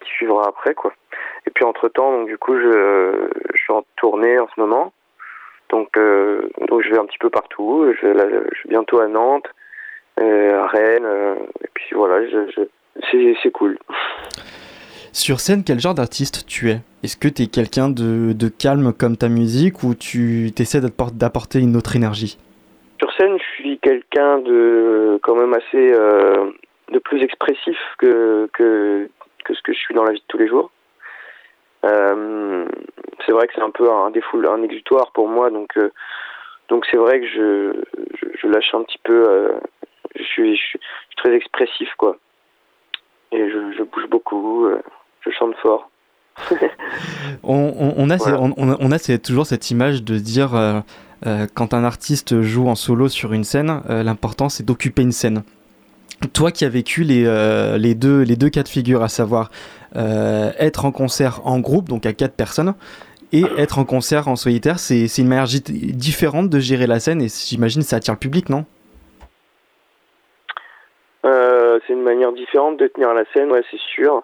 qui 0.00 0.10
suivra 0.12 0.46
après 0.46 0.74
quoi. 0.74 0.92
Et 1.46 1.50
puis 1.50 1.64
entre 1.64 1.88
temps, 1.88 2.12
donc 2.12 2.28
du 2.28 2.38
coup 2.38 2.56
je, 2.56 3.30
je 3.52 3.60
suis 3.60 3.72
en 3.72 3.84
tournée 3.96 4.38
en 4.38 4.46
ce 4.54 4.60
moment. 4.60 4.92
Donc, 5.70 5.88
euh, 5.96 6.48
donc 6.68 6.82
je 6.82 6.90
vais 6.90 6.98
un 6.98 7.06
petit 7.06 7.18
peu 7.18 7.30
partout. 7.30 7.92
Je, 8.00 8.06
là, 8.06 8.24
je 8.52 8.58
suis 8.58 8.68
bientôt 8.68 9.00
à 9.00 9.08
Nantes, 9.08 9.46
euh, 10.20 10.60
à 10.62 10.66
Rennes. 10.66 11.04
euh, 11.04 11.34
et 11.62 11.68
puis 11.74 11.94
voilà, 11.94 12.24
je, 12.28 12.50
je, 12.56 13.34
c'est, 13.42 13.50
cool. 13.50 13.78
Sur 15.12 15.40
scène, 15.40 15.62
quel 15.66 15.80
genre 15.80 15.94
d'artiste 15.94 16.46
tu 16.46 16.70
es? 16.70 16.78
Est-ce 17.02 17.16
que 17.16 17.28
tu 17.28 17.42
es 17.42 17.46
quelqu'un 17.46 17.88
de, 17.88 18.32
de 18.32 18.48
calme 18.48 18.92
comme 18.92 19.16
ta 19.16 19.28
musique 19.28 19.82
ou 19.82 19.94
tu 19.94 20.50
essaies 20.58 20.80
d'apporter 20.80 21.60
une 21.60 21.76
autre 21.76 21.96
énergie? 21.96 22.38
Sur 23.00 23.12
scène, 23.14 23.36
je 23.38 23.62
suis 23.62 23.78
quelqu'un 23.78 24.38
de 24.38 25.18
quand 25.22 25.34
même 25.34 25.54
assez 25.54 25.92
de 26.92 26.98
plus 26.98 27.22
expressif 27.22 27.76
que, 27.98 28.48
que 28.52 29.08
que 29.44 29.54
ce 29.54 29.62
que 29.62 29.72
je 29.72 29.78
suis 29.78 29.94
dans 29.94 30.04
la 30.04 30.12
vie 30.12 30.18
de 30.18 30.24
tous 30.28 30.38
les 30.38 30.48
jours. 30.48 30.70
Euh, 31.84 32.66
c'est 33.24 33.32
vrai 33.32 33.46
que 33.46 33.52
c'est 33.54 33.62
un 33.62 33.70
peu 33.70 33.90
un 33.92 34.10
défoule, 34.10 34.46
un 34.46 34.62
exutoire 34.62 35.12
pour 35.12 35.28
moi, 35.28 35.50
donc 35.50 35.76
euh, 35.76 35.90
donc 36.68 36.86
c'est 36.90 36.96
vrai 36.96 37.20
que 37.20 37.26
je, 37.26 37.82
je, 38.20 38.26
je 38.40 38.46
lâche 38.48 38.74
un 38.74 38.82
petit 38.82 38.98
peu. 39.04 39.28
euh, 39.28 39.52
je, 40.16 40.22
suis, 40.22 40.56
je, 40.56 40.62
suis, 40.62 40.78
très 41.16 41.34
expressif 41.34 41.88
quoi, 41.98 42.16
et 43.32 43.50
je, 43.50 43.82
bouge 43.82 44.06
beaucoup, 44.10 44.68
je 45.20 45.30
chante 45.30 45.54
fort. 45.56 45.90
On, 47.42 47.54
on- 47.78 47.94
on 47.96 48.10
a, 48.10 48.16
Voilà. 48.16 48.40
on, 48.40 48.52
on 48.56 48.72
a- 48.72 48.76
on 48.80 48.90
a 48.90 48.98
ces- 48.98 49.18
toujours 49.20 49.46
cette 49.46 49.70
image 49.70 50.02
de 50.02 50.16
dire 50.18 50.50
quand 51.54 51.74
un 51.74 51.84
artiste 51.84 52.40
joue 52.42 52.68
en 52.68 52.74
solo 52.74 53.08
sur 53.08 53.32
une 53.32 53.44
scène, 53.44 53.80
l'important 53.88 54.48
c'est 54.48 54.64
d'occuper 54.64 55.02
une 55.02 55.12
scène. 55.12 55.42
Toi 56.32 56.50
qui 56.50 56.64
as 56.64 56.68
vécu 56.68 57.02
les, 57.02 57.26
euh, 57.26 57.76
les, 57.76 57.94
deux, 57.94 58.22
les 58.22 58.36
deux 58.36 58.48
cas 58.48 58.62
de 58.62 58.68
figure, 58.68 59.02
à 59.02 59.08
savoir 59.08 59.50
euh, 59.96 60.50
être 60.58 60.84
en 60.84 60.92
concert 60.92 61.46
en 61.46 61.60
groupe, 61.60 61.88
donc 61.88 62.06
à 62.06 62.12
quatre 62.12 62.34
personnes, 62.34 62.74
et 63.32 63.42
être 63.58 63.78
en 63.78 63.84
concert 63.84 64.28
en 64.28 64.36
solitaire, 64.36 64.78
c'est 64.78 65.06
une 65.18 65.28
manière 65.28 65.46
différente 65.46 66.48
de 66.48 66.58
gérer 66.60 66.86
la 66.86 67.00
scène 67.00 67.20
et 67.20 67.26
j'imagine 67.28 67.82
ça 67.82 67.96
attire 67.96 68.14
le 68.14 68.18
public, 68.20 68.48
non? 68.48 68.64
Euh, 71.26 71.80
c'est 71.86 71.94
une 71.94 72.02
manière 72.02 72.32
différente 72.32 72.76
de 72.76 72.86
tenir 72.86 73.12
la 73.12 73.24
scène, 73.32 73.50
ouais, 73.50 73.62
c'est 73.70 73.80
sûr. 73.80 74.22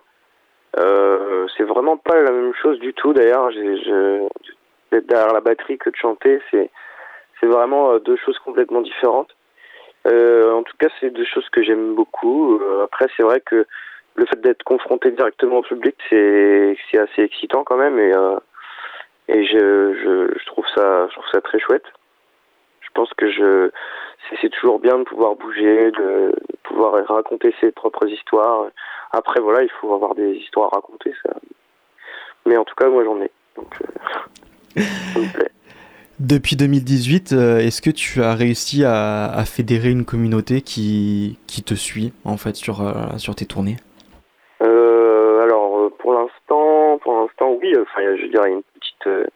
C'est 1.56 1.64
vraiment 1.64 1.96
pas 1.96 2.22
la 2.22 2.30
même 2.30 2.54
chose 2.62 2.78
du 2.78 2.94
tout. 2.94 3.12
D'ailleurs, 3.12 3.50
d'être 4.92 5.06
derrière 5.08 5.34
la 5.34 5.40
batterie 5.40 5.76
que 5.76 5.90
de 5.90 5.96
chanter, 5.96 6.40
c'est, 6.50 6.70
vraiment 7.42 7.98
deux 7.98 8.16
choses 8.16 8.38
complètement 8.38 8.80
différentes. 8.80 9.34
Euh, 10.06 10.52
en 10.52 10.62
tout 10.62 10.76
cas, 10.78 10.88
c'est 10.98 11.10
deux 11.10 11.24
choses 11.24 11.48
que 11.50 11.62
j'aime 11.62 11.94
beaucoup. 11.94 12.58
Euh, 12.58 12.84
après, 12.84 13.06
c'est 13.16 13.22
vrai 13.22 13.40
que 13.40 13.66
le 14.14 14.26
fait 14.26 14.40
d'être 14.40 14.62
confronté 14.62 15.10
directement 15.10 15.58
au 15.58 15.62
public, 15.62 15.96
c'est, 16.08 16.76
assez 16.94 17.22
excitant 17.22 17.64
quand 17.64 17.76
même, 17.76 17.98
et, 17.98 18.12
euh, 18.14 18.38
et 19.28 19.44
je, 19.44 19.58
je, 19.58 20.38
je 20.38 20.46
trouve 20.46 20.66
ça, 20.74 21.06
je 21.08 21.12
trouve 21.12 21.28
ça 21.32 21.40
très 21.40 21.58
chouette. 21.60 21.84
Je 22.80 22.88
pense 22.94 23.12
que 23.14 23.30
je, 23.30 23.70
c'est, 24.40 24.48
toujours 24.48 24.80
bien 24.80 24.98
de 24.98 25.04
pouvoir 25.04 25.36
bouger, 25.36 25.90
de, 25.92 26.32
de 26.32 26.56
pouvoir 26.64 27.06
raconter 27.06 27.54
ses 27.60 27.70
propres 27.70 28.08
histoires. 28.08 28.66
Après, 29.12 29.40
voilà, 29.40 29.62
il 29.62 29.70
faut 29.70 29.94
avoir 29.94 30.14
des 30.14 30.32
histoires 30.32 30.72
à 30.72 30.76
raconter, 30.76 31.14
ça. 31.22 31.34
Mais 32.46 32.56
en 32.56 32.64
tout 32.64 32.74
cas, 32.74 32.88
moi, 32.88 33.04
j'en 33.04 33.20
ai. 33.20 33.30
Donc, 33.56 33.74
euh, 33.82 34.80
ça 35.14 35.20
me 35.20 35.32
plaît. 35.32 35.50
Depuis 36.20 36.54
2018, 36.54 37.32
euh, 37.32 37.58
est-ce 37.60 37.80
que 37.80 37.88
tu 37.88 38.22
as 38.22 38.34
réussi 38.34 38.84
à, 38.84 39.42
fédérer 39.46 39.88
une 39.88 40.04
communauté 40.04 40.60
qui, 40.60 41.38
qui 41.46 41.62
te 41.62 41.72
suit 41.72 42.12
en 42.26 42.36
fait 42.36 42.56
sur, 42.56 42.82
euh, 42.82 43.16
sur 43.16 43.34
tes 43.34 43.46
tournées? 43.46 43.76
Euh, 44.62 45.42
alors, 45.42 45.90
pour 45.98 46.12
l'instant, 46.12 46.98
pour 46.98 47.22
l'instant, 47.22 47.56
oui. 47.62 47.72
Enfin, 47.80 48.02
je 48.16 48.26
dirais 48.26 48.50
une 48.50 48.62
petite, 48.62 49.30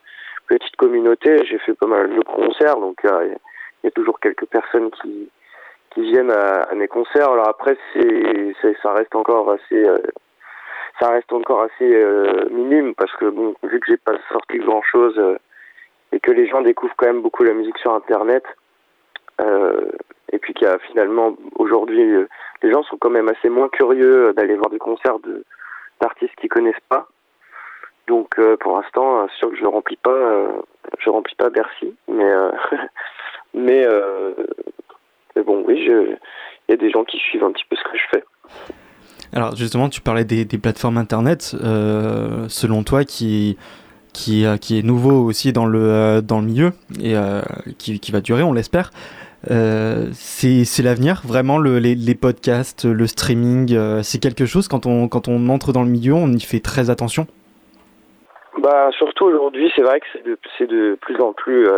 petite 0.47 0.77
communauté. 0.77 1.47
J'ai 1.47 1.59
fait 1.61 1.73
pas 1.73 1.87
mal 1.87 2.15
de 2.15 2.21
concerts, 2.21 2.77
donc 2.77 2.99
il 3.03 3.39
y 3.85 3.87
a 3.87 3.91
toujours 3.93 4.21
quelques 4.21 4.45
personnes 4.45 4.91
qui, 5.01 5.31
qui 5.95 6.03
viennent 6.03 6.33
à, 6.33 6.75
mes 6.75 6.89
concerts. 6.89 7.31
Alors 7.31 7.49
après, 7.49 7.79
ça 8.83 8.93
reste 8.93 9.15
encore 9.15 9.51
assez, 9.53 9.87
ça 11.01 11.09
reste 11.09 11.33
encore 11.33 11.63
assez 11.63 12.05
minime 12.51 12.95
parce 12.95 13.13
que 13.17 13.31
bon, 13.31 13.55
vu 13.63 13.81
que 13.81 13.87
j'ai 13.89 13.97
pas 13.97 14.19
sorti 14.31 14.59
grand 14.59 14.83
chose 14.83 15.19
et 16.15 16.21
que 16.21 16.31
les 16.31 16.47
gens 16.47 16.63
découvrent 16.63 16.95
quand 16.97 17.07
même 17.07 17.23
beaucoup 17.23 17.43
la 17.43 17.53
musique 17.53 17.77
sur 17.79 17.93
Internet. 17.93 18.45
euh, 19.41 19.91
et 20.33 20.39
puis 20.39 20.55
qu'il 20.55 20.67
y 20.67 20.71
a 20.71 20.79
finalement 20.91 21.37
aujourd'hui 21.57 22.03
euh, 22.03 22.29
les 22.63 22.73
gens 22.73 22.83
sont 22.85 22.97
quand 22.97 23.11
même 23.11 23.29
assez 23.29 23.49
moins 23.49 23.69
curieux 23.69 24.33
d'aller 24.35 24.55
voir 24.55 24.71
des 24.71 24.79
concerts 24.79 25.19
d'artistes 26.01 26.35
qu'ils 26.41 26.49
connaissent 26.49 26.87
pas. 26.89 27.09
Donc 28.07 28.39
euh, 28.39 28.57
pour 28.57 28.77
l'instant, 28.77 29.27
sûr 29.39 29.51
que 29.51 29.57
je 29.57 29.65
remplis 29.65 29.97
pas, 29.97 30.47
je 30.99 31.11
remplis 31.11 31.35
pas 31.35 31.51
Bercy, 31.51 31.95
mais 32.09 32.33
mais, 33.55 33.87
bon, 35.45 35.65
oui, 35.67 35.85
il 35.89 36.19
y 36.69 36.73
a 36.73 36.77
des 36.77 36.91
gens 36.91 37.05
qui 37.05 37.19
suivent 37.19 37.45
un 37.45 37.53
petit 37.53 37.65
peu 37.69 37.77
ce 37.77 37.83
que 37.83 37.97
je 37.97 38.05
fais. 38.13 38.25
Alors 39.33 39.57
justement, 39.57 39.89
tu 39.89 40.01
parlais 40.01 40.25
des, 40.25 40.47
plateformes 40.59 40.99
internet. 40.99 41.43
selon 41.43 42.85
toi, 42.85 43.05
qui, 43.05 43.59
qui, 44.15 44.47
euh, 44.47 44.57
qui 44.57 44.79
est 44.79 44.83
nouveau 44.83 45.23
aussi 45.25 45.53
dans 45.53 45.67
le, 45.67 45.81
euh, 45.83 46.21
dans 46.23 46.41
le 46.41 46.47
milieu 46.47 46.73
et 47.03 47.15
euh, 47.17 47.43
qui, 47.77 48.01
qui 48.01 48.13
va 48.13 48.21
durer, 48.23 48.43
on 48.43 48.55
l'espère. 48.55 48.91
euh, 49.51 50.07
c'est 50.15 50.83
l'avenir, 50.83 51.21
vraiment 51.27 51.59
le- 51.59 51.79
les, 51.79 52.15
podcasts, 52.15 52.87
le 52.87 53.07
streaming, 53.07 53.77
c'est 54.03 54.21
quelque 54.23 54.47
chose 54.47 54.69
quand 54.69 54.87
on, 54.87 55.09
quand 55.09 55.29
on 55.29 55.51
entre 55.51 55.73
dans 55.73 55.83
le 55.83 55.91
milieu, 55.91 56.15
on 56.15 56.29
y 56.29 56.41
fait 56.41 56.61
très 56.61 56.89
attention. 56.89 57.27
Bah 58.63 58.89
surtout 58.97 59.25
aujourd'hui, 59.27 59.71
c'est 59.77 59.83
vrai 59.83 60.01
que 60.01 60.07
c'est 60.57 60.67
de, 60.67 60.97
plus 61.03 61.21
en 61.21 61.33
plus. 61.35 61.69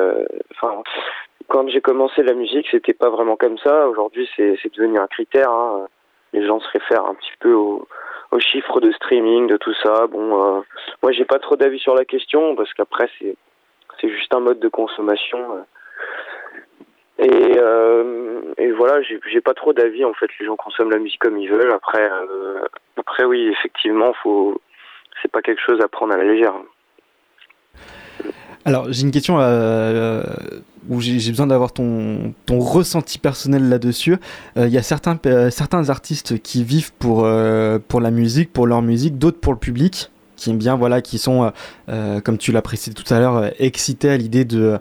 quand 1.48 1.68
j'ai 1.68 1.80
commencé 1.80 2.22
la 2.22 2.34
musique, 2.34 2.66
c'était 2.70 2.92
pas 2.92 3.10
vraiment 3.10 3.34
comme 3.36 3.58
ça. 3.58 3.88
Aujourd'hui, 3.88 4.28
c'est 4.36 4.56
devenu 4.76 4.98
un 4.98 5.06
critère. 5.08 5.50
hein. 5.50 5.86
Les 6.32 6.46
gens 6.46 6.60
se 6.60 6.68
réfèrent 6.72 7.06
un 7.06 7.14
petit 7.14 7.32
peu 7.40 7.52
aux, 7.54 7.88
aux 8.30 8.40
chiffres 8.40 8.80
de 8.80 8.92
streaming, 8.92 9.46
de 9.46 9.56
tout 9.56 9.74
ça. 9.82 10.06
Bon, 10.06 10.58
euh, 10.58 10.60
moi, 11.02 11.12
j'ai 11.12 11.24
pas 11.24 11.38
trop 11.38 11.56
d'avis 11.56 11.78
sur 11.78 11.94
la 11.94 12.04
question 12.04 12.54
parce 12.56 12.72
qu'après, 12.74 13.08
c'est 13.18 13.36
c'est 14.00 14.10
juste 14.10 14.34
un 14.34 14.40
mode 14.40 14.60
de 14.60 14.68
consommation. 14.68 15.38
euh. 15.56 15.62
Et, 17.18 17.58
euh, 17.58 18.42
et 18.58 18.70
voilà, 18.72 19.00
j'ai 19.02 19.40
pas 19.40 19.54
trop 19.54 19.72
d'avis. 19.72 20.04
En 20.04 20.12
fait, 20.12 20.28
les 20.38 20.44
gens 20.46 20.56
consomment 20.56 20.90
la 20.90 20.98
musique 20.98 21.20
comme 21.20 21.38
ils 21.38 21.50
veulent. 21.50 21.72
Après, 21.72 22.10
euh, 22.10 22.60
après, 22.98 23.24
oui, 23.24 23.48
effectivement, 23.48 24.12
faut. 24.22 24.60
C'est 25.22 25.32
pas 25.32 25.40
quelque 25.40 25.62
chose 25.62 25.80
à 25.80 25.88
prendre 25.88 26.12
à 26.12 26.18
la 26.18 26.24
légère. 26.24 26.52
Alors 28.66 28.86
j'ai 28.90 29.02
une 29.02 29.12
question 29.12 29.38
euh, 29.40 30.22
où 30.88 31.00
j'ai 31.00 31.30
besoin 31.30 31.46
d'avoir 31.46 31.72
ton, 31.72 32.34
ressenti 32.48 33.18
personnel 33.18 33.68
là-dessus. 33.68 34.16
Euh, 34.56 34.66
Il 34.66 34.72
y 34.72 34.78
a 34.78 34.82
certains, 34.82 35.18
euh, 35.26 35.50
artistes 35.88 36.40
qui 36.42 36.64
vivent 36.64 36.92
pour, 36.94 37.24
euh, 37.24 37.78
pour 37.86 38.00
la 38.00 38.10
musique, 38.10 38.52
pour 38.52 38.66
leur 38.66 38.82
musique, 38.82 39.18
d'autres 39.18 39.40
pour 39.40 39.52
le 39.52 39.58
public, 39.58 40.10
qui 40.36 40.50
aiment 40.50 40.58
bien, 40.58 40.76
voilà, 40.76 41.00
qui 41.00 41.18
sont, 41.18 41.50
comme 42.24 42.38
tu 42.38 42.52
l'as 42.52 42.62
précisé 42.62 42.94
tout 42.94 43.12
à 43.12 43.20
l'heure, 43.20 43.50
excités 43.58 44.10
à 44.10 44.16
l'idée 44.16 44.44
de, 44.44 44.80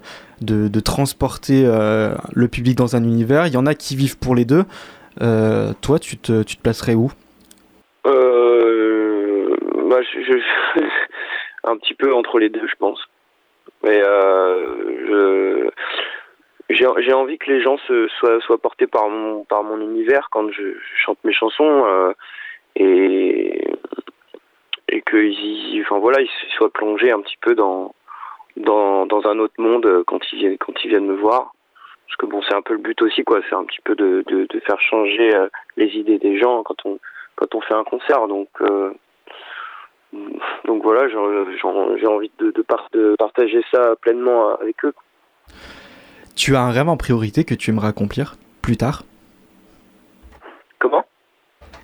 transporter 0.82 1.64
le 1.64 2.47
public 2.47 2.78
dans 2.78 2.95
un 2.97 3.03
univers. 3.03 3.47
Il 3.47 3.53
y 3.53 3.58
en 3.58 3.66
a 3.66 3.74
qui 3.74 3.95
vivent 3.95 4.18
pour 4.18 4.36
les 4.36 4.43
deux. 4.43 4.66
Toi, 5.20 5.99
tu 5.99 6.18
te, 6.18 6.43
tu 6.43 6.58
placerais 6.58 6.95
où? 6.95 7.12
Bah, 8.03 10.01
un 11.64 11.78
petit 11.78 11.93
peu 11.93 12.14
entre 12.14 12.38
les 12.39 12.49
deux, 12.49 12.68
je 12.68 12.76
pense. 12.78 12.99
Mais 13.86 14.01
euh, 14.03 15.69
j'ai, 16.69 17.13
envie 17.13 17.38
que 17.38 17.51
les 17.51 17.61
gens 17.61 17.77
se, 17.77 18.07
soient, 18.19 18.41
soient 18.41 18.57
portés 18.57 18.88
par 18.88 19.09
mon, 19.09 19.43
par 19.43 19.63
mon 19.63 19.79
univers 19.79 20.29
quand 20.31 20.51
je, 20.51 20.63
chante 21.05 21.19
mes 21.23 21.33
chansons 21.33 21.86
euh, 21.86 22.13
et 22.75 23.63
et 24.89 25.01
qu'ils, 25.01 25.81
enfin 25.83 25.99
voilà, 25.99 26.19
ils 26.21 26.29
soient 26.57 26.71
plongés 26.71 27.11
un 27.11 27.21
petit 27.21 27.38
peu 27.41 27.53
dans 27.53 27.93
dans, 28.57 29.05
dans 29.05 29.27
un 29.27 29.38
autre 29.38 29.59
monde 29.59 30.03
quand 30.07 30.19
ils 30.31 30.39
viennent 30.39 30.57
quand 30.57 30.73
ils 30.83 30.89
viennent 30.89 31.05
me 31.05 31.15
voir. 31.15 31.53
Parce 32.07 32.17
que 32.17 32.25
bon, 32.25 32.41
c'est 32.41 32.55
un 32.55 32.61
peu 32.63 32.73
le 32.73 32.79
but 32.79 32.99
aussi, 33.03 33.23
quoi. 33.23 33.41
C'est 33.49 33.55
un 33.55 33.65
petit 33.65 33.81
peu 33.83 33.95
de, 33.95 34.23
de, 34.27 34.47
de 34.49 34.59
faire 34.61 34.79
changer 34.79 35.36
euh, 35.36 35.47
les 35.77 35.88
idées 35.97 36.17
des 36.17 36.39
gens 36.39 36.63
quand 36.63 36.86
on 36.86 36.99
quand 37.36 37.53
on 37.53 37.61
fait 37.61 37.73
un 37.73 37.83
concert. 37.83 38.27
Donc, 38.27 38.47
euh, 38.61 38.93
donc 40.66 40.84
voilà, 40.84 41.08
j'ai 41.10 42.08
envie 42.08 42.32
de, 42.39 42.51
de, 42.51 42.62
par- 42.62 42.88
de 42.93 43.16
partager 43.18 43.62
ça 43.74 43.95
pleinement 44.01 44.56
avec 44.56 44.84
eux. 44.86 44.93
Tu 46.36 46.56
as 46.56 46.62
un 46.62 46.72
rêve 46.72 46.89
en 46.89 46.97
priorité 46.97 47.43
que 47.43 47.53
tu 47.56 47.70
aimerais 47.72 47.88
accomplir 47.88 48.36
plus 48.62 48.78
tard? 48.78 49.03
Comment? 50.80 51.06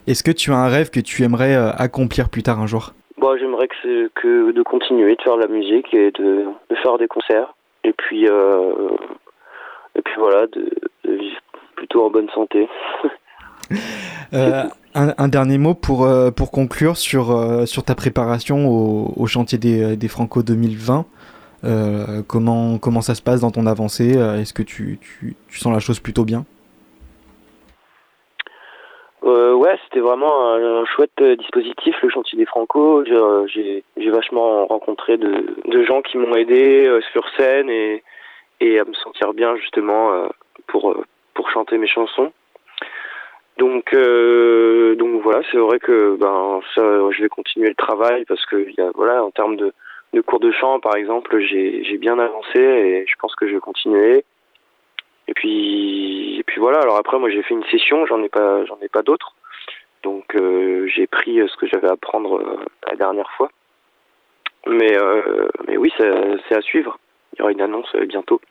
Est-ce 0.08 0.24
que 0.24 0.32
tu 0.32 0.52
as 0.52 0.58
un 0.58 0.68
rêve 0.68 0.90
que 0.90 1.00
tu 1.00 1.24
aimerais 1.24 1.56
euh, 1.56 1.72
accomplir 1.78 2.30
plus 2.30 2.44
tard 2.44 2.60
un 2.60 2.68
jour? 2.68 2.94
Bon, 3.18 3.38
j'aimerais 3.38 3.68
que, 3.68 4.52
de 4.52 4.64
continuer 4.64 5.16
de 5.16 5.22
faire 5.22 5.38
de 5.38 5.42
la 5.42 5.48
musique 5.48 5.94
et 5.94 6.12
de, 6.12 6.46
de 6.70 6.76
faire 6.78 6.98
des 6.98 7.08
concerts. 7.08 7.54
Et 7.84 7.94
puis, 7.94 8.28
euh, 8.28 8.90
et 9.96 10.02
puis 10.02 10.14
voilà, 10.18 10.48
de, 10.48 10.70
de 11.06 11.14
vivre 11.14 11.40
plutôt 11.76 12.06
en 12.06 12.10
bonne 12.10 12.30
santé. 12.32 12.68
Euh, 14.34 14.64
un, 14.94 15.28
dernier 15.28 15.58
mot 15.58 15.74
pour, 15.74 16.06
euh, 16.06 16.32
pour 16.32 16.52
conclure 16.52 16.98
sur, 16.98 17.32
euh, 17.32 17.66
sur 17.66 17.84
ta 17.84 17.96
préparation 17.96 18.68
au, 18.68 19.14
au 19.16 19.26
chantier 19.26 19.58
des, 19.58 19.96
des 19.96 20.08
Franco 20.08 20.44
2020. 20.44 21.06
Euh, 21.64 22.22
comment, 22.28 22.78
comment 22.78 23.02
ça 23.02 23.16
se 23.16 23.22
passe 23.22 23.42
dans 23.42 23.52
ton 23.52 23.66
avancée? 23.66 24.18
Est-ce 24.18 24.54
que 24.54 24.64
tu, 24.64 25.00
tu, 25.02 25.36
sens 25.60 25.74
la 25.74 25.80
chose 25.80 26.00
plutôt 26.00 26.24
bien? 26.24 26.46
Ouais, 29.24 29.78
c'était 29.84 30.00
vraiment 30.00 30.56
un, 30.56 30.86
chouette 30.86 31.22
dispositif, 31.38 31.96
le 32.02 32.10
chantier 32.10 32.38
des 32.38 32.48
Franco. 32.48 33.04
J'ai, 33.06 33.84
vachement 34.10 34.66
rencontré 34.66 35.18
de, 35.18 35.56
de 35.68 35.84
gens 35.84 36.02
qui 36.02 36.18
m'ont 36.18 36.36
aidé 36.36 36.90
sur 37.12 37.24
scène 37.38 37.70
et, 37.70 38.04
et 38.60 38.80
à 38.80 38.86
me 38.86 38.94
sentir 38.94 39.34
bien 39.34 39.56
justement 39.58 40.28
pour, 40.68 40.96
pour 41.36 41.50
chanter 41.52 41.78
mes 41.78 41.88
chansons. 41.88 42.32
Donc, 43.58 43.93
euh, 43.93 44.95
donc 44.95 45.22
voilà, 45.22 45.41
c'est 45.52 45.58
vrai 45.58 45.80
que 45.80 46.16
ben 46.16 46.62
ça, 46.74 46.82
je 47.12 47.22
vais 47.22 47.30
continuer 47.30 47.70
le 47.70 47.76
travail 47.76 48.26
parce 48.26 48.45
que 48.45 48.56
y 48.78 48.82
a, 48.82 48.91
voilà, 48.95 49.24
en 49.24 49.32
termes 49.32 49.56
de, 49.56 49.74
de 50.14 50.22
cours 50.22 50.39
de 50.39 50.52
chant, 50.52 50.80
par 50.80 50.95
exemple, 50.95 51.39
j'ai 51.39 51.97
bien 51.97 52.18
avancé 52.18 52.60
et 52.60 53.06
je 53.08 53.16
pense 53.20 53.36
que 53.36 53.47
je 53.47 53.54
vais 53.54 53.60
continuer. 53.60 54.26
Et 55.28 55.34
puis, 55.34 56.38
et 56.39 56.43
puis 56.43 56.60
voilà. 56.60 56.80
Alors 56.80 56.97
après, 56.97 57.20
moi, 57.20 57.30
j'ai 57.30 57.43
fait 57.43 57.54
une 57.54 57.64
session, 57.66 58.06
j'en 58.06 58.22
ai 58.24 58.30
pas, 58.30 58.66
j'en 58.66 58.80
ai 58.82 58.89
pas 58.89 59.04
d'autres. 59.04 59.36
Donc, 60.04 60.36
euh, 60.36 60.88
j'ai 60.88 61.08
pris 61.08 61.39
ce 61.47 61.56
que 61.58 61.68
j'avais 61.68 61.89
à 61.89 61.95
prendre 61.95 62.39
euh, 62.39 62.66
la 62.89 62.95
dernière 62.95 63.30
fois. 63.32 63.49
Mais, 64.68 64.97
euh, 64.97 65.47
mais 65.68 65.78
oui, 65.78 65.91
c'est 65.97 66.56
à 66.56 66.62
suivre. 66.62 66.99
Il 67.34 67.39
y 67.39 67.41
aura 67.43 67.52
une 67.52 67.62
annonce 67.62 67.93
euh, 67.95 68.06
bientôt. 68.06 68.41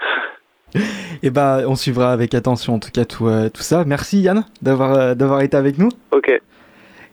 Et 1.22 1.30
ben, 1.30 1.64
on 1.66 1.74
suivra 1.76 2.12
avec 2.12 2.34
attention 2.34 2.74
en 2.74 2.78
tout 2.78 2.90
cas 2.90 3.04
tout, 3.04 3.26
euh, 3.28 3.48
tout 3.48 3.62
ça. 3.62 3.84
Merci 3.84 4.20
Yann 4.20 4.44
d'avoir 4.62 4.94
euh, 4.94 5.14
d'avoir 5.14 5.42
été 5.42 5.56
avec 5.56 5.78
nous. 5.78 5.90
Ok. 6.12 6.30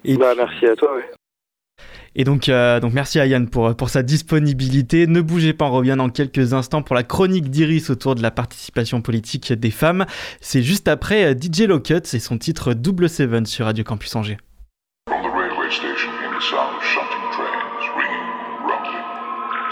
Et 0.06 0.18
bah, 0.18 0.34
merci 0.38 0.66
à 0.66 0.76
toi. 0.76 0.96
ouais. 0.96 1.06
Et 2.20 2.24
donc, 2.24 2.50
euh, 2.50 2.80
donc 2.80 2.94
merci 2.94 3.20
à 3.20 3.28
Yann 3.28 3.48
pour, 3.48 3.76
pour 3.76 3.90
sa 3.90 4.02
disponibilité. 4.02 5.06
Ne 5.06 5.22
bougez 5.22 5.54
pas, 5.54 5.66
on 5.66 5.72
revient 5.72 5.96
dans 5.98 6.10
quelques 6.10 6.54
instants 6.54 6.82
pour 6.82 6.96
la 6.96 7.04
chronique 7.04 7.52
d'Iris 7.52 7.92
autour 7.92 8.16
de 8.16 8.24
la 8.24 8.32
participation 8.32 9.02
politique 9.02 9.54
des 9.54 9.70
femmes. 9.70 10.06
C'est 10.42 10.64
juste 10.64 10.88
après 10.88 11.36
DJ 11.40 11.68
Locut 11.68 12.02
et 12.14 12.20
son 12.20 12.40
titre 12.40 12.74
Double 12.74 13.08
Seven 13.08 13.46
sur 13.46 13.66
Radio 13.66 13.84
Campus 13.84 14.16
Angers. 14.16 14.38
From 15.10 15.22
the 15.22 15.30
railway 15.30 15.70
station 15.70 16.10
came 16.20 16.34
the 16.34 16.42
sound 16.42 16.76
of 16.76 16.84
shunting 16.84 17.26
trains, 17.38 17.86
ringing 17.96 18.28
and 18.34 18.66
rumbling, 18.66 19.06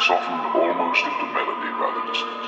softened 0.05 0.45
almost 0.53 1.01
into 1.01 1.25
melody 1.33 1.71
by 1.81 1.89
the 1.97 2.03
distance. 2.13 2.45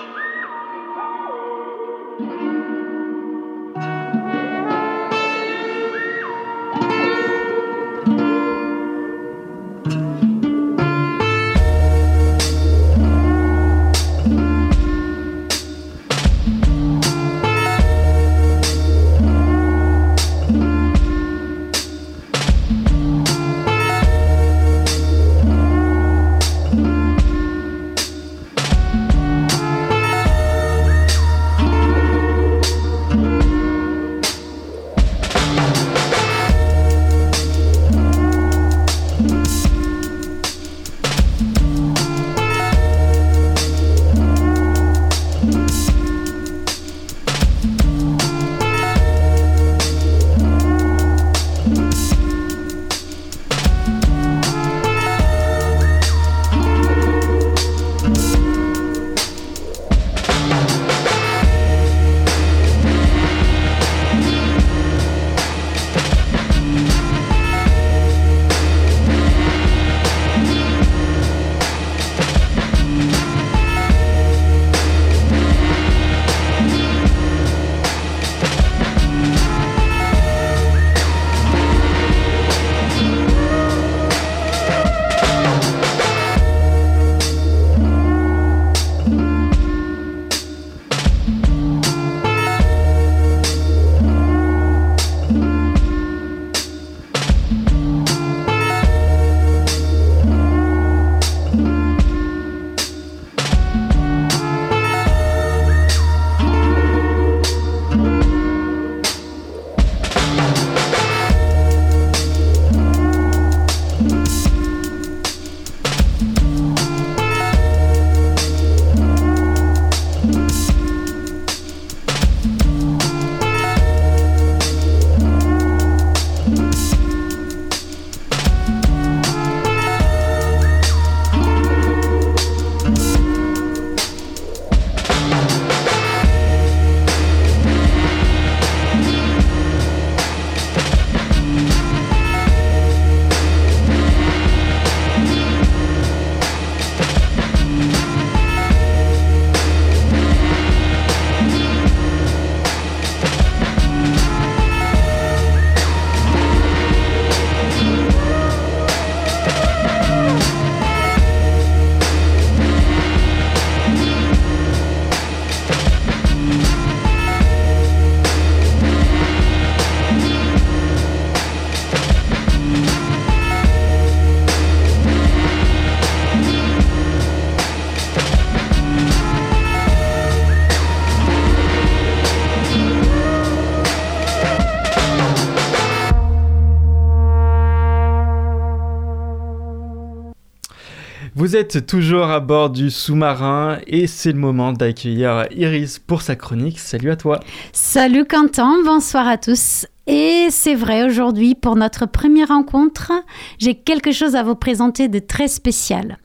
Vous 191.37 191.55
êtes 191.55 191.85
toujours 191.85 192.31
à 192.31 192.39
bord 192.39 192.71
du 192.71 192.89
sous-marin 192.89 193.77
et 193.85 194.07
c'est 194.07 194.31
le 194.31 194.39
moment 194.39 194.73
d'accueillir 194.73 195.45
Iris 195.51 195.99
pour 195.99 196.23
sa 196.23 196.35
chronique. 196.35 196.79
Salut 196.79 197.11
à 197.11 197.15
toi. 197.15 197.41
Salut 197.73 198.25
Quentin, 198.25 198.77
bonsoir 198.83 199.27
à 199.27 199.37
tous. 199.37 199.85
Et 200.07 200.47
c'est 200.49 200.73
vrai, 200.73 201.03
aujourd'hui, 201.03 201.53
pour 201.53 201.75
notre 201.75 202.07
première 202.07 202.47
rencontre, 202.47 203.11
j'ai 203.59 203.75
quelque 203.75 204.11
chose 204.11 204.35
à 204.35 204.41
vous 204.41 204.55
présenter 204.55 205.09
de 205.09 205.19
très 205.19 205.47
spécial. 205.47 206.17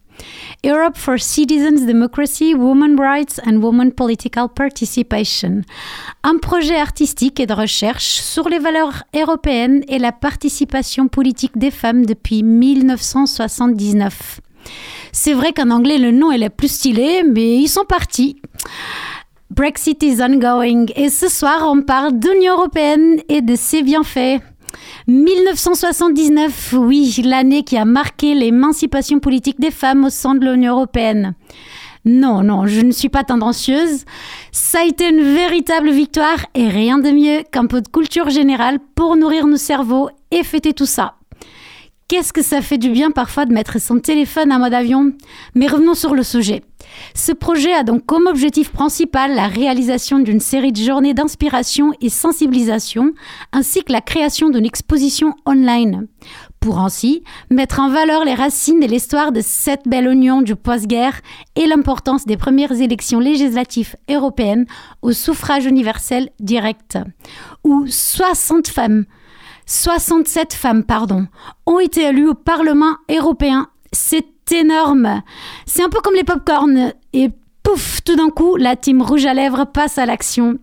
Europe 0.65 0.97
for 0.97 1.19
Citizens 1.19 1.85
Democracy, 1.87 2.55
Women 2.55 2.99
Rights 2.99 3.39
and 3.47 3.57
Women 3.57 3.93
Political 3.93 4.49
Participation, 4.49 5.61
un 6.23 6.39
projet 6.39 6.77
artistique 6.77 7.39
et 7.39 7.45
de 7.45 7.53
recherche 7.53 8.07
sur 8.07 8.49
les 8.49 8.59
valeurs 8.59 9.03
européennes 9.15 9.83
et 9.89 9.99
la 9.99 10.13
participation 10.13 11.09
politique 11.09 11.59
des 11.59 11.71
femmes 11.71 12.07
depuis 12.07 12.43
1979. 12.43 14.41
C'est 15.13 15.35
vrai 15.35 15.53
qu'en 15.53 15.71
anglais 15.71 15.99
le 15.99 16.11
nom 16.11 16.33
est 16.33 16.49
plus 16.49 16.73
stylé, 16.73 17.23
mais 17.23 17.59
ils 17.59 17.69
sont 17.69 17.85
partis. 17.85 18.41
Brexit 19.51 20.03
is 20.03 20.23
ongoing 20.23 20.87
et 20.97 21.11
ce 21.11 21.29
soir 21.29 21.69
on 21.71 21.83
parle 21.83 22.19
d'Union 22.19 22.55
européenne 22.55 23.21
et 23.29 23.43
de 23.43 23.55
ses 23.55 23.83
bienfaits. 23.83 24.41
1979, 25.07 26.75
oui, 26.79 27.15
l'année 27.23 27.63
qui 27.63 27.77
a 27.77 27.85
marqué 27.85 28.35
l'émancipation 28.35 29.21
politique 29.21 29.61
des 29.61 29.71
femmes 29.71 30.07
au 30.07 30.11
sein 30.11 30.35
de 30.35 30.51
l'Union 30.51 30.73
européenne. 30.73 31.35
Non, 32.05 32.43
non, 32.43 32.67
je 32.67 32.81
ne 32.81 32.91
suis 32.91 33.11
pas 33.11 33.23
tendancieuse. 33.23 34.05
Ça 34.51 34.81
a 34.81 34.85
été 34.85 35.09
une 35.09 35.23
véritable 35.23 35.91
victoire 35.91 36.47
et 36.55 36.69
rien 36.69 36.99
de 36.99 37.11
mieux 37.11 37.43
qu'un 37.53 37.67
peu 37.67 37.81
de 37.81 37.89
culture 37.89 38.31
générale 38.31 38.79
pour 38.95 39.17
nourrir 39.17 39.47
nos 39.47 39.57
cerveaux 39.57 40.09
et 40.31 40.43
fêter 40.43 40.73
tout 40.73 40.87
ça. 40.87 41.15
Qu'est-ce 42.13 42.35
que 42.35 42.43
ça 42.43 42.61
fait 42.61 42.77
du 42.77 42.91
bien 42.91 43.11
parfois 43.11 43.47
de 43.47 43.55
mettre 43.55 43.81
son 43.81 43.99
téléphone 43.99 44.53
en 44.53 44.59
mode 44.59 44.75
avion? 44.75 45.15
Mais 45.55 45.67
revenons 45.67 45.95
sur 45.95 46.15
le 46.15 46.23
sujet. 46.23 46.63
Ce 47.15 47.33
projet 47.33 47.73
a 47.73 47.85
donc 47.85 48.05
comme 48.05 48.27
objectif 48.27 48.71
principal 48.71 49.35
la 49.35 49.49
réalisation 49.49 50.19
d'une 50.19 50.39
série 50.39 50.73
de 50.73 50.77
journées 50.77 51.15
d'inspiration 51.15 51.95
et 52.03 52.11
sensibilisation, 52.11 53.15
ainsi 53.55 53.83
que 53.83 53.93
la 53.93 54.03
création 54.03 54.51
d'une 54.51 54.67
exposition 54.67 55.35
online. 55.47 56.07
Pour 56.61 56.81
ainsi 56.81 57.25
mettre 57.49 57.81
en 57.81 57.89
valeur 57.89 58.27
les 58.27 58.35
racines 58.35 58.83
et 58.83 58.89
l'histoire 58.89 59.33
de 59.33 59.41
cette 59.41 59.89
belle 59.89 60.07
union 60.07 60.43
du 60.43 60.55
post-guerre 60.55 61.19
et 61.57 61.67
l'importance 61.67 62.27
des 62.27 62.37
premières 62.37 62.73
élections 62.73 63.21
législatives 63.21 63.97
européennes 64.11 64.67
au 65.01 65.13
suffrage 65.13 65.65
universel 65.65 66.29
direct, 66.41 66.99
où 67.65 67.87
60 67.87 68.69
femmes 68.69 69.07
67 69.73 70.53
femmes, 70.53 70.85
pardon, 70.85 71.27
ont 71.65 71.79
été 71.79 72.03
élues 72.03 72.29
au 72.29 72.35
Parlement 72.35 72.97
européen. 73.09 73.69
C'est 73.91 74.53
énorme. 74.53 75.23
C'est 75.65 75.83
un 75.83 75.89
peu 75.89 76.01
comme 76.03 76.15
les 76.15 76.25
pop-corn. 76.25 76.93
Et 77.15 77.31
pouf, 77.63 78.03
tout 78.05 78.15
d'un 78.15 78.29
coup, 78.29 78.57
la 78.57 78.77
team 78.77 79.01
rouge 79.01 79.25
à 79.25 79.33
lèvres 79.33 79.65
passe 79.65 79.97
à 79.97 80.05
l'action. 80.05 80.59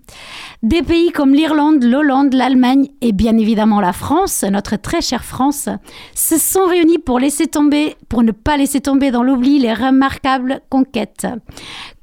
Des 0.61 0.83
pays 0.83 1.11
comme 1.11 1.33
l'Irlande, 1.33 1.83
l'Hollande, 1.83 2.35
l'Allemagne 2.35 2.89
et 3.01 3.11
bien 3.11 3.35
évidemment 3.35 3.81
la 3.81 3.93
France, 3.93 4.43
notre 4.43 4.75
très 4.75 5.01
chère 5.01 5.25
France, 5.25 5.69
se 6.13 6.37
sont 6.37 6.67
réunis 6.67 6.99
pour 6.99 7.17
laisser 7.17 7.47
tomber, 7.47 7.95
pour 8.09 8.21
ne 8.21 8.31
pas 8.31 8.57
laisser 8.57 8.79
tomber 8.79 9.09
dans 9.09 9.23
l'oubli 9.23 9.57
les 9.57 9.73
remarquables 9.73 10.61
conquêtes. 10.69 11.25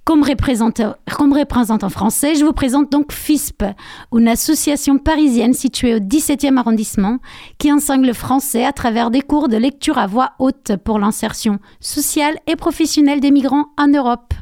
Comme 0.07 0.23
représentant, 0.23 0.95
comme 1.17 1.33
représentant 1.33 1.89
français, 1.89 2.37
je 2.37 2.45
vous 2.45 2.53
présente 2.53 2.93
donc 2.93 3.11
FISP, 3.11 3.65
une 4.13 4.29
association 4.29 4.99
parisienne 4.99 5.53
située 5.53 5.97
au 5.97 5.99
17e 5.99 6.59
arrondissement 6.59 7.19
qui 7.59 7.73
enseigne 7.73 8.07
le 8.07 8.13
français 8.13 8.65
à 8.65 8.73
travers 8.73 9.11
des 9.11 9.21
cours 9.21 9.49
de 9.49 9.57
lecture 9.57 9.99
à 9.99 10.07
voix 10.07 10.35
haute 10.39 10.77
pour 10.85 11.01
l'insertion 11.01 11.59
sociale 11.81 12.37
et 12.47 12.55
professionnelle 12.55 13.19
des 13.19 13.33
migrants 13.33 13.67
en 13.77 13.89
Europe 13.89 14.33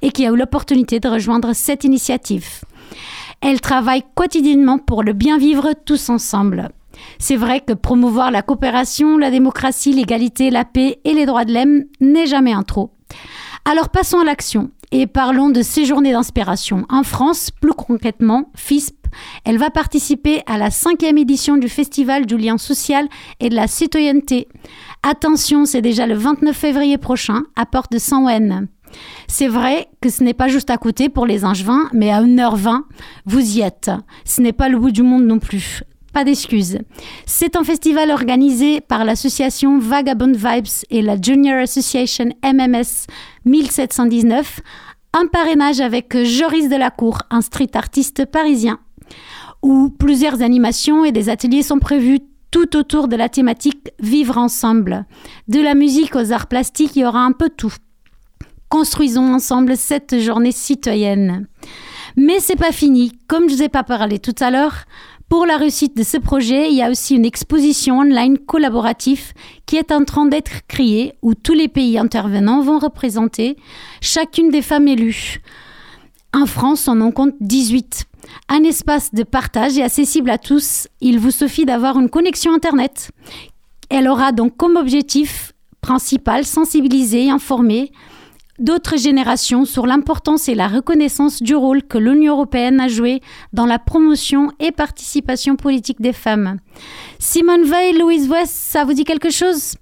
et 0.00 0.12
qui 0.12 0.24
a 0.24 0.30
eu 0.30 0.36
l'opportunité 0.36 0.98
de 0.98 1.10
rejoindre 1.10 1.52
cette 1.52 1.84
initiative. 1.84 2.62
Elle 3.42 3.60
travaille 3.60 4.04
quotidiennement 4.14 4.78
pour 4.78 5.02
le 5.02 5.12
bien 5.12 5.36
vivre 5.36 5.74
tous 5.84 6.08
ensemble. 6.08 6.70
C'est 7.18 7.36
vrai 7.36 7.60
que 7.60 7.74
promouvoir 7.74 8.30
la 8.30 8.40
coopération, 8.40 9.18
la 9.18 9.30
démocratie, 9.30 9.92
l'égalité, 9.92 10.48
la 10.48 10.64
paix 10.64 11.00
et 11.04 11.12
les 11.12 11.26
droits 11.26 11.44
de 11.44 11.52
l'homme 11.52 11.82
n'est 12.00 12.26
jamais 12.26 12.54
un 12.54 12.62
trop. 12.62 12.92
Alors 13.64 13.90
passons 13.90 14.18
à 14.18 14.24
l'action 14.24 14.70
et 14.90 15.06
parlons 15.06 15.48
de 15.48 15.62
ces 15.62 15.84
journées 15.84 16.12
d'inspiration. 16.12 16.84
En 16.90 17.04
France, 17.04 17.50
plus 17.50 17.72
concrètement, 17.72 18.50
FISP, 18.56 19.06
elle 19.44 19.58
va 19.58 19.70
participer 19.70 20.42
à 20.46 20.58
la 20.58 20.70
cinquième 20.70 21.16
édition 21.16 21.56
du 21.56 21.68
Festival 21.68 22.26
du 22.26 22.36
lien 22.36 22.58
social 22.58 23.08
et 23.40 23.48
de 23.50 23.54
la 23.54 23.68
citoyenneté. 23.68 24.48
Attention, 25.02 25.64
c'est 25.64 25.80
déjà 25.80 26.06
le 26.06 26.14
29 26.14 26.56
février 26.56 26.98
prochain 26.98 27.42
à 27.54 27.64
Porte 27.64 27.92
de 27.92 27.98
Saint-Ouen. 27.98 28.66
C'est 29.28 29.48
vrai 29.48 29.88
que 30.00 30.10
ce 30.10 30.24
n'est 30.24 30.34
pas 30.34 30.48
juste 30.48 30.70
à 30.70 30.76
côté 30.76 31.08
pour 31.08 31.24
les 31.24 31.44
Angevins, 31.44 31.88
mais 31.92 32.10
à 32.10 32.20
1h20, 32.20 32.82
vous 33.26 33.56
y 33.56 33.60
êtes. 33.60 33.90
Ce 34.24 34.40
n'est 34.40 34.52
pas 34.52 34.68
le 34.68 34.78
bout 34.78 34.90
du 34.90 35.02
monde 35.02 35.24
non 35.24 35.38
plus. 35.38 35.82
Pas 36.12 36.24
d'excuses. 36.24 36.78
C'est 37.24 37.56
un 37.56 37.64
festival 37.64 38.10
organisé 38.10 38.82
par 38.82 39.04
l'association 39.04 39.78
Vagabond 39.78 40.32
Vibes 40.32 40.84
et 40.90 41.00
la 41.00 41.16
Junior 41.20 41.58
Association 41.58 42.28
MMS 42.44 43.06
1719, 43.46 44.60
un 45.14 45.26
parrainage 45.26 45.80
avec 45.80 46.16
Joris 46.22 46.68
Delacour, 46.68 47.22
un 47.30 47.40
street 47.40 47.70
artiste 47.74 48.26
parisien, 48.26 48.78
où 49.62 49.88
plusieurs 49.88 50.42
animations 50.42 51.04
et 51.06 51.12
des 51.12 51.30
ateliers 51.30 51.62
sont 51.62 51.78
prévus 51.78 52.20
tout 52.50 52.76
autour 52.76 53.08
de 53.08 53.16
la 53.16 53.30
thématique 53.30 53.90
Vivre 53.98 54.36
ensemble. 54.36 55.06
De 55.48 55.60
la 55.60 55.74
musique 55.74 56.14
aux 56.14 56.32
arts 56.32 56.46
plastiques, 56.46 56.96
il 56.96 57.02
y 57.02 57.06
aura 57.06 57.20
un 57.20 57.32
peu 57.32 57.48
tout. 57.48 57.72
Construisons 58.68 59.32
ensemble 59.32 59.76
cette 59.76 60.18
journée 60.18 60.52
citoyenne. 60.52 61.46
Mais 62.16 62.40
c'est 62.40 62.56
pas 62.56 62.72
fini. 62.72 63.12
Comme 63.26 63.48
je 63.48 63.54
vous 63.54 63.62
ai 63.62 63.68
pas 63.68 63.82
parlé 63.82 64.18
tout 64.18 64.34
à 64.40 64.50
l'heure, 64.50 64.84
pour 65.32 65.46
la 65.46 65.56
réussite 65.56 65.96
de 65.96 66.02
ce 66.02 66.18
projet, 66.18 66.68
il 66.68 66.76
y 66.76 66.82
a 66.82 66.90
aussi 66.90 67.14
une 67.14 67.24
exposition 67.24 68.00
online 68.00 68.36
collaborative 68.36 69.32
qui 69.64 69.76
est 69.76 69.90
en 69.90 70.04
train 70.04 70.26
d'être 70.26 70.66
créée 70.68 71.14
où 71.22 71.34
tous 71.34 71.54
les 71.54 71.68
pays 71.68 71.96
intervenants 71.96 72.60
vont 72.60 72.78
représenter 72.78 73.56
chacune 74.02 74.50
des 74.50 74.60
femmes 74.60 74.88
élues. 74.88 75.40
En 76.34 76.44
France, 76.44 76.86
on 76.86 77.00
en 77.00 77.12
compte 77.12 77.32
18. 77.40 78.04
Un 78.50 78.62
espace 78.64 79.14
de 79.14 79.22
partage 79.22 79.78
est 79.78 79.82
accessible 79.82 80.28
à 80.28 80.36
tous. 80.36 80.86
Il 81.00 81.18
vous 81.18 81.30
suffit 81.30 81.64
d'avoir 81.64 81.98
une 81.98 82.10
connexion 82.10 82.52
Internet. 82.52 83.10
Elle 83.88 84.08
aura 84.08 84.32
donc 84.32 84.58
comme 84.58 84.76
objectif 84.76 85.54
principal 85.80 86.44
sensibiliser 86.44 87.24
et 87.24 87.30
informer 87.30 87.90
d'autres 88.62 88.96
générations 88.96 89.64
sur 89.64 89.86
l'importance 89.86 90.48
et 90.48 90.54
la 90.54 90.68
reconnaissance 90.68 91.42
du 91.42 91.54
rôle 91.54 91.82
que 91.82 91.98
l'Union 91.98 92.34
européenne 92.34 92.80
a 92.80 92.88
joué 92.88 93.20
dans 93.52 93.66
la 93.66 93.78
promotion 93.78 94.50
et 94.60 94.72
participation 94.72 95.56
politique 95.56 96.00
des 96.00 96.12
femmes. 96.12 96.58
Simone 97.18 97.64
Veil, 97.64 97.98
Louise 97.98 98.28
West, 98.28 98.54
ça 98.54 98.84
vous 98.84 98.94
dit 98.94 99.04
quelque 99.04 99.30
chose? 99.30 99.74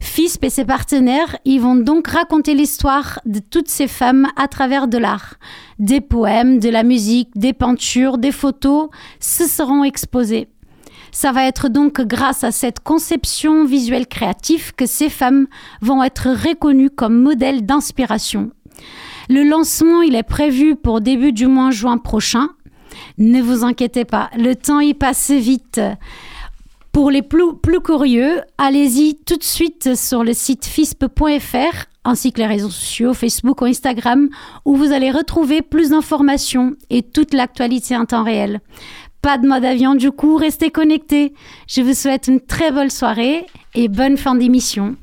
FISP 0.00 0.44
et 0.44 0.50
ses 0.50 0.64
partenaires, 0.64 1.36
ils 1.44 1.60
vont 1.60 1.76
donc 1.76 2.08
raconter 2.08 2.54
l'histoire 2.54 3.20
de 3.26 3.40
toutes 3.40 3.68
ces 3.68 3.88
femmes 3.88 4.28
à 4.36 4.48
travers 4.48 4.88
de 4.88 4.98
l'art. 4.98 5.34
Des 5.78 6.00
poèmes, 6.00 6.58
de 6.58 6.68
la 6.68 6.82
musique, 6.82 7.30
des 7.36 7.52
peintures, 7.52 8.18
des 8.18 8.32
photos, 8.32 8.88
se 9.20 9.44
seront 9.44 9.84
exposés. 9.84 10.48
Ça 11.12 11.32
va 11.32 11.46
être 11.46 11.68
donc 11.68 12.00
grâce 12.00 12.44
à 12.44 12.50
cette 12.50 12.80
conception 12.80 13.64
visuelle 13.64 14.06
créative 14.06 14.74
que 14.74 14.86
ces 14.86 15.08
femmes 15.08 15.46
vont 15.80 16.02
être 16.02 16.28
reconnues 16.28 16.90
comme 16.90 17.20
modèles 17.20 17.64
d'inspiration. 17.64 18.50
Le 19.28 19.42
lancement, 19.42 20.02
est 20.02 20.22
prévu 20.22 20.76
pour 20.76 21.00
début 21.00 21.32
du 21.32 21.46
mois 21.46 21.70
juin 21.70 21.98
prochain. 21.98 22.50
Ne 23.18 23.42
vous 23.42 23.64
inquiétez 23.64 24.04
pas, 24.04 24.30
le 24.36 24.54
temps 24.54 24.80
y 24.80 24.94
passe 24.94 25.30
vite. 25.30 25.80
Pour 26.92 27.10
les 27.10 27.22
plus, 27.22 27.54
plus 27.62 27.80
curieux, 27.80 28.40
allez-y 28.56 29.16
tout 29.24 29.36
de 29.36 29.44
suite 29.44 29.94
sur 29.94 30.24
le 30.24 30.32
site 30.32 30.64
fisp.fr 30.64 31.86
ainsi 32.04 32.32
que 32.32 32.38
les 32.38 32.46
réseaux 32.46 32.70
sociaux, 32.70 33.12
Facebook 33.12 33.60
ou 33.60 33.66
Instagram, 33.66 34.28
où 34.64 34.76
vous 34.76 34.92
allez 34.92 35.10
retrouver 35.10 35.62
plus 35.62 35.90
d'informations 35.90 36.74
et 36.90 37.02
toute 37.02 37.34
l'actualité 37.34 37.96
en 37.96 38.06
temps 38.06 38.24
réel. 38.24 38.60
Pas 39.22 39.38
de 39.38 39.46
mode 39.46 39.64
avion 39.64 39.94
du 39.94 40.10
coup, 40.10 40.36
restez 40.36 40.70
connectés. 40.70 41.34
Je 41.66 41.82
vous 41.82 41.94
souhaite 41.94 42.28
une 42.28 42.40
très 42.40 42.70
bonne 42.70 42.90
soirée 42.90 43.46
et 43.74 43.88
bonne 43.88 44.16
fin 44.16 44.34
d'émission. 44.34 44.96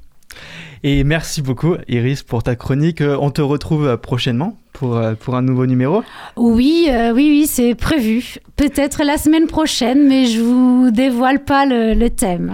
Et 0.83 1.03
merci 1.03 1.41
beaucoup 1.41 1.75
Iris 1.87 2.23
pour 2.23 2.43
ta 2.43 2.55
chronique. 2.55 3.01
Euh, 3.01 3.17
on 3.19 3.31
te 3.31 3.41
retrouve 3.41 3.97
prochainement 3.97 4.57
pour, 4.75 4.97
euh, 4.97 5.15
pour 5.15 5.35
un 5.35 5.41
nouveau 5.41 5.65
numéro 5.65 6.03
Oui, 6.35 6.87
oui, 6.89 7.29
oui, 7.29 7.47
c'est 7.47 7.75
prévu. 7.75 8.35
Peut-être 8.55 9.03
la 9.03 9.17
semaine 9.17 9.47
prochaine, 9.47 10.07
mais 10.07 10.25
je 10.25 10.41
vous 10.41 10.91
dévoile 10.91 11.43
pas 11.43 11.65
le, 11.65 12.07
thème. 12.09 12.53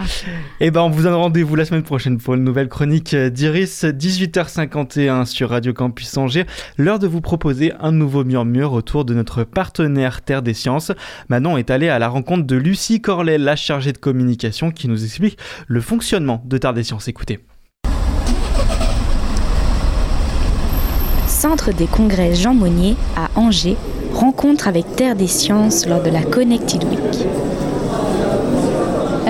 Eh 0.59 0.71
ben, 0.71 0.81
on 0.81 0.89
vous 0.89 1.03
donne 1.03 1.13
rendez-vous 1.13 1.55
la 1.55 1.65
semaine 1.65 1.83
prochaine 1.83 2.17
pour 2.17 2.33
une 2.33 2.43
nouvelle 2.43 2.69
chronique 2.69 3.15
d'Iris, 3.15 3.83
18h51 3.83 5.25
sur 5.25 5.49
Radio 5.49 5.73
Campus 5.73 6.17
Angers. 6.17 6.45
L'heure 6.77 6.99
de 6.99 7.07
vous 7.07 7.21
proposer 7.21 7.73
un 7.79 7.91
nouveau 7.91 8.23
murmure 8.23 8.73
autour 8.73 9.05
de 9.05 9.13
notre 9.13 9.43
partenaire 9.43 10.21
Terre 10.21 10.41
des 10.41 10.53
Sciences. 10.53 10.91
Manon 11.29 11.57
est 11.57 11.69
allée 11.69 11.89
à 11.89 11.99
la 11.99 12.07
rencontre 12.07 12.45
de 12.45 12.55
Lucie 12.55 13.01
Corlet, 13.01 13.37
la 13.37 13.55
chargée 13.55 13.93
de 13.93 13.97
communication, 13.97 14.71
qui 14.71 14.87
nous 14.87 15.03
explique 15.03 15.37
le 15.67 15.81
fonctionnement 15.81 16.41
de 16.45 16.57
Terre 16.57 16.73
des 16.73 16.83
Sciences. 16.83 17.07
Écoutez. 17.07 17.39
Centre 21.41 21.73
des 21.73 21.87
congrès 21.87 22.35
Jean 22.35 22.53
Monnier 22.53 22.95
à 23.17 23.31
Angers, 23.33 23.75
rencontre 24.13 24.67
avec 24.67 24.95
Terre 24.95 25.15
des 25.15 25.25
Sciences 25.25 25.87
lors 25.87 26.03
de 26.03 26.11
la 26.11 26.21
Connected 26.21 26.83
Week. 26.83 27.25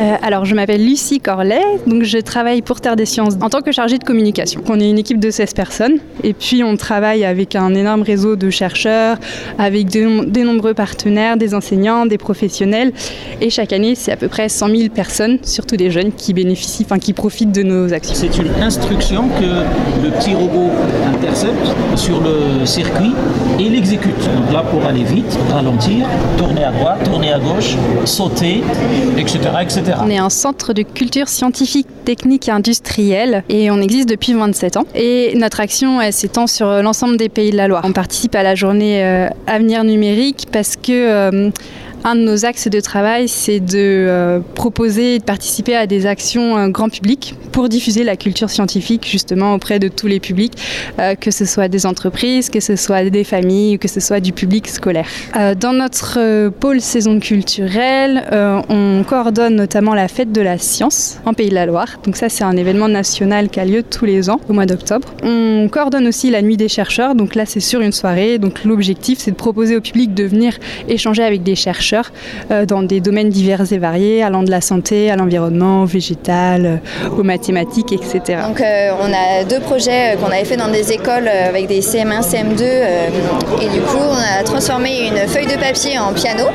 Euh, 0.01 0.15
alors, 0.23 0.45
je 0.45 0.55
m'appelle 0.55 0.83
Lucie 0.83 1.19
Corlet, 1.19 1.61
donc 1.85 2.03
je 2.03 2.17
travaille 2.17 2.63
pour 2.63 2.81
Terre 2.81 2.95
des 2.95 3.05
Sciences 3.05 3.35
en 3.39 3.49
tant 3.49 3.61
que 3.61 3.71
chargée 3.71 3.99
de 3.99 4.03
communication. 4.03 4.61
On 4.67 4.79
est 4.79 4.89
une 4.89 4.97
équipe 4.97 5.19
de 5.19 5.29
16 5.29 5.53
personnes 5.53 5.99
et 6.23 6.33
puis 6.33 6.63
on 6.63 6.75
travaille 6.75 7.23
avec 7.23 7.55
un 7.55 7.75
énorme 7.75 8.01
réseau 8.01 8.35
de 8.35 8.49
chercheurs, 8.49 9.17
avec 9.59 9.89
de, 9.91 10.43
nombreux 10.43 10.73
partenaires, 10.73 11.37
des 11.37 11.53
enseignants, 11.53 12.07
des 12.07 12.17
professionnels. 12.17 12.93
Et 13.41 13.51
chaque 13.51 13.73
année, 13.73 13.93
c'est 13.93 14.11
à 14.11 14.17
peu 14.17 14.27
près 14.27 14.49
100 14.49 14.69
000 14.69 14.89
personnes, 14.89 15.37
surtout 15.43 15.77
des 15.77 15.91
jeunes, 15.91 16.11
qui 16.11 16.33
bénéficient, 16.33 16.85
enfin 16.85 16.97
qui 16.97 17.13
profitent 17.13 17.51
de 17.51 17.61
nos 17.61 17.93
actions. 17.93 18.15
C'est 18.15 18.39
une 18.39 18.59
instruction 18.59 19.27
que 19.39 20.03
le 20.03 20.09
petit 20.17 20.33
robot 20.33 20.71
intercepte 21.05 21.75
sur 21.95 22.21
le 22.21 22.65
circuit 22.65 23.11
et 23.59 23.69
l'exécute. 23.69 24.17
Donc 24.35 24.51
là, 24.51 24.63
pour 24.63 24.83
aller 24.83 25.03
vite, 25.03 25.37
ralentir, 25.51 26.07
tourner 26.39 26.63
à 26.63 26.71
droite, 26.71 27.03
tourner 27.03 27.31
à 27.33 27.37
gauche, 27.37 27.75
sauter, 28.05 28.63
etc. 29.17 29.39
etc. 29.61 29.90
On 29.99 30.09
est 30.09 30.17
un 30.17 30.29
centre 30.29 30.73
de 30.73 30.83
culture 30.83 31.27
scientifique, 31.27 31.87
technique 32.05 32.47
et 32.47 32.51
industrielle 32.51 33.43
et 33.49 33.71
on 33.71 33.81
existe 33.81 34.09
depuis 34.09 34.33
27 34.33 34.77
ans. 34.77 34.85
Et 34.95 35.33
notre 35.35 35.59
action 35.59 36.01
elle, 36.01 36.13
s'étend 36.13 36.47
sur 36.47 36.67
l'ensemble 36.81 37.17
des 37.17 37.29
pays 37.29 37.51
de 37.51 37.57
la 37.57 37.67
Loire. 37.67 37.83
On 37.85 37.93
participe 37.93 38.35
à 38.35 38.43
la 38.43 38.55
journée 38.55 39.03
euh, 39.03 39.27
Avenir 39.47 39.83
numérique 39.83 40.47
parce 40.51 40.75
que 40.75 40.91
euh, 40.91 41.49
un 42.03 42.15
de 42.15 42.21
nos 42.21 42.45
axes 42.45 42.67
de 42.67 42.79
travail, 42.79 43.27
c'est 43.27 43.59
de 43.59 43.77
euh, 43.77 44.39
proposer 44.55 45.15
et 45.15 45.19
de 45.19 45.23
participer 45.23 45.75
à 45.75 45.87
des 45.87 46.05
actions 46.05 46.57
euh, 46.57 46.67
grand 46.67 46.89
public 46.89 47.35
pour 47.51 47.69
diffuser 47.69 48.03
la 48.03 48.15
culture 48.15 48.49
scientifique 48.49 49.07
justement 49.07 49.53
auprès 49.53 49.77
de 49.77 49.87
tous 49.87 50.07
les 50.07 50.19
publics, 50.19 50.53
euh, 50.99 51.15
que 51.15 51.31
ce 51.31 51.45
soit 51.45 51.67
des 51.67 51.85
entreprises, 51.85 52.49
que 52.49 52.59
ce 52.59 52.75
soit 52.75 53.09
des 53.09 53.23
familles 53.23 53.75
ou 53.75 53.77
que 53.77 53.87
ce 53.87 53.99
soit 53.99 54.19
du 54.19 54.33
public 54.33 54.67
scolaire. 54.67 55.05
Dans 55.59 55.73
notre 55.73 56.49
pôle 56.49 56.81
saison 56.81 57.19
culturelle, 57.19 58.23
on 58.69 59.03
coordonne 59.07 59.55
notamment 59.55 59.93
la 59.93 60.07
fête 60.07 60.31
de 60.31 60.41
la 60.41 60.57
science 60.57 61.19
en 61.25 61.33
Pays 61.33 61.49
de 61.49 61.55
la 61.55 61.65
Loire. 61.65 61.99
Donc 62.03 62.15
ça, 62.15 62.29
c'est 62.29 62.43
un 62.43 62.55
événement 62.57 62.87
national 62.87 63.49
qui 63.49 63.59
a 63.59 63.65
lieu 63.65 63.83
tous 63.83 64.05
les 64.05 64.29
ans 64.29 64.39
au 64.49 64.53
mois 64.53 64.65
d'octobre. 64.65 65.07
On 65.23 65.67
coordonne 65.69 66.07
aussi 66.07 66.29
la 66.29 66.41
nuit 66.41 66.57
des 66.57 66.69
chercheurs. 66.69 67.15
Donc 67.15 67.35
là, 67.35 67.45
c'est 67.45 67.59
sur 67.59 67.81
une 67.81 67.91
soirée. 67.91 68.37
Donc 68.37 68.63
l'objectif, 68.63 69.19
c'est 69.19 69.31
de 69.31 69.35
proposer 69.35 69.75
au 69.75 69.81
public 69.81 70.13
de 70.13 70.23
venir 70.23 70.57
échanger 70.87 71.23
avec 71.23 71.43
des 71.43 71.55
chercheurs 71.55 71.90
euh, 72.51 72.65
dans 72.65 72.83
des 72.83 72.99
domaines 72.99 73.29
divers 73.29 73.71
et 73.71 73.77
variés, 73.77 74.23
allant 74.23 74.43
de 74.43 74.51
la 74.51 74.61
santé 74.61 75.11
à 75.11 75.15
l'environnement, 75.15 75.83
au 75.83 75.85
végétal, 75.85 76.65
euh, 76.65 77.09
aux 77.17 77.23
mathématiques, 77.23 77.91
etc. 77.91 78.39
Donc 78.47 78.61
euh, 78.61 78.91
on 79.01 79.11
a 79.13 79.43
deux 79.43 79.59
projets 79.59 80.17
qu'on 80.19 80.27
avait 80.27 80.45
fait 80.45 80.57
dans 80.57 80.71
des 80.71 80.91
écoles 80.91 81.27
avec 81.27 81.67
des 81.67 81.81
CM1, 81.81 82.21
CM2 82.21 82.61
euh, 82.61 83.07
et 83.61 83.69
du 83.69 83.81
coup 83.81 83.97
on 83.97 84.39
a 84.39 84.43
transformé 84.43 85.07
une 85.07 85.27
feuille 85.27 85.47
de 85.47 85.59
papier 85.59 85.99
en 85.99 86.13
piano 86.13 86.45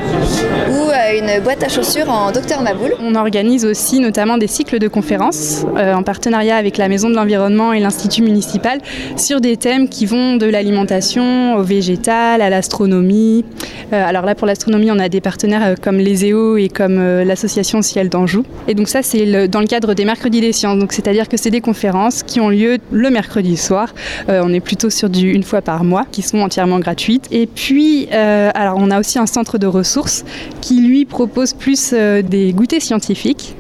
ou 0.70 0.90
une 1.16 1.42
boîte 1.42 1.62
à 1.62 1.68
chaussures 1.68 2.08
en 2.10 2.32
docteur 2.32 2.62
Maboul. 2.62 2.94
On 3.00 3.14
organise 3.14 3.64
aussi 3.64 4.00
notamment 4.00 4.38
des 4.38 4.46
cycles 4.46 4.78
de 4.78 4.88
conférences 4.88 5.64
en 5.76 6.02
partenariat 6.02 6.56
avec 6.56 6.78
la 6.78 6.88
Maison 6.88 7.08
de 7.08 7.14
l'Environnement 7.14 7.72
et 7.72 7.80
l'Institut 7.80 8.22
municipal 8.22 8.80
sur 9.16 9.40
des 9.40 9.56
thèmes 9.56 9.88
qui 9.88 10.06
vont 10.06 10.36
de 10.36 10.46
l'alimentation 10.46 11.56
au 11.56 11.62
végétal, 11.62 12.42
à 12.42 12.50
l'astronomie. 12.50 13.44
Alors 13.92 14.24
là 14.24 14.34
pour 14.34 14.46
l'astronomie 14.46 14.90
on 14.90 14.98
a 14.98 15.08
des 15.08 15.20
partenaires 15.26 15.66
euh, 15.66 15.74
comme 15.82 15.96
les 15.96 16.24
EO 16.30 16.56
et 16.56 16.68
comme 16.68 16.98
euh, 17.00 17.24
l'association 17.24 17.82
Ciel 17.82 18.08
d'Anjou. 18.08 18.44
Et 18.68 18.74
donc 18.74 18.86
ça 18.86 19.02
c'est 19.02 19.48
dans 19.48 19.58
le 19.58 19.66
cadre 19.66 19.92
des 19.92 20.04
mercredis 20.04 20.40
des 20.40 20.52
sciences. 20.52 20.78
Donc 20.78 20.92
c'est-à-dire 20.92 21.28
que 21.28 21.36
c'est 21.36 21.50
des 21.50 21.60
conférences 21.60 22.22
qui 22.22 22.38
ont 22.38 22.48
lieu 22.48 22.78
le 22.92 23.10
mercredi 23.10 23.56
soir. 23.56 23.92
Euh, 24.28 24.40
on 24.44 24.52
est 24.52 24.60
plutôt 24.60 24.88
sur 24.88 25.10
du 25.10 25.32
une 25.32 25.42
fois 25.42 25.62
par 25.62 25.82
mois 25.82 26.04
qui 26.12 26.22
sont 26.22 26.38
entièrement 26.38 26.78
gratuites. 26.78 27.26
Et 27.32 27.48
puis 27.48 28.08
alors 28.12 28.76
on 28.78 28.90
a 28.92 29.00
aussi 29.00 29.18
un 29.18 29.26
centre 29.26 29.58
de 29.58 29.66
ressources 29.66 30.24
qui 30.60 30.80
lui 30.80 31.04
propose 31.04 31.52
plus 31.54 31.92
des 31.92 32.52
goûters 32.52 32.82
scientifiques 32.82 33.56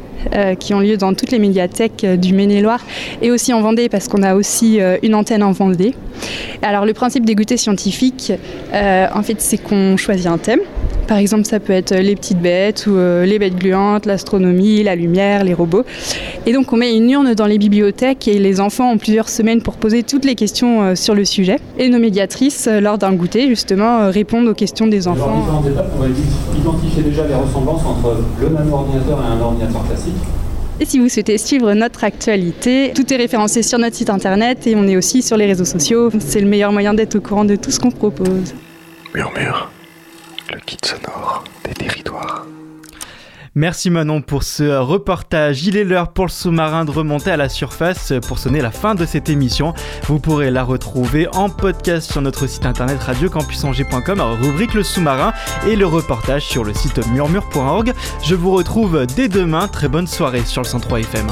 qui 0.60 0.74
ont 0.74 0.80
lieu 0.80 0.96
dans 0.96 1.14
toutes 1.14 1.30
les 1.30 1.38
médiathèques 1.38 2.04
du 2.04 2.32
Maine-et-Loire 2.32 2.82
et 3.22 3.30
aussi 3.30 3.52
en 3.52 3.60
Vendée 3.60 3.88
parce 3.88 4.08
qu'on 4.08 4.22
a 4.22 4.34
aussi 4.34 4.78
une 5.02 5.14
antenne 5.14 5.42
en 5.42 5.52
Vendée. 5.52 5.94
Alors 6.62 6.84
le 6.84 6.94
principe 6.94 7.24
des 7.24 7.34
goûters 7.34 7.58
scientifiques, 7.58 8.32
en 8.72 9.22
fait, 9.22 9.40
c'est 9.40 9.58
qu'on 9.58 9.96
choisit 9.96 10.26
un 10.26 10.38
thème. 10.38 10.60
Par 11.06 11.18
exemple, 11.18 11.44
ça 11.44 11.60
peut 11.60 11.72
être 11.72 11.94
les 11.94 12.16
petites 12.16 12.40
bêtes 12.40 12.86
ou 12.86 12.96
euh, 12.96 13.24
les 13.24 13.38
bêtes 13.38 13.56
gluantes, 13.56 14.06
l'astronomie, 14.06 14.82
la 14.82 14.96
lumière, 14.96 15.44
les 15.44 15.54
robots. 15.54 15.84
Et 16.46 16.52
donc 16.52 16.72
on 16.72 16.76
met 16.76 16.94
une 16.94 17.10
urne 17.10 17.34
dans 17.34 17.46
les 17.46 17.58
bibliothèques 17.58 18.28
et 18.28 18.38
les 18.38 18.60
enfants 18.60 18.92
ont 18.92 18.98
plusieurs 18.98 19.28
semaines 19.28 19.62
pour 19.62 19.74
poser 19.74 20.02
toutes 20.02 20.24
les 20.24 20.34
questions 20.34 20.82
euh, 20.82 20.94
sur 20.94 21.14
le 21.14 21.24
sujet. 21.24 21.58
Et 21.78 21.88
nos 21.88 21.98
médiatrices, 21.98 22.66
euh, 22.66 22.80
lors 22.80 22.98
d'un 22.98 23.12
goûter, 23.12 23.48
justement, 23.48 23.98
euh, 23.98 24.10
répondent 24.10 24.48
aux 24.48 24.54
questions 24.54 24.86
des 24.86 25.08
Alors, 25.08 25.28
enfants. 25.28 25.62
étapes, 25.68 25.92
on 25.96 26.02
va 26.02 26.08
identifier 26.56 27.02
déjà 27.02 27.26
les 27.26 27.34
ressemblances 27.34 27.84
entre 27.84 28.16
le 28.40 28.48
nano-ordinateur 28.48 29.18
et 29.20 29.32
un 29.32 29.40
ordinateur 29.40 29.86
classique. 29.86 30.14
Et 30.78 30.84
si 30.84 30.98
vous 30.98 31.08
souhaitez 31.08 31.38
suivre 31.38 31.72
notre 31.72 32.04
actualité, 32.04 32.92
tout 32.94 33.12
est 33.12 33.16
référencé 33.16 33.62
sur 33.62 33.78
notre 33.78 33.96
site 33.96 34.10
internet 34.10 34.66
et 34.66 34.76
on 34.76 34.86
est 34.86 34.96
aussi 34.96 35.22
sur 35.22 35.36
les 35.36 35.46
réseaux 35.46 35.64
sociaux. 35.64 36.10
C'est 36.18 36.40
le 36.40 36.46
meilleur 36.46 36.70
moyen 36.70 36.94
d'être 36.94 37.16
au 37.16 37.20
courant 37.20 37.44
de 37.44 37.56
tout 37.56 37.70
ce 37.70 37.80
qu'on 37.80 37.90
propose. 37.90 38.54
Murmure, 39.14 39.70
le 40.52 40.60
kit 40.60 40.78
sonore 40.82 41.44
des 41.64 41.74
territoires. 41.74 42.46
Merci 43.54 43.88
Manon 43.88 44.20
pour 44.20 44.42
ce 44.42 44.64
reportage. 44.78 45.64
Il 45.64 45.78
est 45.78 45.84
l'heure 45.84 46.12
pour 46.12 46.26
le 46.26 46.30
sous-marin 46.30 46.84
de 46.84 46.90
remonter 46.90 47.30
à 47.30 47.38
la 47.38 47.48
surface 47.48 48.12
pour 48.28 48.38
sonner 48.38 48.60
la 48.60 48.70
fin 48.70 48.94
de 48.94 49.06
cette 49.06 49.30
émission. 49.30 49.72
Vous 50.04 50.20
pourrez 50.20 50.50
la 50.50 50.62
retrouver 50.62 51.26
en 51.34 51.48
podcast 51.48 52.12
sur 52.12 52.20
notre 52.20 52.46
site 52.46 52.66
internet 52.66 53.02
radiocampusangers.com, 53.02 54.20
rubrique 54.42 54.74
le 54.74 54.82
sous-marin 54.82 55.32
et 55.66 55.74
le 55.74 55.86
reportage 55.86 56.44
sur 56.44 56.64
le 56.64 56.74
site 56.74 57.00
murmure.org. 57.08 57.94
Je 58.22 58.34
vous 58.34 58.50
retrouve 58.50 59.06
dès 59.06 59.28
demain. 59.28 59.68
Très 59.68 59.88
bonne 59.88 60.06
soirée 60.06 60.44
sur 60.44 60.60
le 60.60 60.68
103 60.68 61.00
FM. 61.00 61.26